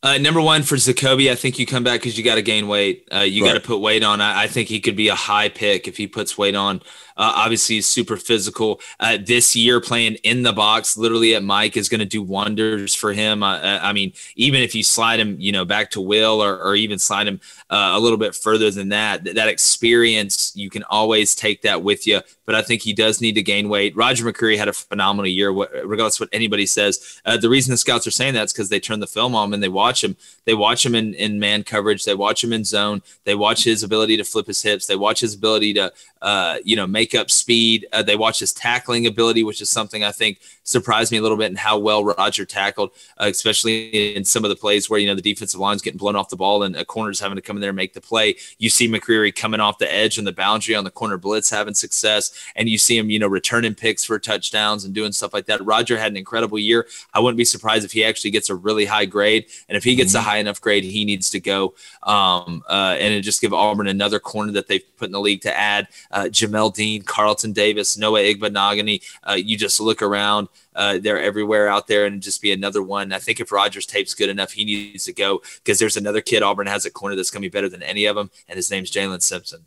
Uh, 0.00 0.18
number 0.18 0.40
one 0.40 0.62
for 0.62 0.76
Zakoby, 0.76 1.28
I 1.28 1.34
think 1.34 1.58
you 1.58 1.66
come 1.66 1.82
back 1.82 2.00
because 2.00 2.16
you 2.16 2.22
got 2.22 2.36
to 2.36 2.42
gain 2.42 2.68
weight. 2.68 3.08
Uh, 3.12 3.20
you 3.20 3.42
right. 3.42 3.54
got 3.54 3.54
to 3.54 3.66
put 3.66 3.78
weight 3.78 4.04
on. 4.04 4.20
I, 4.20 4.42
I, 4.42 4.46
think 4.46 4.68
he 4.68 4.78
could 4.78 4.94
be 4.94 5.08
a 5.08 5.16
high 5.16 5.48
pick 5.48 5.88
if 5.88 5.96
he 5.96 6.06
puts 6.06 6.38
weight 6.38 6.54
on. 6.54 6.82
Uh, 7.16 7.32
obviously, 7.36 7.80
super 7.80 8.16
physical. 8.16 8.80
Uh, 9.00 9.18
this 9.24 9.56
year, 9.56 9.80
playing 9.80 10.14
in 10.16 10.42
the 10.42 10.52
box, 10.52 10.96
literally 10.96 11.34
at 11.34 11.42
Mike, 11.42 11.76
is 11.76 11.88
going 11.88 12.00
to 12.00 12.04
do 12.04 12.22
wonders 12.22 12.94
for 12.94 13.12
him. 13.12 13.42
I 13.42 13.92
mean, 13.92 14.12
even 14.34 14.62
if 14.62 14.74
you 14.74 14.82
slide 14.82 15.20
him, 15.20 15.36
you 15.38 15.52
know, 15.52 15.64
back 15.64 15.90
to 15.92 16.00
Will, 16.00 16.42
or, 16.42 16.58
or 16.60 16.74
even 16.74 16.98
slide 16.98 17.26
him 17.26 17.40
uh, 17.70 17.92
a 17.94 18.00
little 18.00 18.18
bit 18.18 18.34
further 18.34 18.70
than 18.70 18.90
that, 18.90 19.24
that 19.24 19.48
experience 19.48 20.52
you 20.54 20.70
can 20.70 20.84
always 20.84 21.34
take 21.34 21.62
that 21.62 21.82
with 21.82 22.06
you. 22.06 22.20
But 22.44 22.54
I 22.54 22.62
think 22.62 22.82
he 22.82 22.92
does 22.92 23.20
need 23.20 23.34
to 23.34 23.42
gain 23.42 23.68
weight. 23.68 23.96
Roger 23.96 24.24
McCreary 24.24 24.56
had 24.56 24.68
a 24.68 24.72
phenomenal 24.72 25.26
year, 25.26 25.50
regardless 25.50 26.16
of 26.16 26.20
what 26.20 26.28
anybody 26.32 26.64
says. 26.66 27.20
Uh, 27.24 27.36
the 27.36 27.48
reason 27.48 27.72
the 27.72 27.76
scouts 27.76 28.06
are 28.06 28.12
saying 28.12 28.34
that 28.34 28.44
is 28.44 28.52
because 28.52 28.68
they 28.68 28.78
turn 28.78 29.00
the 29.00 29.06
film 29.06 29.34
on 29.34 29.52
and 29.52 29.62
they 29.62 29.68
watch 29.68 30.04
him. 30.04 30.16
They 30.44 30.54
watch 30.54 30.86
him 30.86 30.94
in, 30.94 31.14
in 31.14 31.40
man 31.40 31.64
coverage. 31.64 32.04
They 32.04 32.14
watch 32.14 32.44
him 32.44 32.52
in 32.52 32.64
zone. 32.64 33.02
They 33.24 33.34
watch 33.34 33.64
his 33.64 33.82
ability 33.82 34.16
to 34.18 34.24
flip 34.24 34.46
his 34.46 34.62
hips. 34.62 34.86
They 34.86 34.96
watch 34.96 35.20
his 35.20 35.34
ability 35.34 35.74
to, 35.74 35.92
uh, 36.26 36.58
you 36.64 36.74
know, 36.74 36.88
make 36.88 37.14
up 37.14 37.30
speed. 37.30 37.86
Uh, 37.92 38.02
they 38.02 38.16
watch 38.16 38.40
his 38.40 38.52
tackling 38.52 39.06
ability, 39.06 39.44
which 39.44 39.60
is 39.60 39.70
something 39.70 40.02
I 40.02 40.10
think 40.10 40.40
surprised 40.66 41.12
me 41.12 41.18
a 41.18 41.22
little 41.22 41.38
bit 41.38 41.46
and 41.46 41.58
how 41.58 41.78
well 41.78 42.04
Roger 42.04 42.44
tackled, 42.44 42.90
uh, 43.18 43.26
especially 43.26 44.14
in 44.14 44.24
some 44.24 44.44
of 44.44 44.50
the 44.50 44.56
plays 44.56 44.90
where, 44.90 45.00
you 45.00 45.06
know, 45.06 45.14
the 45.14 45.22
defensive 45.22 45.60
line's 45.60 45.80
getting 45.80 45.96
blown 45.96 46.16
off 46.16 46.28
the 46.28 46.36
ball 46.36 46.64
and 46.64 46.76
a 46.76 46.84
corner's 46.84 47.20
having 47.20 47.36
to 47.36 47.42
come 47.42 47.56
in 47.56 47.60
there 47.60 47.70
and 47.70 47.76
make 47.76 47.94
the 47.94 48.00
play. 48.00 48.36
You 48.58 48.68
see 48.68 48.88
McCreary 48.88 49.34
coming 49.34 49.60
off 49.60 49.78
the 49.78 49.92
edge 49.92 50.18
and 50.18 50.26
the 50.26 50.32
boundary 50.32 50.74
on 50.74 50.84
the 50.84 50.90
corner 50.90 51.16
blitz 51.16 51.48
having 51.48 51.74
success, 51.74 52.32
and 52.56 52.68
you 52.68 52.76
see 52.76 52.98
him, 52.98 53.08
you 53.08 53.18
know, 53.18 53.28
returning 53.28 53.74
picks 53.74 54.04
for 54.04 54.18
touchdowns 54.18 54.84
and 54.84 54.94
doing 54.94 55.12
stuff 55.12 55.32
like 55.32 55.46
that. 55.46 55.64
Roger 55.64 55.96
had 55.96 56.12
an 56.12 56.16
incredible 56.16 56.58
year. 56.58 56.86
I 57.14 57.20
wouldn't 57.20 57.38
be 57.38 57.44
surprised 57.44 57.84
if 57.84 57.92
he 57.92 58.04
actually 58.04 58.32
gets 58.32 58.50
a 58.50 58.54
really 58.54 58.84
high 58.84 59.06
grade. 59.06 59.46
And 59.68 59.76
if 59.76 59.84
he 59.84 59.94
gets 59.94 60.12
mm-hmm. 60.12 60.26
a 60.26 60.30
high 60.30 60.38
enough 60.38 60.60
grade, 60.60 60.84
he 60.84 61.04
needs 61.04 61.30
to 61.30 61.40
go. 61.40 61.74
Um, 62.02 62.64
uh, 62.68 62.96
and 62.98 63.22
just 63.22 63.40
give 63.40 63.54
Auburn 63.54 63.86
another 63.86 64.18
corner 64.18 64.52
that 64.52 64.66
they've 64.66 64.84
put 64.96 65.06
in 65.06 65.12
the 65.12 65.20
league 65.20 65.42
to 65.42 65.56
add. 65.56 65.88
Uh, 66.10 66.24
Jamel 66.24 66.74
Dean, 66.74 67.02
Carlton 67.02 67.52
Davis, 67.52 67.96
Noah 67.96 68.20
Igbinoghene. 68.20 69.02
Uh, 69.22 69.34
you 69.34 69.56
just 69.56 69.80
look 69.80 70.02
around. 70.02 70.48
Uh, 70.74 70.98
they're 70.98 71.20
everywhere 71.20 71.68
out 71.68 71.86
there 71.86 72.04
and 72.04 72.22
just 72.22 72.42
be 72.42 72.52
another 72.52 72.82
one. 72.82 73.12
I 73.12 73.18
think 73.18 73.40
if 73.40 73.50
Rogers 73.50 73.86
tape's 73.86 74.14
good 74.14 74.28
enough, 74.28 74.52
he 74.52 74.64
needs 74.64 75.04
to 75.04 75.12
go 75.12 75.40
because 75.64 75.78
there's 75.78 75.96
another 75.96 76.20
kid 76.20 76.42
Auburn 76.42 76.66
has 76.66 76.84
a 76.84 76.90
corner 76.90 77.16
that's 77.16 77.30
going 77.30 77.42
to 77.42 77.48
be 77.48 77.52
better 77.52 77.68
than 77.68 77.82
any 77.82 78.04
of 78.04 78.16
them, 78.16 78.30
and 78.48 78.56
his 78.56 78.70
name's 78.70 78.90
Jaylin 78.90 79.22
Simpson. 79.22 79.64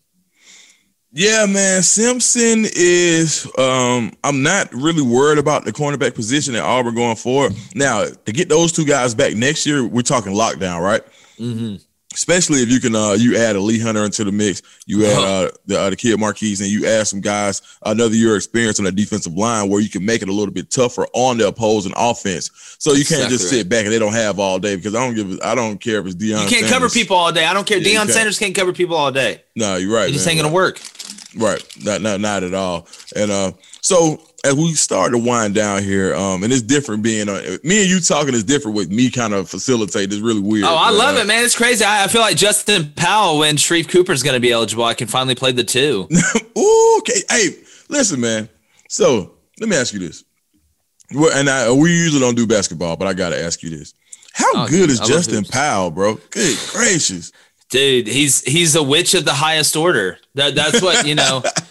Yeah, 1.11 1.47
man. 1.47 1.81
Simpson 1.81 2.65
is 2.75 3.49
um 3.57 4.11
I'm 4.23 4.43
not 4.43 4.71
really 4.71 5.01
worried 5.01 5.39
about 5.39 5.65
the 5.65 5.73
cornerback 5.73 6.13
position 6.13 6.53
at 6.53 6.61
Auburn 6.61 6.93
going 6.93 7.15
forward. 7.15 7.53
Now, 7.73 8.05
to 8.05 8.31
get 8.31 8.47
those 8.47 8.71
two 8.71 8.85
guys 8.85 9.15
back 9.15 9.33
next 9.33 9.65
year, 9.65 9.83
we're 9.87 10.03
talking 10.03 10.33
lockdown, 10.33 10.81
right? 10.81 11.01
Mm-hmm 11.39 11.77
especially 12.13 12.61
if 12.61 12.69
you 12.69 12.79
can 12.79 12.95
uh 12.95 13.11
you 13.11 13.37
add 13.37 13.55
a 13.55 13.59
Lee 13.59 13.79
Hunter 13.79 14.03
into 14.03 14.23
the 14.23 14.31
mix, 14.31 14.61
you 14.85 15.05
add 15.05 15.17
uh-huh. 15.17 15.27
uh 15.27 15.49
the, 15.65 15.79
uh, 15.79 15.89
the 15.89 15.95
kid 15.95 16.19
Marquise, 16.19 16.61
and 16.61 16.69
you 16.69 16.85
add 16.87 17.07
some 17.07 17.21
guys 17.21 17.61
another 17.85 18.15
year 18.15 18.35
experience 18.35 18.79
on 18.79 18.85
the 18.85 18.91
defensive 18.91 19.33
line 19.33 19.69
where 19.69 19.79
you 19.79 19.89
can 19.89 20.05
make 20.05 20.21
it 20.21 20.29
a 20.29 20.33
little 20.33 20.53
bit 20.53 20.69
tougher 20.69 21.05
on 21.13 21.37
the 21.37 21.47
opposing 21.47 21.93
offense. 21.95 22.49
So 22.79 22.91
you 22.91 23.05
can't 23.05 23.23
exactly 23.23 23.37
just 23.37 23.49
sit 23.49 23.69
back 23.69 23.85
and 23.85 23.93
they 23.93 23.99
don't 23.99 24.13
have 24.13 24.39
all 24.39 24.59
day 24.59 24.75
because 24.75 24.95
I 24.95 25.05
don't 25.05 25.15
give 25.15 25.39
I 25.41 25.55
don't 25.55 25.79
care 25.79 25.99
if 25.99 26.07
it's 26.07 26.15
Deion. 26.15 26.43
You 26.43 26.49
can't 26.49 26.49
Sanders. 26.49 26.71
cover 26.71 26.89
people 26.89 27.15
all 27.15 27.31
day. 27.31 27.45
I 27.45 27.53
don't 27.53 27.67
care. 27.67 27.77
Yeah, 27.77 28.01
Deion 28.01 28.09
Sanders 28.09 28.39
can't 28.39 28.55
cover 28.55 28.73
people 28.73 28.95
all 28.95 29.11
day. 29.11 29.43
No, 29.55 29.75
you're 29.75 29.93
right. 29.93 30.09
It 30.09 30.13
just 30.13 30.27
ain't 30.27 30.41
gonna 30.41 30.53
work. 30.53 30.79
Right. 31.35 31.63
Not 31.83 32.01
not 32.01 32.19
not 32.19 32.43
at 32.43 32.53
all. 32.53 32.87
And 33.15 33.31
uh 33.31 33.51
so 33.81 34.21
as 34.43 34.53
we 34.53 34.73
start 34.73 35.11
to 35.11 35.17
wind 35.17 35.55
down 35.55 35.83
here, 35.83 36.15
um, 36.15 36.43
and 36.43 36.53
it's 36.53 36.61
different 36.61 37.03
being 37.03 37.27
uh, 37.27 37.57
me 37.63 37.81
and 37.81 37.89
you 37.89 37.99
talking 37.99 38.33
is 38.33 38.43
different 38.43 38.75
with 38.75 38.89
me 38.89 39.09
kind 39.09 39.33
of 39.33 39.49
facilitate. 39.49 40.11
It's 40.11 40.21
really 40.21 40.41
weird. 40.41 40.65
Oh, 40.65 40.75
I 40.75 40.91
love 40.91 41.15
uh, 41.15 41.19
it, 41.19 41.27
man. 41.27 41.43
It's 41.43 41.55
crazy. 41.55 41.83
I, 41.83 42.05
I, 42.05 42.07
feel 42.07 42.21
like 42.21 42.37
Justin 42.37 42.91
Powell 42.95 43.39
when 43.39 43.55
Sharife 43.57 43.89
Cooper's 43.89 44.23
going 44.23 44.35
to 44.35 44.39
be 44.39 44.51
eligible. 44.51 44.83
I 44.83 44.93
can 44.93 45.07
finally 45.07 45.35
play 45.35 45.51
the 45.51 45.63
two. 45.63 46.07
Ooh, 46.57 46.95
okay. 46.99 47.21
Hey, 47.29 47.49
listen, 47.89 48.21
man. 48.21 48.49
So 48.87 49.33
let 49.59 49.69
me 49.69 49.75
ask 49.75 49.93
you 49.93 49.99
this. 49.99 50.23
Well, 51.13 51.31
and 51.37 51.49
I, 51.49 51.71
we 51.71 51.91
usually 51.91 52.21
don't 52.21 52.35
do 52.35 52.47
basketball, 52.47 52.95
but 52.97 53.07
I 53.07 53.13
got 53.13 53.29
to 53.29 53.41
ask 53.41 53.63
you 53.63 53.69
this. 53.69 53.93
How 54.33 54.45
Oh, 54.53 54.67
good 54.67 54.87
dude, 54.87 54.89
is 54.91 55.01
I 55.01 55.05
Justin. 55.05 55.43
Powell, 55.43 55.91
bro? 55.91 56.15
Good 56.29 56.57
gracious. 56.71 57.31
dude 57.69 58.07
he's 58.07 58.41
he's 58.41 58.75
a 58.75 58.81
witch 58.81 59.13
of 59.13 59.25
the 59.25 59.33
highest 59.33 59.75
order 59.75 60.17
that 60.33 60.55
that's 60.55 60.81
what 60.81 61.05
you 61.05 61.13
know 61.13 61.43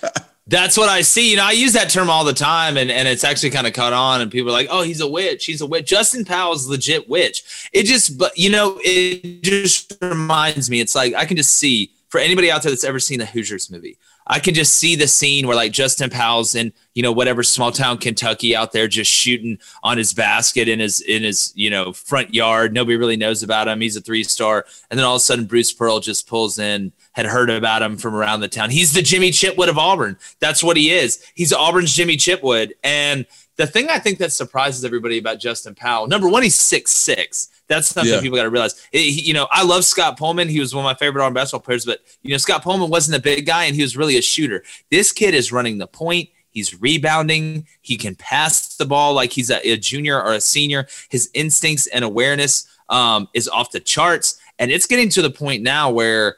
that's 0.49 0.77
what 0.77 0.89
i 0.89 1.01
see 1.01 1.31
you 1.31 1.37
know 1.37 1.45
i 1.45 1.53
use 1.53 1.73
that 1.75 1.91
term 1.91 2.11
all 2.11 2.25
the 2.25 2.33
time 2.33 2.77
and 2.77 2.91
and 2.91 3.07
it's 3.07 3.25
actually 3.25 3.51
kind 3.51 3.67
of 3.67 3.73
caught 3.73 3.93
on 3.93 4.21
and 4.21 4.31
people 4.31 4.49
are 4.49 4.53
like 4.53 4.69
oh 4.71 4.83
he's 4.83 5.01
a 5.01 5.09
witch 5.09 5.45
he's 5.45 5.61
a 5.61 5.67
witch 5.67 5.87
justin 5.87 6.25
powell's 6.25 6.67
legit 6.67 7.09
witch 7.09 7.69
it 7.73 7.85
just 7.85 8.19
but 8.19 8.37
you 8.37 8.51
know 8.51 8.79
it 8.83 9.43
just 9.43 9.97
reminds 10.01 10.71
me 10.71 10.81
it's 10.81 10.95
like 10.95 11.15
i 11.15 11.25
can 11.25 11.37
just 11.37 11.57
see 11.57 11.93
for 12.09 12.19
anybody 12.19 12.51
out 12.51 12.63
there 12.63 12.73
that's 12.73 12.85
ever 12.85 12.99
seen 12.99 13.19
the 13.19 13.27
hoosiers 13.27 13.71
movie 13.71 13.99
I 14.29 14.41
can 14.41 14.53
just 14.55 14.77
see 14.77 14.95
the 14.95 15.09
scene 15.09 15.47
where 15.47 15.57
like 15.57 15.73
Justin 15.73 16.11
Powell's 16.11 16.55
in, 16.55 16.73
you 16.95 17.03
know, 17.03 17.13
whatever 17.13 17.43
small 17.43 17.73
town 17.73 17.97
Kentucky 17.97 18.55
out 18.55 18.73
there 18.73 18.87
just 18.87 19.11
shooting 19.11 19.59
on 19.83 19.97
his 19.97 20.13
basket 20.13 20.69
in 20.69 20.79
his 20.79 21.01
in 21.01 21.23
his, 21.23 21.53
you 21.57 21.71
know, 21.71 21.93
front 21.95 22.35
yard. 22.35 22.75
Nobody 22.75 22.97
really 22.97 23.17
knows 23.17 23.43
about 23.43 23.69
him. 23.69 23.81
He's 23.81 23.97
a 23.97 24.03
three 24.03 24.23
star. 24.23 24.67
And 24.91 24.99
then 24.99 25.07
all 25.07 25.15
of 25.17 25.21
a 25.21 25.21
sudden 25.21 25.47
Bruce 25.47 25.73
Pearl 25.73 26.01
just 26.01 26.29
pulls 26.29 26.59
in, 26.59 26.93
had 27.19 27.27
heard 27.27 27.51
about 27.51 27.83
him 27.83 27.97
from 27.97 28.15
around 28.15 28.39
the 28.39 28.47
town. 28.49 28.71
He's 28.71 28.93
the 28.93 29.03
Jimmy 29.03 29.33
Chitwood 29.33 29.69
of 29.69 29.77
Auburn. 29.77 30.17
That's 30.39 30.63
what 30.63 30.77
he 30.77 30.93
is. 30.93 31.21
He's 31.35 31.53
Auburn's 31.53 31.93
Jimmy 31.93 32.17
Chitwood. 32.17 32.71
And 32.85 33.27
the 33.57 33.67
thing 33.67 33.89
I 33.91 33.99
think 33.99 34.19
that 34.19 34.31
surprises 34.33 34.85
everybody 34.85 35.19
about 35.19 35.41
Justin 35.41 35.75
Powell, 35.75 36.07
number 36.07 36.29
one, 36.29 36.45
he's 36.45 36.55
six 36.55 36.93
six. 36.93 37.49
That's 37.67 37.89
something 37.89 38.15
Yeah. 38.15 38.21
people 38.21 38.37
got 38.37 38.45
to 38.45 38.51
realize. 38.51 38.77
It- 38.93 39.01
he- 39.01 39.23
you 39.23 39.35
know, 39.35 39.49
I 39.51 39.65
love 39.65 39.85
Scott 39.85 40.17
Pullman. 40.17 40.49
He 40.49 40.61
was 40.61 40.73
one 40.77 40.85
of 40.85 40.89
my 40.89 40.95
favorite 40.95 41.23
Auburn 41.25 41.35
basketball 41.35 41.65
players, 41.65 41.85
but 41.85 42.03
you 42.23 42.31
know, 42.31 42.39
Scott 42.39 42.63
Pullman 42.63 42.89
wasn't 42.89 43.17
a 43.17 43.21
big 43.21 43.45
guy, 43.47 43.65
and 43.65 43.75
he 43.75 43.83
was 43.83 43.97
really 43.97 44.17
a 44.17 44.23
shooter. 44.23 44.63
This 44.93 45.11
kid 45.11 45.35
is 45.35 45.51
running 45.51 45.79
the 45.79 45.89
point. 45.89 46.29
He's 46.51 46.81
rebounding. 46.81 47.67
He 47.83 47.97
can 47.97 48.15
pass 48.15 48.77
the 48.77 48.87
ball 48.87 49.13
like 49.13 49.33
he's 49.33 49.51
a, 49.51 49.59
a 49.69 49.77
junior 49.77 50.23
or 50.23 50.35
a 50.35 50.41
senior. 50.41 50.87
His 51.09 51.29
instincts 51.35 51.89
and 51.89 52.05
awareness 52.05 52.69
um, 52.89 53.29
is 53.35 53.49
off 53.49 53.73
the 53.73 53.81
charts, 53.81 54.39
and 54.61 54.71
it's 54.71 54.87
getting 54.87 55.09
to 55.11 55.21
the 55.23 55.31
point 55.31 55.63
now 55.65 55.91
where 55.91 56.37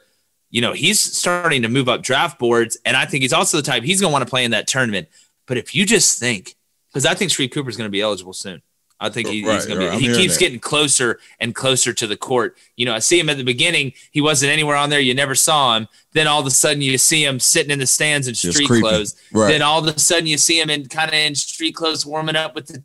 you 0.51 0.61
know 0.61 0.73
he's 0.73 0.99
starting 0.99 1.63
to 1.63 1.69
move 1.69 1.89
up 1.89 2.03
draft 2.03 2.37
boards, 2.37 2.77
and 2.85 2.95
I 2.95 3.05
think 3.05 3.23
he's 3.23 3.33
also 3.33 3.57
the 3.57 3.63
type 3.63 3.83
he's 3.83 3.99
going 3.99 4.11
to 4.11 4.13
want 4.13 4.25
to 4.25 4.29
play 4.29 4.45
in 4.45 4.51
that 4.51 4.67
tournament. 4.67 5.07
But 5.47 5.57
if 5.57 5.73
you 5.73 5.85
just 5.85 6.19
think, 6.19 6.55
because 6.89 7.05
I 7.05 7.15
think 7.15 7.31
Sharif 7.31 7.51
Cooper 7.51 7.69
is 7.69 7.77
going 7.77 7.87
to 7.87 7.91
be 7.91 8.01
eligible 8.01 8.33
soon. 8.33 8.61
I 9.01 9.09
think 9.09 9.29
he, 9.29 9.43
Right, 9.43 9.55
he's 9.55 9.65
going 9.65 9.79
to 9.79 9.87
right. 9.87 9.93
I'm 9.95 9.99
be. 9.99 10.09
He 10.09 10.13
keeps 10.13 10.35
that. 10.35 10.39
getting 10.39 10.59
closer 10.59 11.19
and 11.39 11.55
closer 11.55 11.91
to 11.91 12.05
the 12.05 12.15
court. 12.15 12.55
You 12.75 12.85
know, 12.85 12.93
I 12.93 12.99
see 12.99 13.19
him 13.19 13.29
at 13.29 13.37
the 13.37 13.43
beginning. 13.43 13.93
He 14.11 14.21
wasn't 14.21 14.51
anywhere 14.51 14.75
on 14.75 14.91
there. 14.91 14.99
You 14.99 15.15
never 15.15 15.33
saw 15.33 15.75
him. 15.75 15.87
Then 16.13 16.27
all 16.27 16.39
of 16.39 16.45
a 16.45 16.51
sudden, 16.51 16.83
you 16.83 16.95
see 16.99 17.25
him 17.25 17.39
sitting 17.39 17.71
in 17.71 17.79
the 17.79 17.87
stands 17.87 18.27
in 18.27 18.35
street 18.35 18.67
clothes. 18.67 19.15
Right. 19.33 19.47
Then 19.47 19.63
all 19.63 19.79
of 19.79 19.95
a 19.95 19.99
sudden, 19.99 20.27
you 20.27 20.37
see 20.37 20.61
him 20.61 20.69
in 20.69 20.85
kind 20.85 21.09
of 21.09 21.15
in 21.15 21.33
street 21.33 21.73
clothes, 21.73 22.05
warming 22.05 22.35
up 22.35 22.53
with 22.53 22.67
the 22.67 22.83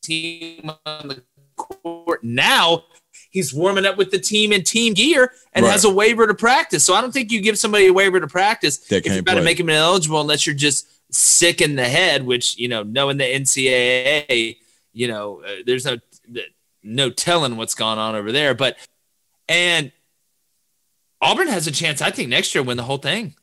team 0.00 0.70
on 0.86 1.08
the 1.08 1.24
court. 1.56 2.22
Now 2.22 2.84
he's 3.30 3.52
warming 3.52 3.84
up 3.86 3.96
with 3.96 4.10
the 4.10 4.18
team 4.18 4.52
in 4.52 4.62
team 4.62 4.94
gear 4.94 5.32
and 5.52 5.64
Right. 5.64 5.72
has 5.72 5.84
a 5.84 5.90
waiver 5.90 6.26
to 6.26 6.34
practice. 6.34 6.84
So 6.84 6.94
I 6.94 7.00
don't 7.00 7.12
think 7.12 7.30
you 7.30 7.40
give 7.40 7.58
somebody 7.58 7.86
a 7.86 7.92
waiver 7.92 8.20
to 8.20 8.26
practice 8.26 8.78
That 8.88 8.98
if 8.98 9.06
you're 9.06 9.18
about 9.20 9.34
to 9.34 9.42
make 9.42 9.60
him 9.60 9.68
ineligible 9.68 10.20
unless 10.20 10.46
you're 10.46 10.54
just 10.56 10.86
sick 11.10 11.60
in 11.60 11.76
the 11.76 11.84
head. 11.84 12.24
Which 12.26 12.56
you 12.58 12.68
know, 12.68 12.82
knowing 12.82 13.16
the 13.18 13.24
NCAA, 13.24 14.56
you 14.92 15.08
know, 15.08 15.42
uh, 15.46 15.62
there's 15.66 15.84
no 15.84 15.98
no 16.82 17.10
telling 17.10 17.56
what's 17.56 17.74
gone 17.74 17.98
on 17.98 18.14
over 18.14 18.32
there. 18.32 18.54
But 18.54 18.76
and 19.48 19.92
Auburn 21.20 21.48
has 21.48 21.66
a 21.66 21.72
chance, 21.72 22.00
I 22.00 22.10
think, 22.10 22.28
next 22.28 22.54
year 22.54 22.62
to 22.62 22.68
win 22.68 22.76
the 22.76 22.82
whole 22.84 22.98
thing. 22.98 23.34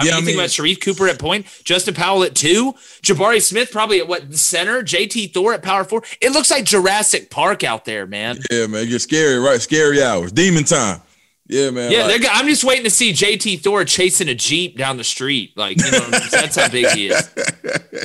I 0.00 0.04
Yeah, 0.04 0.10
mean, 0.10 0.14
I 0.14 0.18
you 0.20 0.24
think 0.26 0.38
about 0.38 0.50
Sharif 0.50 0.80
Cooper 0.80 1.08
at 1.08 1.18
point, 1.18 1.46
Justin 1.64 1.94
Powell 1.94 2.22
at 2.24 2.34
two, 2.34 2.72
Jabari 3.02 3.40
Smith 3.42 3.70
probably 3.70 4.00
at 4.00 4.08
what 4.08 4.34
center, 4.34 4.82
JT 4.82 5.32
Thor 5.32 5.52
at 5.54 5.62
power 5.62 5.84
four. 5.84 6.02
It 6.20 6.32
looks 6.32 6.50
like 6.50 6.64
Jurassic 6.64 7.30
Park 7.30 7.62
out 7.64 7.84
there, 7.84 8.06
man. 8.06 8.38
Yeah, 8.50 8.66
man. 8.66 8.88
Gets 8.88 9.04
scary, 9.04 9.38
right? 9.38 9.60
Scary 9.60 10.02
hours. 10.02 10.32
Demon 10.32 10.64
time. 10.64 11.00
Yeah, 11.46 11.70
man. 11.70 11.90
Yeah, 11.90 12.06
like- 12.06 12.24
I'm 12.30 12.46
just 12.46 12.62
waiting 12.64 12.84
to 12.84 12.90
see 12.90 13.12
JT 13.12 13.60
Thor 13.62 13.84
chasing 13.84 14.28
a 14.28 14.34
jeep 14.34 14.76
down 14.78 14.96
the 14.96 15.04
street. 15.04 15.52
Like, 15.56 15.78
you 15.84 15.90
know, 15.90 16.08
that's 16.30 16.56
how 16.56 16.68
big 16.68 16.86
he 16.90 17.08
is. 17.08 17.28
hey, 17.34 18.04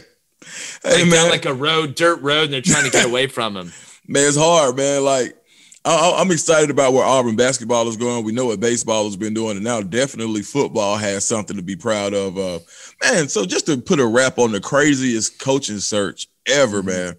Like, 0.84 1.02
man. 1.08 1.10
down 1.12 1.30
like 1.30 1.46
a 1.46 1.54
road, 1.54 1.96
dirt 1.96 2.22
road, 2.22 2.46
and 2.46 2.54
they're 2.54 2.62
trying 2.62 2.86
to 2.86 2.92
get 2.92 3.06
away 3.06 3.28
from 3.28 3.56
him. 3.56 3.72
Man, 4.08 4.28
it's 4.28 4.38
hard, 4.38 4.78
man. 4.78 5.04
Like, 5.04 5.36
I, 5.86 6.15
I'm 6.19 6.32
excited 6.32 6.71
about 6.71 6.93
where 6.93 7.06
Auburn 7.06 7.36
basketball 7.36 7.88
is 7.88 7.95
going. 7.95 8.26
We 8.26 8.32
know 8.32 8.48
what 8.48 8.60
baseball 8.60 9.06
has 9.06 9.15
been 9.15 9.36
doing, 9.36 9.56
and 9.56 9.63
now 9.63 9.82
definitely 9.82 10.41
football 10.41 10.98
has 10.98 11.24
something 11.24 11.56
to 11.56 11.62
be 11.62 11.76
proud 11.76 12.13
of. 12.13 12.38
Uh, 12.38 12.60
man, 13.04 13.28
so 13.30 13.45
just 13.45 13.67
to 13.67 13.78
put 13.78 14.00
a 14.00 14.06
wrap 14.06 14.39
on 14.39 14.52
the 14.52 14.60
craziest 14.60 15.39
coaching 15.39 15.80
search 15.80 16.28
ever, 16.48 16.82
man. 16.82 17.15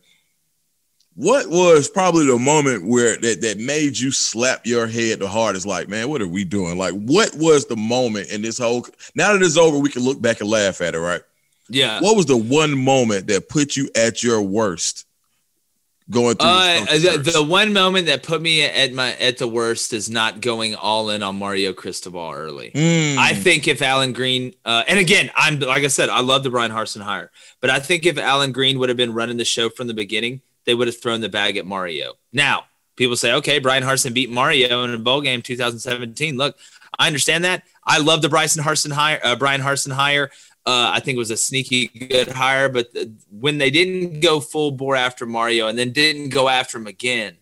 What 1.15 1.49
was 1.49 1.89
probably 1.89 2.27
the 2.27 2.39
moment 2.39 2.87
where 2.87 3.17
that, 3.17 3.41
that 3.41 3.59
made 3.59 3.99
you 3.99 4.11
slap 4.11 4.67
your 4.67 4.87
head 4.87 5.21
the 5.21 5.29
hardest? 5.29 5.65
Like, 5.65 5.89
man, 5.89 6.11
what 6.11 6.21
are 6.21 6.29
we 6.29 6.45
doing? 6.45 6.77
Like, 6.77 6.93
what 6.93 7.35
was 7.37 7.65
the 7.67 7.77
moment 7.77 8.29
in 8.29 8.43
this 8.43 8.59
whole? 8.59 8.87
Now 9.15 9.33
that 9.33 9.43
it's 9.43 9.57
over, 9.57 9.79
we 9.79 9.89
can 9.89 10.03
look 10.03 10.21
back 10.21 10.41
and 10.41 10.51
laugh 10.51 10.83
at 10.83 10.95
it, 10.95 11.01
right? 11.01 11.23
Yeah. 11.71 12.01
What 12.01 12.17
was 12.17 12.27
the 12.27 12.37
one 12.37 12.77
moment 12.77 13.29
that 13.29 13.49
put 13.49 13.77
you 13.77 13.89
at 13.97 14.23
your 14.23 14.43
worst 14.43 15.07
going 16.11 16.37
through 16.37 16.49
Uh, 16.49 16.85
the, 16.85 17.31
the 17.35 17.43
one 17.43 17.73
moment 17.73 18.07
that 18.07 18.23
put 18.23 18.41
me 18.41 18.63
at 18.63 18.93
my 18.93 19.15
at 19.17 19.39
the 19.39 19.49
worst 19.49 19.93
is 19.93 20.09
not 20.09 20.41
going 20.41 20.75
all 20.75 21.11
in 21.11 21.23
on 21.23 21.39
Mario 21.39 21.73
Cristobal 21.73 22.33
early. 22.33 22.71
Mm. 22.75 23.17
I 23.17 23.35
think 23.35 23.67
if 23.69 23.83
Alan 23.83 24.13
Green, 24.13 24.55
uh, 24.65 24.85
and 24.89 24.99
again, 24.99 25.31
I'm 25.37 25.59
like 25.61 25.85
I 25.85 25.89
said, 25.89 26.09
I 26.09 26.21
love 26.21 26.43
the 26.43 26.51
Brian 26.51 26.73
Harsin 26.73 27.01
hire, 27.01 27.31
but 27.61 27.71
I 27.71 27.81
think 27.81 28.07
if 28.07 28.19
Alan 28.19 28.53
Green 28.53 28.79
would 28.79 28.89
have 28.89 28.99
been 28.99 29.15
running 29.15 29.37
the 29.37 29.45
show 29.45 29.69
from 29.69 29.87
the 29.87 29.95
beginning, 29.95 30.41
they 30.65 30.75
would 30.75 30.89
have 30.89 31.01
thrown 31.01 31.21
the 31.21 31.29
bag 31.29 31.57
at 31.57 31.67
Mario. 31.67 32.15
Now, 32.33 32.65
people 32.97 33.17
say, 33.17 33.33
okay, 33.35 33.59
Brian 33.59 33.83
Harsin 33.83 34.15
beat 34.15 34.31
Mario 34.31 34.85
in 34.85 34.95
a 34.95 34.99
bowl 34.99 35.21
game 35.21 35.43
2017. 35.43 36.37
Look, 36.37 36.57
I 36.99 37.07
understand 37.07 37.45
that. 37.45 37.63
I 37.85 37.99
love 37.99 38.23
the 38.23 38.29
Bryson 38.29 38.65
Harsin 38.65 38.93
hire, 38.93 39.21
uh, 39.23 39.37
Brian 39.37 39.61
Harsin 39.61 39.93
hire. 39.93 40.31
Uh, 40.67 40.91
I 40.95 41.01
think 41.01 41.15
it 41.15 41.19
was 41.19 41.31
a 41.31 41.37
sneaky 41.37 41.87
good 41.87 42.27
hire, 42.29 42.69
but 42.69 42.93
the, 42.93 43.13
when 43.31 43.59
they 43.59 43.71
didn't 43.71 44.19
go 44.21 44.41
full 44.41 44.73
bore 44.73 44.97
after 44.97 45.25
Mario 45.25 45.69
and 45.69 45.79
then 45.79 45.93
didn't 45.93 46.31
go 46.31 46.49
after 46.49 46.77
him 46.79 46.89
again 46.89 47.37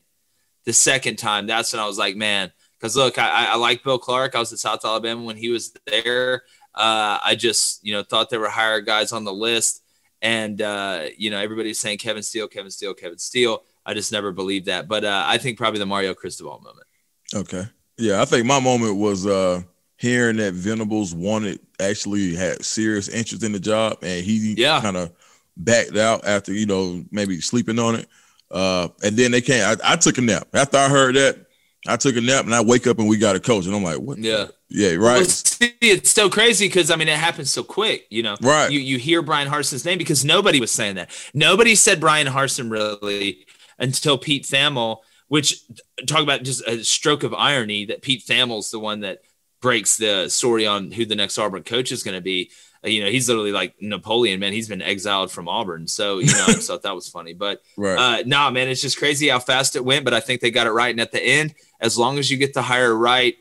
the 0.64 0.74
second 0.74 1.16
time, 1.16 1.46
that's 1.46 1.72
when 1.72 1.80
I 1.80 1.87
was 1.87 1.96
like, 1.96 2.16
man, 2.16 2.52
because 2.78 2.96
look, 2.96 3.16
I, 3.18 3.46
I- 3.52 3.56
like 3.56 3.82
Bill 3.82 3.98
Clark. 3.98 4.34
I 4.34 4.40
was 4.40 4.52
at 4.52 4.58
South 4.58 4.84
Alabama 4.84 5.22
when 5.22 5.37
he 5.38 5.48
was 5.48 5.72
there. 5.87 6.42
Uh, 6.74 7.18
I 7.24 7.34
just, 7.34 7.82
you 7.82 7.94
know, 7.94 8.02
thought 8.02 8.28
there 8.28 8.40
were 8.40 8.48
higher 8.48 8.80
guys 8.82 9.10
on 9.12 9.24
the 9.24 9.32
list. 9.32 9.82
And, 10.20 10.60
uh, 10.60 11.06
you 11.16 11.30
know, 11.30 11.38
everybody's 11.38 11.78
saying 11.78 11.98
Kevin 11.98 12.22
Steele, 12.22 12.48
Kevin 12.48 12.70
Steele, 12.70 12.94
Kevin 12.94 13.18
Steele. 13.18 13.62
I 13.87 13.94
just 13.94 14.10
never 14.12 14.32
believed 14.32 14.66
that. 14.66 14.88
But 14.88 15.04
uh, 15.04 15.24
I 15.26 15.38
think 15.38 15.56
probably 15.56 15.78
the 15.78 15.87
Mario 15.87 16.14
Cristobal 16.14 16.60
moment. 16.62 16.87
Okay. 17.34 17.64
Yeah, 17.96 18.20
I 18.20 18.24
think 18.24 18.44
my 18.44 18.58
moment 18.58 18.96
was 18.96 19.26
uh 19.26 19.62
hearing 19.96 20.37
that 20.38 20.54
Venables 20.54 21.14
wanted 21.14 21.61
actually 21.80 22.35
had 22.35 22.64
serious 22.64 23.09
interest 23.09 23.42
in 23.42 23.52
the 23.52 23.61
job 23.61 23.98
and 24.02 24.24
he 24.24 24.54
Yeah. 24.57 24.80
kind 24.80 24.96
of 24.96 25.12
backed 25.57 25.96
out 25.96 26.26
after, 26.26 26.52
you 26.52 26.66
know, 26.66 27.04
maybe 27.11 27.40
sleeping 27.40 27.78
on 27.78 27.96
it. 27.96 28.09
Uh 28.50 28.88
and 29.02 29.16
then 29.16 29.30
they 29.30 29.40
came 29.40 29.62
I, 29.64 29.76
I 29.92 29.96
took 29.96 30.18
a 30.18 30.20
nap. 30.20 30.48
After 30.52 30.76
I 30.78 30.88
heard 30.88 31.14
that, 31.16 31.46
I 31.87 31.96
took 31.96 32.16
a 32.16 32.20
nap 32.20 32.44
and 32.44 32.54
I 32.54 32.62
wake 32.62 32.87
up 32.87 32.98
and 32.98 33.09
we 33.09 33.16
got 33.18 33.37
a 33.37 33.40
coach 33.40 33.66
and 33.66 33.74
I'm 33.74 33.83
like, 33.83 33.98
what? 33.98 34.18
Yeah. 34.18 34.46
Yeah, 34.68 34.94
right. 34.94 35.18
Well, 35.18 35.24
see, 35.26 35.74
it's 35.80 36.11
so 36.11 36.28
crazy 36.28 36.66
because 36.66 36.90
I 36.90 36.96
mean 36.96 37.09
it 37.09 37.18
happens 37.18 37.52
so 37.52 37.62
quick, 37.62 38.07
you 38.11 38.22
know. 38.22 38.37
Right. 38.40 38.70
You 38.70 38.80
you 38.80 38.98
hear 38.98 39.22
Brian 39.22 39.48
Harsin's 39.48 39.85
name 39.85 39.98
because 39.98 40.24
nobody 40.24 40.61
was 40.61 40.70
saying 40.72 40.96
that. 40.96 41.11
Nobody 41.33 41.74
said 41.76 42.00
Brian 42.00 42.26
Harsin 42.26 42.70
really 42.70 43.46
until 43.78 44.18
Pete 44.18 44.44
Thamel, 44.44 44.98
which 45.28 45.62
talk 46.07 46.22
about 46.22 46.42
just 46.42 46.66
a 46.66 46.83
stroke 46.85 47.22
of 47.22 47.33
irony 47.35 47.85
that 47.87 48.02
Pete 48.02 48.24
Thamel's 48.26 48.70
the 48.70 48.78
one 48.80 49.00
that 49.00 49.20
breaks 49.64 49.96
the 49.96 50.29
story 50.29 50.66
on 50.66 50.90
who 50.92 51.07
the 51.07 51.16
next 51.16 51.38
Auburn 51.38 51.62
coach 51.64 51.90
is 51.90 52.03
going 52.03 52.14
to 52.16 52.20
be. 52.20 52.50
Uh, 52.85 52.88
You 52.88 53.03
know, 53.03 53.11
he's 53.11 53.27
literally 53.29 53.50
like 53.61 53.72
Napoleon, 53.81 54.38
man. 54.38 54.53
He's 54.53 54.68
been 54.68 54.83
exiled 54.83 55.33
from 55.33 55.48
Auburn, 55.48 55.88
so 55.88 56.18
you 56.18 56.27
know, 56.37 56.44
I 56.48 56.53
just 56.53 56.66
thought 56.70 56.83
that 56.83 56.94
was 56.94 57.09
funny. 57.09 57.33
But 57.33 57.62
right. 57.79 57.98
uh, 57.98 58.22
nah, 58.27 58.50
man, 58.50 58.68
it's 58.68 58.83
just 58.83 58.98
crazy 58.98 59.29
how 59.31 59.38
fast 59.40 59.74
it 59.74 59.85
went, 59.85 60.05
but 60.05 60.12
I 60.12 60.20
think 60.20 60.42
they 60.42 60.50
got 60.50 60.66
it 60.66 60.72
right. 60.72 60.90
And 60.90 61.01
at 61.01 61.12
the 61.12 61.22
end, 61.38 61.55
as 61.80 61.97
long 61.97 62.18
as 62.18 62.30
you 62.30 62.36
get 62.36 62.53
the 62.53 62.61
hire 62.62 62.95
right, 62.95 63.36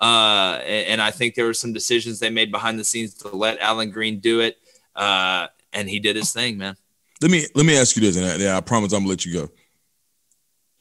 uh, 0.00 0.60
and, 0.64 0.86
and 0.92 1.00
I 1.02 1.10
think 1.10 1.34
there 1.34 1.44
were 1.44 1.54
some 1.54 1.72
decisions 1.74 2.18
they 2.20 2.30
made 2.30 2.50
behind 2.50 2.78
the 2.78 2.84
scenes 2.84 3.12
to 3.20 3.28
let 3.28 3.58
Alan 3.60 3.90
Green 3.90 4.18
do 4.18 4.40
it, 4.40 4.56
uh, 4.94 5.48
and 5.74 5.88
he 5.90 6.00
did 6.00 6.16
his 6.16 6.32
thing, 6.32 6.56
man. 6.56 6.74
let 7.20 7.30
me 7.30 7.44
let 7.54 7.66
me 7.66 7.76
ask 7.76 7.96
you 7.96 8.02
this, 8.02 8.16
and 8.16 8.24
I, 8.24 8.36
yeah, 8.36 8.56
I 8.56 8.62
promise 8.62 8.92
I'm 8.94 9.00
gonna 9.00 9.10
let 9.10 9.26
you 9.26 9.32
go. 9.40 9.50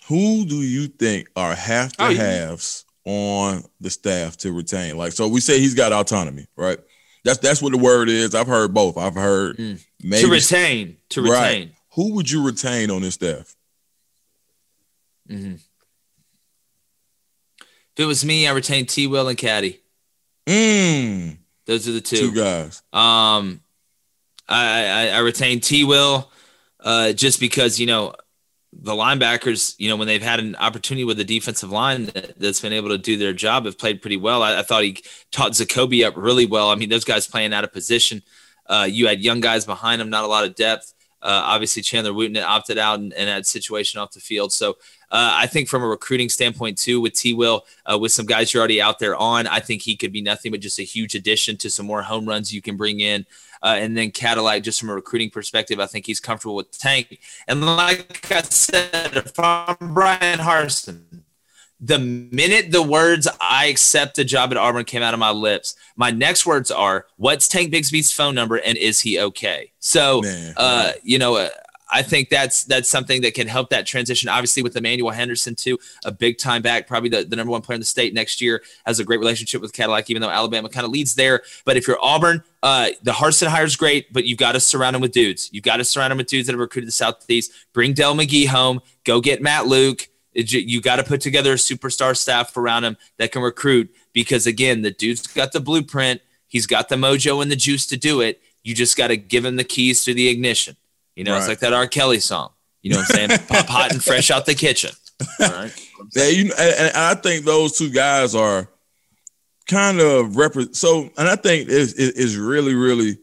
Who 0.07 0.45
do 0.45 0.61
you 0.61 0.87
think 0.87 1.29
are 1.35 1.53
half 1.55 1.97
the 1.97 2.05
Oh, 2.05 2.15
halves 2.15 2.84
on 3.05 3.63
the 3.79 3.89
staff 3.89 4.35
to 4.37 4.51
retain? 4.51 4.97
Like, 4.97 5.11
so 5.13 5.27
we 5.27 5.39
say 5.41 5.59
he's 5.59 5.73
got 5.75 5.93
autonomy, 5.93 6.47
right? 6.55 6.79
That's 7.23 7.39
that's 7.39 7.61
what 7.61 7.71
the 7.71 7.77
word 7.79 8.09
is. 8.09 8.35
I've 8.35 8.47
heard 8.47 8.73
both. 8.73 8.97
I've 8.97 9.15
heard 9.15 9.57
Mm. 9.57 9.83
maybe 10.03 10.25
to 10.27 10.31
retain, 10.31 10.97
to 11.09 11.21
retain. 11.21 11.33
Right. 11.33 11.71
Who 11.95 12.13
would 12.15 12.29
you 12.29 12.45
retain 12.45 12.91
on 12.91 13.01
this 13.01 13.15
staff? 13.15 13.55
Mhm. 15.29 15.59
If 17.59 17.99
it 18.03 18.05
was 18.05 18.25
me, 18.25 18.47
I 18.47 18.51
retained 18.51 18.89
T. 18.89 19.07
Will 19.07 19.27
and 19.27 19.37
Caddy. 19.37 19.79
Mm, 20.45 21.37
Those 21.65 21.87
are 21.87 21.93
the 21.93 22.01
two 22.01 22.17
two. 22.17 22.31
guys. 22.33 22.83
Um, 22.93 23.61
I, 24.47 24.85
I, 24.85 25.07
I 25.07 25.17
retain 25.19 25.59
T. 25.61 25.83
Will 25.83 26.29
uh, 26.81 27.13
just 27.13 27.39
because 27.39 27.79
you 27.79 27.87
know 27.87 28.13
the 28.81 28.93
linebackers, 28.93 29.75
you 29.77 29.89
know, 29.89 29.95
when 29.95 30.07
they've 30.07 30.21
had 30.21 30.39
an 30.39 30.55
opportunity 30.57 31.03
with 31.03 31.17
the 31.17 31.23
defensive 31.23 31.71
line 31.71 32.05
that, 32.05 32.35
has 32.41 32.59
been 32.59 32.73
able 32.73 32.89
to 32.89 32.97
do 32.97 33.17
their 33.17 33.33
job, 33.33 33.65
have 33.65 33.77
played 33.77 34.01
pretty 34.01 34.17
well. 34.17 34.43
I, 34.43 34.59
I 34.59 34.61
thought 34.63 34.83
he 34.83 35.03
taught 35.31 35.53
Zakoby 35.53 36.05
up 36.05 36.15
really 36.17 36.45
well. 36.45 36.69
I 36.69 36.75
mean, 36.75 36.89
those 36.89 37.05
guys 37.05 37.27
playing 37.27 37.53
out 37.53 37.63
of 37.63 37.73
position. 37.73 38.21
Uh, 38.67 38.87
you 38.89 39.07
had 39.07 39.21
young 39.21 39.39
guys 39.39 39.65
behind 39.65 40.01
them, 40.01 40.09
not 40.09 40.23
a 40.23 40.27
lot 40.27 40.45
of 40.45 40.55
depth. 40.55 40.93
Uh, 41.21 41.41
obviously, 41.45 41.81
Chandler 41.81 42.13
Wooten 42.13 42.37
opted 42.37 42.77
out 42.77 42.99
and, 42.99 43.13
and, 43.13 43.29
had 43.29 43.45
situation 43.47 43.99
off 43.99 44.11
the 44.11 44.19
field. 44.19 44.53
So 44.53 44.77
uh, 45.11 45.31
I 45.33 45.47
think 45.47 45.69
from 45.69 45.83
a 45.83 45.87
recruiting 45.87 46.29
standpoint 46.29 46.77
too, 46.77 46.99
with 47.01 47.13
T. 47.13 47.33
Will, 47.33 47.65
uh, 47.85 47.97
with 47.97 48.11
some 48.11 48.25
guys 48.25 48.53
you're 48.53 48.61
already 48.61 48.81
out 48.81 48.99
there 48.99 49.15
on, 49.15 49.47
I 49.47 49.59
think 49.59 49.81
he 49.81 49.95
could 49.95 50.11
be 50.11 50.21
nothing 50.21 50.51
but 50.51 50.59
just 50.59 50.79
a 50.79 50.83
huge 50.83 51.15
addition 51.15 51.57
to 51.57 51.69
some 51.69 51.85
more 51.85 52.01
home 52.01 52.25
runs 52.25 52.53
you 52.53 52.61
can 52.61 52.77
bring 52.77 52.99
in. 52.99 53.25
Uh, 53.63 53.77
and 53.79 53.97
then 53.97 54.11
Cadillac, 54.11 54.63
just 54.63 54.79
from 54.79 54.89
a 54.89 54.95
recruiting 54.95 55.29
perspective, 55.29 55.79
I 55.79 55.85
think 55.85 56.05
he's 56.05 56.19
comfortable 56.19 56.55
with 56.55 56.77
Tank. 56.77 57.19
And 57.47 57.65
like 57.65 58.31
I 58.31 58.41
said, 58.43 59.31
from 59.33 59.77
Brian 59.93 60.39
Harsin, 60.39 61.23
the 61.79 61.99
minute 61.99 62.71
the 62.71 62.81
words 62.81 63.27
"I 63.41 63.65
accept 63.65 64.17
a 64.17 64.23
job 64.23 64.51
at 64.51 64.57
Auburn" 64.57 64.85
came 64.85 65.01
out 65.01 65.13
of 65.13 65.19
my 65.19 65.31
lips, 65.31 65.75
my 65.95 66.09
next 66.11 66.45
words 66.45 66.71
are, 66.71 67.05
"What's 67.17 67.47
Tank 67.47 67.73
Bigsby's 67.73 68.11
phone 68.11 68.35
number 68.35 68.55
and 68.57 68.77
is 68.77 69.01
he 69.01 69.19
okay?" 69.19 69.71
So, 69.79 70.21
Man, 70.21 70.53
uh, 70.57 70.93
you 71.03 71.19
know, 71.19 71.35
uh, 71.35 71.49
I 71.89 72.01
think 72.01 72.29
that's 72.29 72.63
that's 72.63 72.89
something 72.89 73.21
that 73.21 73.35
can 73.35 73.47
help 73.47 73.69
that 73.69 73.85
transition. 73.85 74.27
Obviously, 74.29 74.63
with 74.63 74.75
Emmanuel 74.75 75.11
Henderson 75.11 75.55
too, 75.55 75.77
a 76.03 76.11
big 76.11 76.37
time 76.37 76.61
back, 76.61 76.87
probably 76.87 77.09
the, 77.09 77.23
the 77.23 77.35
number 77.35 77.51
one 77.51 77.61
player 77.61 77.75
in 77.75 77.81
the 77.81 77.85
state 77.85 78.13
next 78.13 78.41
year, 78.41 78.63
has 78.85 78.99
a 78.99 79.03
great 79.03 79.19
relationship 79.19 79.61
with 79.61 79.73
Cadillac, 79.73 80.09
even 80.09 80.21
though 80.21 80.29
Alabama 80.29 80.69
kind 80.69 80.85
of 80.85 80.91
leads 80.91 81.15
there. 81.15 81.41
But 81.63 81.77
if 81.77 81.87
you're 81.87 81.99
Auburn, 82.01 82.43
uh, 82.63 82.89
the 83.03 83.11
Harsin 83.11 83.47
hire 83.47 83.65
is 83.65 83.75
great, 83.75 84.11
but 84.11 84.25
you've 84.25 84.39
got 84.39 84.53
to 84.53 84.59
surround 84.59 84.95
him 84.95 85.01
with 85.01 85.11
dudes. 85.11 85.49
You've 85.53 85.63
got 85.63 85.77
to 85.77 85.85
surround 85.85 86.11
him 86.11 86.17
with 86.17 86.27
dudes 86.27 86.47
that 86.47 86.53
have 86.53 86.59
recruited 86.59 86.87
the 86.87 86.93
Southeast. 86.93 87.51
Bring 87.73 87.93
Dell 87.93 88.15
McGee 88.15 88.47
home. 88.47 88.81
Go 89.03 89.21
get 89.21 89.41
Matt 89.41 89.67
Luke. 89.67 90.09
You 90.33 90.81
got 90.81 90.97
to 90.97 91.03
put 91.03 91.21
together 91.21 91.53
a 91.53 91.55
superstar 91.55 92.17
staff 92.17 92.57
around 92.57 92.83
him 92.83 92.97
that 93.17 93.31
can 93.31 93.41
recruit 93.41 93.93
because 94.11 94.47
again, 94.47 94.81
the 94.81 94.91
dude's 94.91 95.27
got 95.27 95.53
the 95.53 95.61
blueprint. 95.61 96.21
He's 96.47 96.65
got 96.67 96.89
the 96.89 96.95
mojo 96.95 97.41
and 97.41 97.51
the 97.51 97.55
juice 97.55 97.85
to 97.87 97.97
do 97.97 98.21
it. 98.21 98.41
You 98.63 98.73
just 98.73 98.97
got 98.97 99.07
to 99.07 99.17
give 99.17 99.45
him 99.45 99.55
the 99.55 99.63
keys 99.63 100.03
to 100.05 100.13
the 100.13 100.27
ignition. 100.27 100.75
You 101.15 101.23
know, 101.23 101.31
right. 101.31 101.39
it's 101.39 101.47
like 101.47 101.59
that 101.59 101.73
R. 101.73 101.87
Kelly 101.87 102.19
song. 102.19 102.51
You 102.81 102.91
know 102.91 102.97
what 102.97 103.09
I'm 103.09 103.29
saying? 103.29 103.39
Pop 103.47 103.65
hot 103.67 103.91
and 103.93 104.03
fresh 104.03 104.29
out 104.31 104.45
the 104.45 104.55
kitchen. 104.55 104.91
All 105.39 105.47
right. 105.49 105.89
Yeah, 106.13 106.27
you 106.27 106.53
and, 106.57 106.95
I 106.95 107.15
think 107.15 107.45
those 107.45 107.77
two 107.77 107.89
guys 107.89 108.35
are 108.35 108.69
kind 109.67 109.99
of 109.99 110.35
represent. 110.35 110.75
So, 110.75 111.09
and 111.17 111.27
I 111.27 111.35
think 111.35 111.69
it's, 111.69 111.93
it's 111.93 112.35
really, 112.35 112.75
really 112.75 113.17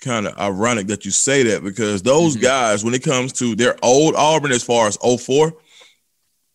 kind 0.00 0.26
of 0.26 0.38
ironic 0.38 0.86
that 0.88 1.04
you 1.04 1.10
say 1.10 1.42
that 1.44 1.64
because 1.64 2.02
those 2.02 2.34
mm-hmm. 2.34 2.44
guys, 2.44 2.84
when 2.84 2.94
it 2.94 3.02
comes 3.02 3.32
to 3.34 3.56
their 3.56 3.76
old 3.82 4.14
Auburn 4.14 4.52
as 4.52 4.62
far 4.62 4.86
as 4.86 4.96
04, 4.96 5.52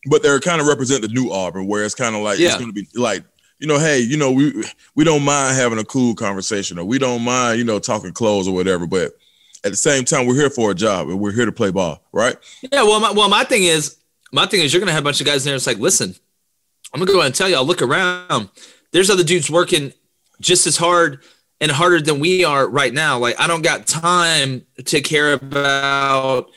but 0.10 0.24
they're 0.24 0.40
kind 0.40 0.62
of 0.62 0.68
represent 0.68 1.02
the 1.02 1.08
new 1.10 1.32
Auburn, 1.32 1.68
where 1.68 1.84
it's 1.84 1.96
kind 1.96 2.16
of 2.16 2.22
like 2.22 2.40
yeah. 2.40 2.48
it's 2.48 2.58
going 2.58 2.74
to 2.74 2.74
be 2.74 2.88
like 2.96 3.24
you 3.64 3.68
know, 3.68 3.80
hey, 3.80 4.00
you 4.00 4.18
know, 4.18 4.30
we 4.30 4.64
we 4.94 5.06
don't 5.06 5.24
mind 5.24 5.56
having 5.56 5.80
a 5.80 5.86
cool 5.86 6.16
conversation, 6.16 6.78
or 6.78 6.84
we 6.84 7.00
don't 7.00 7.24
mind, 7.24 7.60
you 7.60 7.64
know, 7.64 7.80
talking 7.80 8.12
clothes 8.12 8.46
or 8.46 8.54
whatever. 8.54 8.86
But 8.86 9.14
at 9.64 9.72
the 9.72 9.78
same 9.78 10.06
time, 10.06 10.26
we're 10.26 10.36
here 10.36 10.50
for 10.50 10.72
a 10.72 10.76
job 10.76 11.10
and 11.10 11.20
we're 11.20 11.32
here 11.32 11.46
to 11.46 11.52
play 11.52 11.72
ball, 11.72 12.04
right? 12.12 12.36
Yeah. 12.72 12.84
Well, 12.84 13.00
my, 13.00 13.12
well, 13.12 13.30
my 13.30 13.44
thing 13.44 13.64
is, 13.64 13.98
my 14.32 14.46
thing 14.46 14.62
is, 14.62 14.74
you're 14.74 14.80
gonna 14.80 14.92
have 14.92 15.04
a 15.04 15.06
bunch 15.06 15.22
of 15.22 15.28
guys 15.28 15.46
in 15.46 15.50
there. 15.50 15.56
It's 15.56 15.68
like, 15.68 15.80
listen, 15.80 16.16
I'm 16.94 17.00
gonna 17.00 17.12
go 17.12 17.20
ahead 17.20 17.28
and 17.28 17.36
tell 17.36 17.50
you. 17.50 17.56
I'll 17.56 17.66
look 17.66 17.82
around. 17.82 18.50
There's 18.92 19.10
other 19.10 19.24
dudes 19.24 19.50
working 19.50 19.94
just 20.42 20.68
as 20.68 20.78
hard 20.78 21.24
and 21.62 21.72
harder 21.72 22.02
than 22.02 22.20
we 22.20 22.44
are 22.44 22.68
right 22.68 22.94
now. 22.94 23.18
Like, 23.18 23.40
I 23.40 23.48
don't 23.48 23.62
got 23.62 23.88
time 23.88 24.66
to 24.86 25.02
care 25.02 25.34
about 25.34 26.50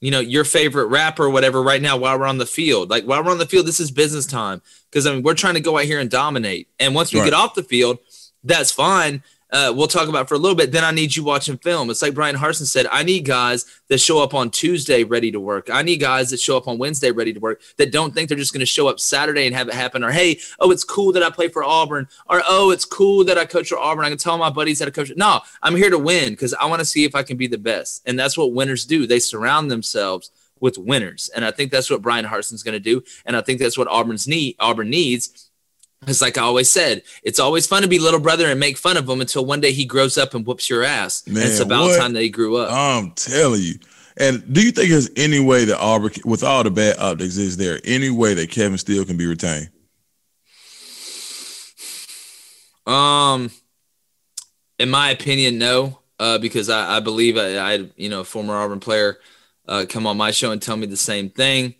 you 0.00 0.10
know, 0.10 0.20
your 0.20 0.44
favorite 0.44 0.86
rapper 0.86 1.24
or 1.24 1.30
whatever 1.30 1.62
right 1.62 1.82
now 1.82 1.96
while 1.96 2.18
we're 2.18 2.26
on 2.26 2.38
the 2.38 2.46
field. 2.46 2.88
Like 2.88 3.04
while 3.04 3.22
we're 3.22 3.30
on 3.30 3.38
the 3.38 3.46
field, 3.46 3.66
this 3.66 3.80
is 3.80 3.90
business 3.90 4.26
time. 4.26 4.62
Because 4.88 5.06
I 5.06 5.12
mean, 5.12 5.22
we're 5.22 5.34
trying 5.34 5.54
to 5.54 5.60
go 5.60 5.78
out 5.78 5.84
here 5.84 6.00
and 6.00 6.10
dominate. 6.10 6.68
And 6.78 6.94
once 6.94 7.12
we 7.12 7.20
right. 7.20 7.26
get 7.26 7.34
off 7.34 7.54
the 7.54 7.62
field, 7.62 7.98
that's 8.42 8.72
fine 8.72 9.22
uh, 9.52 9.72
we'll 9.74 9.88
talk 9.88 10.08
about 10.08 10.28
for 10.28 10.34
a 10.34 10.38
little 10.38 10.56
bit. 10.56 10.72
Then 10.72 10.84
I 10.84 10.90
need 10.90 11.16
you 11.16 11.24
watching 11.24 11.58
film. 11.58 11.90
It's 11.90 12.02
like 12.02 12.14
Brian 12.14 12.36
Harsin 12.36 12.66
said, 12.66 12.86
I 12.90 13.02
need 13.02 13.24
guys 13.24 13.66
that 13.88 13.98
show 13.98 14.22
up 14.22 14.34
on 14.34 14.50
Tuesday 14.50 15.04
ready 15.04 15.30
to 15.32 15.40
work. 15.40 15.68
I 15.70 15.82
need 15.82 15.98
guys 15.98 16.30
that 16.30 16.40
show 16.40 16.56
up 16.56 16.68
on 16.68 16.78
Wednesday 16.78 17.10
ready 17.10 17.32
to 17.32 17.40
work 17.40 17.60
that 17.76 17.92
don't 17.92 18.14
think 18.14 18.28
they're 18.28 18.38
just 18.38 18.52
going 18.52 18.60
to 18.60 18.66
show 18.66 18.88
up 18.88 19.00
Saturday 19.00 19.46
and 19.46 19.54
have 19.54 19.68
it 19.68 19.74
happen. 19.74 20.04
Or, 20.04 20.10
hey, 20.10 20.38
oh, 20.60 20.70
it's 20.70 20.84
cool 20.84 21.12
that 21.12 21.22
I 21.22 21.30
play 21.30 21.48
for 21.48 21.64
Auburn. 21.64 22.08
Or, 22.26 22.42
oh, 22.46 22.70
it's 22.70 22.84
cool 22.84 23.24
that 23.24 23.38
I 23.38 23.44
coach 23.44 23.68
for 23.68 23.78
Auburn. 23.78 24.04
I 24.04 24.10
can 24.10 24.18
tell 24.18 24.38
my 24.38 24.50
buddies 24.50 24.78
that 24.78 24.88
I 24.88 24.92
coach. 24.92 25.12
No, 25.16 25.40
I'm 25.62 25.76
here 25.76 25.90
to 25.90 25.98
win 25.98 26.30
because 26.30 26.54
I 26.54 26.66
want 26.66 26.80
to 26.80 26.86
see 26.86 27.04
if 27.04 27.14
I 27.14 27.22
can 27.22 27.36
be 27.36 27.46
the 27.46 27.58
best. 27.58 28.02
And 28.06 28.18
that's 28.18 28.38
what 28.38 28.52
winners 28.52 28.84
do. 28.84 29.06
They 29.06 29.18
surround 29.18 29.70
themselves 29.70 30.30
with 30.60 30.78
winners. 30.78 31.30
And 31.34 31.44
I 31.44 31.50
think 31.50 31.72
that's 31.72 31.90
what 31.90 32.02
Brian 32.02 32.26
Harsin's 32.26 32.62
going 32.62 32.74
to 32.74 32.80
do. 32.80 33.02
And 33.24 33.36
I 33.36 33.40
think 33.40 33.58
that's 33.58 33.78
what 33.78 33.88
Auburn's 33.88 34.28
need 34.28 34.56
Auburn 34.60 34.90
needs 34.90 35.49
it's 36.06 36.22
like 36.22 36.38
I 36.38 36.42
always 36.42 36.70
said, 36.70 37.02
it's 37.22 37.38
always 37.38 37.66
fun 37.66 37.82
to 37.82 37.88
be 37.88 37.98
little 37.98 38.20
brother 38.20 38.46
and 38.46 38.58
make 38.58 38.78
fun 38.78 38.96
of 38.96 39.08
him 39.08 39.20
until 39.20 39.44
one 39.44 39.60
day 39.60 39.72
he 39.72 39.84
grows 39.84 40.16
up 40.16 40.34
and 40.34 40.46
whoops 40.46 40.70
your 40.70 40.82
ass. 40.82 41.26
Man, 41.26 41.46
it's 41.46 41.60
about 41.60 41.82
what? 41.82 41.98
time 41.98 42.14
that 42.14 42.22
he 42.22 42.30
grew 42.30 42.56
up. 42.56 42.72
I'm 42.72 43.12
telling 43.12 43.60
you. 43.60 43.74
And 44.16 44.52
do 44.52 44.62
you 44.62 44.72
think 44.72 44.90
there's 44.90 45.10
any 45.16 45.40
way 45.40 45.64
that 45.66 45.78
Auburn, 45.78 46.12
with 46.24 46.42
all 46.42 46.62
the 46.62 46.70
bad 46.70 46.98
optics, 46.98 47.36
is 47.36 47.56
there 47.56 47.80
any 47.84 48.10
way 48.10 48.34
that 48.34 48.50
Kevin 48.50 48.78
Steele 48.78 49.04
can 49.04 49.16
be 49.16 49.26
retained? 49.26 49.70
Um, 52.86 53.50
in 54.78 54.90
my 54.90 55.10
opinion, 55.10 55.58
no. 55.58 55.98
Uh, 56.18 56.36
because 56.36 56.68
I, 56.68 56.96
I 56.96 57.00
believe 57.00 57.38
I, 57.38 57.58
I, 57.58 57.72
had 57.72 57.92
you 57.96 58.10
know 58.10 58.20
a 58.20 58.24
former 58.24 58.54
Auburn 58.54 58.78
player 58.78 59.18
uh, 59.66 59.86
come 59.88 60.06
on 60.06 60.18
my 60.18 60.32
show 60.32 60.50
and 60.50 60.60
tell 60.60 60.76
me 60.76 60.86
the 60.86 60.96
same 60.96 61.30
thing. 61.30 61.76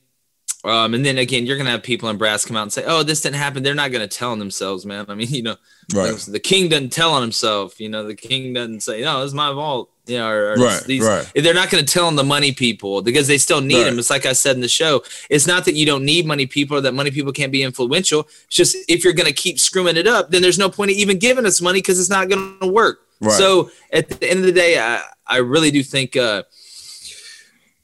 Um, 0.63 0.93
and 0.93 1.05
then 1.05 1.17
again, 1.17 1.47
you're 1.47 1.57
gonna 1.57 1.71
have 1.71 1.83
people 1.83 2.09
in 2.11 2.19
brass 2.19 2.45
come 2.45 2.57
out 2.57 2.63
and 2.63 2.73
say, 2.73 2.85
"Oh, 2.87 3.03
this 3.03 3.23
didn't 3.23 3.37
happen." 3.37 3.63
They're 3.63 3.75
not 3.75 3.93
gonna 3.93 4.07
tell 4.07 4.33
on 4.33 4.39
themselves, 4.39 4.85
man. 4.85 5.07
I 5.09 5.15
mean, 5.15 5.29
you 5.31 5.43
know, 5.43 5.57
right. 5.95 6.15
the 6.17 6.41
king 6.41 6.69
doesn't 6.69 6.91
tell 6.91 7.13
on 7.13 7.23
himself. 7.23 7.81
You 7.81 7.89
know, 7.89 8.07
the 8.07 8.15
king 8.15 8.53
doesn't 8.53 8.81
say, 8.81 9.03
"No, 9.03 9.25
it's 9.25 9.33
my 9.33 9.53
fault." 9.53 9.91
You 10.07 10.19
know, 10.19 10.29
or, 10.29 10.53
or 10.53 10.57
right, 10.57 10.83
these, 10.85 11.07
right. 11.07 11.31
They're 11.35 11.55
not 11.55 11.71
to 11.71 11.83
tell 11.85 12.07
on 12.07 12.17
the 12.17 12.25
money 12.25 12.51
people 12.53 13.01
because 13.01 13.29
they 13.29 13.39
still 13.39 13.61
need 13.61 13.77
right. 13.77 13.85
them. 13.85 13.99
It's 13.99 14.11
like 14.11 14.27
I 14.27 14.33
said 14.33 14.57
in 14.57 14.61
the 14.61 14.69
show. 14.69 15.05
It's 15.29 15.47
not 15.47 15.65
that 15.67 15.75
you 15.75 15.87
don't 15.87 16.05
need 16.05 16.27
money 16.27 16.47
people 16.47 16.77
or 16.77 16.81
that 16.81 16.95
money 16.95 17.13
people 17.13 17.33
can't 17.33 17.53
be 17.53 17.63
influential. 17.63 18.29
It's 18.47 18.57
just 18.57 18.77
if 18.89 19.05
you're 19.05 19.15
to 19.15 19.33
keep 19.33 19.61
screwing 19.61 19.97
it 19.97 20.09
up, 20.09 20.31
then 20.31 20.43
there's 20.43 20.59
no 20.59 20.69
point 20.69 20.91
in 20.91 20.97
even 20.97 21.19
giving 21.19 21.47
us 21.47 21.61
money 21.61 21.79
because 21.79 22.01
it's 22.01 22.11
not 22.11 22.29
to 22.29 22.59
work. 22.67 23.07
Right. 23.21 23.33
So 23.33 23.71
at 23.93 24.09
the 24.09 24.29
end 24.29 24.41
of 24.41 24.47
the 24.47 24.53
day, 24.53 24.81
I, 24.81 25.03
I 25.27 25.37
really 25.39 25.71
do 25.71 25.83
think. 25.83 26.17
Uh, 26.17 26.43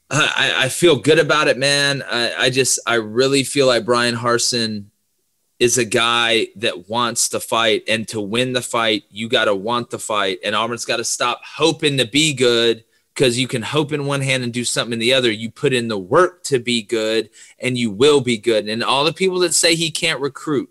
I, 0.09 0.53
I 0.57 0.69
feel 0.69 0.95
good 0.97 1.19
about 1.19 1.47
it, 1.47 1.57
man. 1.57 2.01
I, 2.09 2.33
I 2.37 2.49
just 2.49 2.79
I 2.87 2.95
really 2.95 3.43
feel 3.43 3.67
like 3.67 3.85
Brian 3.85 4.15
Harsin 4.15 4.85
is 5.59 5.77
a 5.77 5.85
guy 5.85 6.47
that 6.55 6.87
wants 6.87 7.29
to 7.29 7.39
fight, 7.39 7.83
and 7.87 8.07
to 8.09 8.21
win 8.21 8.53
the 8.53 8.61
fight, 8.61 9.03
you 9.09 9.27
got 9.27 9.45
to 9.45 9.55
want 9.55 9.89
the 9.89 9.99
fight. 9.99 10.39
And 10.43 10.55
Auburn's 10.55 10.85
got 10.85 10.97
to 10.97 11.03
stop 11.03 11.41
hoping 11.43 11.97
to 11.97 12.05
be 12.05 12.33
good 12.33 12.83
because 13.13 13.39
you 13.39 13.47
can 13.47 13.63
hope 13.63 13.91
in 13.91 14.05
one 14.05 14.21
hand 14.21 14.43
and 14.43 14.53
do 14.53 14.63
something 14.63 14.93
in 14.93 14.99
the 14.99 15.13
other. 15.13 15.31
You 15.31 15.49
put 15.49 15.73
in 15.73 15.87
the 15.87 15.97
work 15.97 16.43
to 16.43 16.59
be 16.59 16.83
good, 16.83 17.29
and 17.59 17.77
you 17.77 17.91
will 17.91 18.21
be 18.21 18.37
good. 18.37 18.69
And 18.69 18.83
all 18.83 19.03
the 19.03 19.13
people 19.13 19.39
that 19.39 19.53
say 19.53 19.75
he 19.75 19.91
can't 19.91 20.21
recruit, 20.21 20.69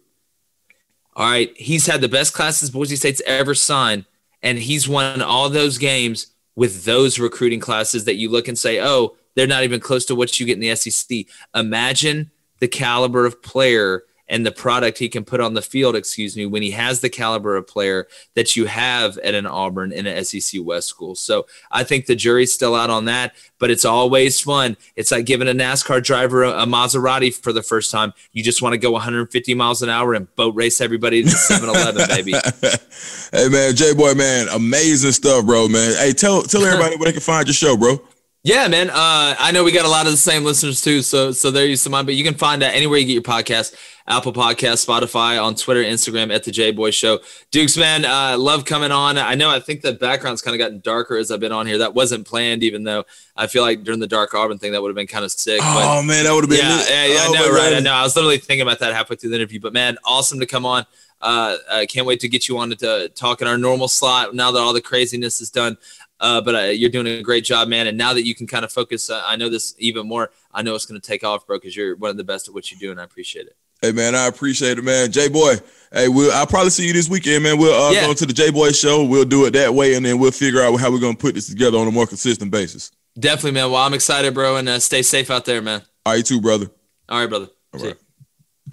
all 1.14 1.28
right, 1.28 1.52
he's 1.56 1.86
had 1.86 2.00
the 2.00 2.08
best 2.08 2.32
classes 2.32 2.70
Boise 2.70 2.96
State's 2.96 3.22
ever 3.26 3.54
signed, 3.54 4.06
and 4.42 4.58
he's 4.58 4.88
won 4.88 5.20
all 5.20 5.50
those 5.50 5.76
games 5.76 6.28
with 6.54 6.84
those 6.84 7.18
recruiting 7.18 7.60
classes 7.60 8.04
that 8.06 8.14
you 8.14 8.30
look 8.30 8.48
and 8.48 8.58
say, 8.58 8.80
oh, 8.80 9.16
they're 9.36 9.46
not 9.46 9.62
even 9.62 9.78
close 9.78 10.04
to 10.06 10.16
what 10.16 10.40
you 10.40 10.46
get 10.46 10.54
in 10.54 10.60
the 10.60 10.74
SEC. 10.74 11.26
Imagine 11.54 12.32
the 12.58 12.68
caliber 12.68 13.24
of 13.24 13.42
player 13.42 14.02
and 14.28 14.44
the 14.44 14.50
product 14.50 14.98
he 14.98 15.08
can 15.08 15.24
put 15.24 15.40
on 15.40 15.54
the 15.54 15.62
field, 15.62 15.94
excuse 15.94 16.36
me, 16.36 16.46
when 16.46 16.62
he 16.62 16.72
has 16.72 17.00
the 17.00 17.08
caliber 17.08 17.56
of 17.56 17.66
player 17.66 18.08
that 18.34 18.56
you 18.56 18.64
have 18.64 19.18
at 19.18 19.34
an 19.34 19.46
Auburn 19.46 19.92
in 19.92 20.06
an 20.06 20.24
SEC 20.24 20.60
West 20.64 20.88
school. 20.88 21.14
So 21.14 21.46
I 21.70 21.84
think 21.84 22.06
the 22.06 22.16
jury's 22.16 22.52
still 22.52 22.74
out 22.74 22.90
on 22.90 23.04
that, 23.04 23.36
but 23.58 23.70
it's 23.70 23.84
always 23.84 24.40
fun. 24.40 24.76
It's 24.96 25.12
like 25.12 25.26
giving 25.26 25.48
a 25.48 25.52
NASCAR 25.52 26.02
driver 26.02 26.42
a, 26.42 26.62
a 26.62 26.66
Maserati 26.66 27.32
for 27.32 27.52
the 27.52 27.62
first 27.62 27.92
time. 27.92 28.12
You 28.32 28.42
just 28.42 28.62
want 28.62 28.72
to 28.72 28.78
go 28.78 28.90
150 28.90 29.54
miles 29.54 29.82
an 29.82 29.90
hour 29.90 30.14
and 30.14 30.34
boat 30.34 30.56
race 30.56 30.80
everybody 30.80 31.22
to 31.22 31.30
7 31.30 31.68
Eleven, 31.68 32.08
baby. 32.08 32.32
hey, 33.32 33.48
man, 33.48 33.76
J 33.76 33.94
Boy, 33.94 34.14
man, 34.14 34.48
amazing 34.48 35.12
stuff, 35.12 35.46
bro, 35.46 35.68
man. 35.68 35.94
Hey, 35.98 36.12
tell, 36.12 36.42
tell 36.42 36.64
everybody 36.64 36.96
where 36.96 37.06
they 37.06 37.12
can 37.12 37.20
find 37.20 37.46
your 37.46 37.54
show, 37.54 37.76
bro. 37.76 38.00
Yeah, 38.46 38.68
man. 38.68 38.90
Uh, 38.90 39.34
I 39.40 39.50
know 39.50 39.64
we 39.64 39.72
got 39.72 39.86
a 39.86 39.88
lot 39.88 40.06
of 40.06 40.12
the 40.12 40.16
same 40.16 40.44
listeners 40.44 40.80
too, 40.80 41.02
so 41.02 41.32
so 41.32 41.50
they're 41.50 41.66
used 41.66 41.82
to 41.82 41.90
mine. 41.90 42.06
But 42.06 42.14
you 42.14 42.22
can 42.22 42.34
find 42.34 42.62
that 42.62 42.76
anywhere 42.76 42.96
you 42.96 43.04
get 43.04 43.12
your 43.14 43.22
podcast, 43.22 43.74
Apple 44.06 44.32
Podcast, 44.32 44.86
Spotify, 44.86 45.42
on 45.42 45.56
Twitter, 45.56 45.82
Instagram 45.82 46.32
at 46.32 46.44
the 46.44 46.52
J 46.52 46.70
Boy 46.70 46.92
Show. 46.92 47.18
Dukes, 47.50 47.76
man, 47.76 48.04
uh, 48.04 48.38
love 48.38 48.64
coming 48.64 48.92
on. 48.92 49.18
I 49.18 49.34
know 49.34 49.50
I 49.50 49.58
think 49.58 49.80
the 49.80 49.94
background's 49.94 50.42
kind 50.42 50.54
of 50.54 50.60
gotten 50.60 50.78
darker 50.78 51.16
as 51.16 51.32
I've 51.32 51.40
been 51.40 51.50
on 51.50 51.66
here. 51.66 51.78
That 51.78 51.94
wasn't 51.94 52.24
planned, 52.24 52.62
even 52.62 52.84
though 52.84 53.04
I 53.36 53.48
feel 53.48 53.64
like 53.64 53.82
during 53.82 53.98
the 53.98 54.06
Dark 54.06 54.32
Auburn 54.32 54.58
thing 54.58 54.70
that 54.70 54.80
would 54.80 54.90
have 54.90 54.96
been 54.96 55.08
kind 55.08 55.24
of 55.24 55.32
sick. 55.32 55.60
Oh 55.64 56.00
man, 56.04 56.22
that 56.22 56.32
would 56.32 56.44
have 56.44 56.50
been 56.50 56.60
yeah, 56.60 56.84
yeah, 56.88 57.06
yeah. 57.06 57.18
Oh, 57.22 57.34
I 57.34 57.38
know, 57.40 57.50
right? 57.52 57.74
I 57.74 57.80
know. 57.80 57.94
I 57.94 58.04
was 58.04 58.14
literally 58.14 58.38
thinking 58.38 58.62
about 58.62 58.78
that 58.78 58.94
halfway 58.94 59.16
through 59.16 59.30
the 59.30 59.36
interview. 59.36 59.58
But 59.58 59.72
man, 59.72 59.98
awesome 60.04 60.38
to 60.38 60.46
come 60.46 60.64
on. 60.64 60.86
Uh, 61.20 61.56
I 61.68 61.86
can't 61.86 62.06
wait 62.06 62.20
to 62.20 62.28
get 62.28 62.48
you 62.48 62.58
on 62.58 62.70
to, 62.70 62.76
to 62.76 63.08
talk 63.08 63.40
in 63.40 63.48
our 63.48 63.58
normal 63.58 63.88
slot 63.88 64.34
now 64.34 64.52
that 64.52 64.60
all 64.60 64.72
the 64.72 64.80
craziness 64.80 65.40
is 65.40 65.50
done. 65.50 65.78
Uh, 66.18 66.40
but 66.40 66.54
uh, 66.54 66.58
you're 66.60 66.90
doing 66.90 67.06
a 67.06 67.22
great 67.22 67.44
job, 67.44 67.68
man. 67.68 67.86
And 67.86 67.98
now 67.98 68.14
that 68.14 68.24
you 68.24 68.34
can 68.34 68.46
kind 68.46 68.64
of 68.64 68.72
focus, 68.72 69.10
uh, 69.10 69.22
I 69.26 69.36
know 69.36 69.48
this 69.48 69.74
even 69.78 70.06
more. 70.08 70.30
I 70.52 70.62
know 70.62 70.74
it's 70.74 70.86
going 70.86 71.00
to 71.00 71.06
take 71.06 71.22
off, 71.24 71.46
bro, 71.46 71.58
because 71.58 71.76
you're 71.76 71.94
one 71.96 72.10
of 72.10 72.16
the 72.16 72.24
best 72.24 72.48
at 72.48 72.54
what 72.54 72.70
you 72.70 72.78
do, 72.78 72.90
and 72.90 73.00
I 73.00 73.04
appreciate 73.04 73.46
it. 73.46 73.56
Hey 73.82 73.92
man, 73.92 74.14
I 74.14 74.26
appreciate 74.26 74.78
it, 74.78 74.82
man. 74.82 75.12
J 75.12 75.28
boy, 75.28 75.56
hey, 75.92 76.08
we'll 76.08 76.32
I'll 76.32 76.46
probably 76.46 76.70
see 76.70 76.86
you 76.86 76.94
this 76.94 77.10
weekend, 77.10 77.42
man. 77.44 77.58
We'll 77.58 77.74
uh, 77.78 77.90
Yeah. 77.92 78.06
go 78.06 78.14
to 78.14 78.24
the 78.24 78.32
J 78.32 78.50
boy 78.50 78.70
show. 78.72 79.04
We'll 79.04 79.26
do 79.26 79.44
it 79.44 79.50
that 79.50 79.74
way, 79.74 79.94
and 79.94 80.06
then 80.06 80.18
we'll 80.18 80.30
figure 80.30 80.62
out 80.62 80.74
how 80.80 80.90
we're 80.90 80.98
gonna 80.98 81.14
put 81.14 81.34
this 81.34 81.48
together 81.50 81.76
on 81.76 81.86
a 81.86 81.90
more 81.90 82.06
consistent 82.06 82.50
basis. 82.50 82.90
Definitely, 83.20 83.50
man. 83.52 83.70
Well, 83.70 83.82
I'm 83.82 83.92
excited, 83.92 84.32
bro, 84.32 84.56
and 84.56 84.66
uh, 84.66 84.78
stay 84.78 85.02
safe 85.02 85.30
out 85.30 85.44
there, 85.44 85.60
man. 85.60 85.82
All 86.06 86.14
right, 86.14 86.16
you 86.16 86.22
too, 86.22 86.40
brother. 86.40 86.70
All 87.10 87.20
right, 87.20 87.28
brother. 87.28 87.48
All 87.74 87.80
right. 87.80 87.96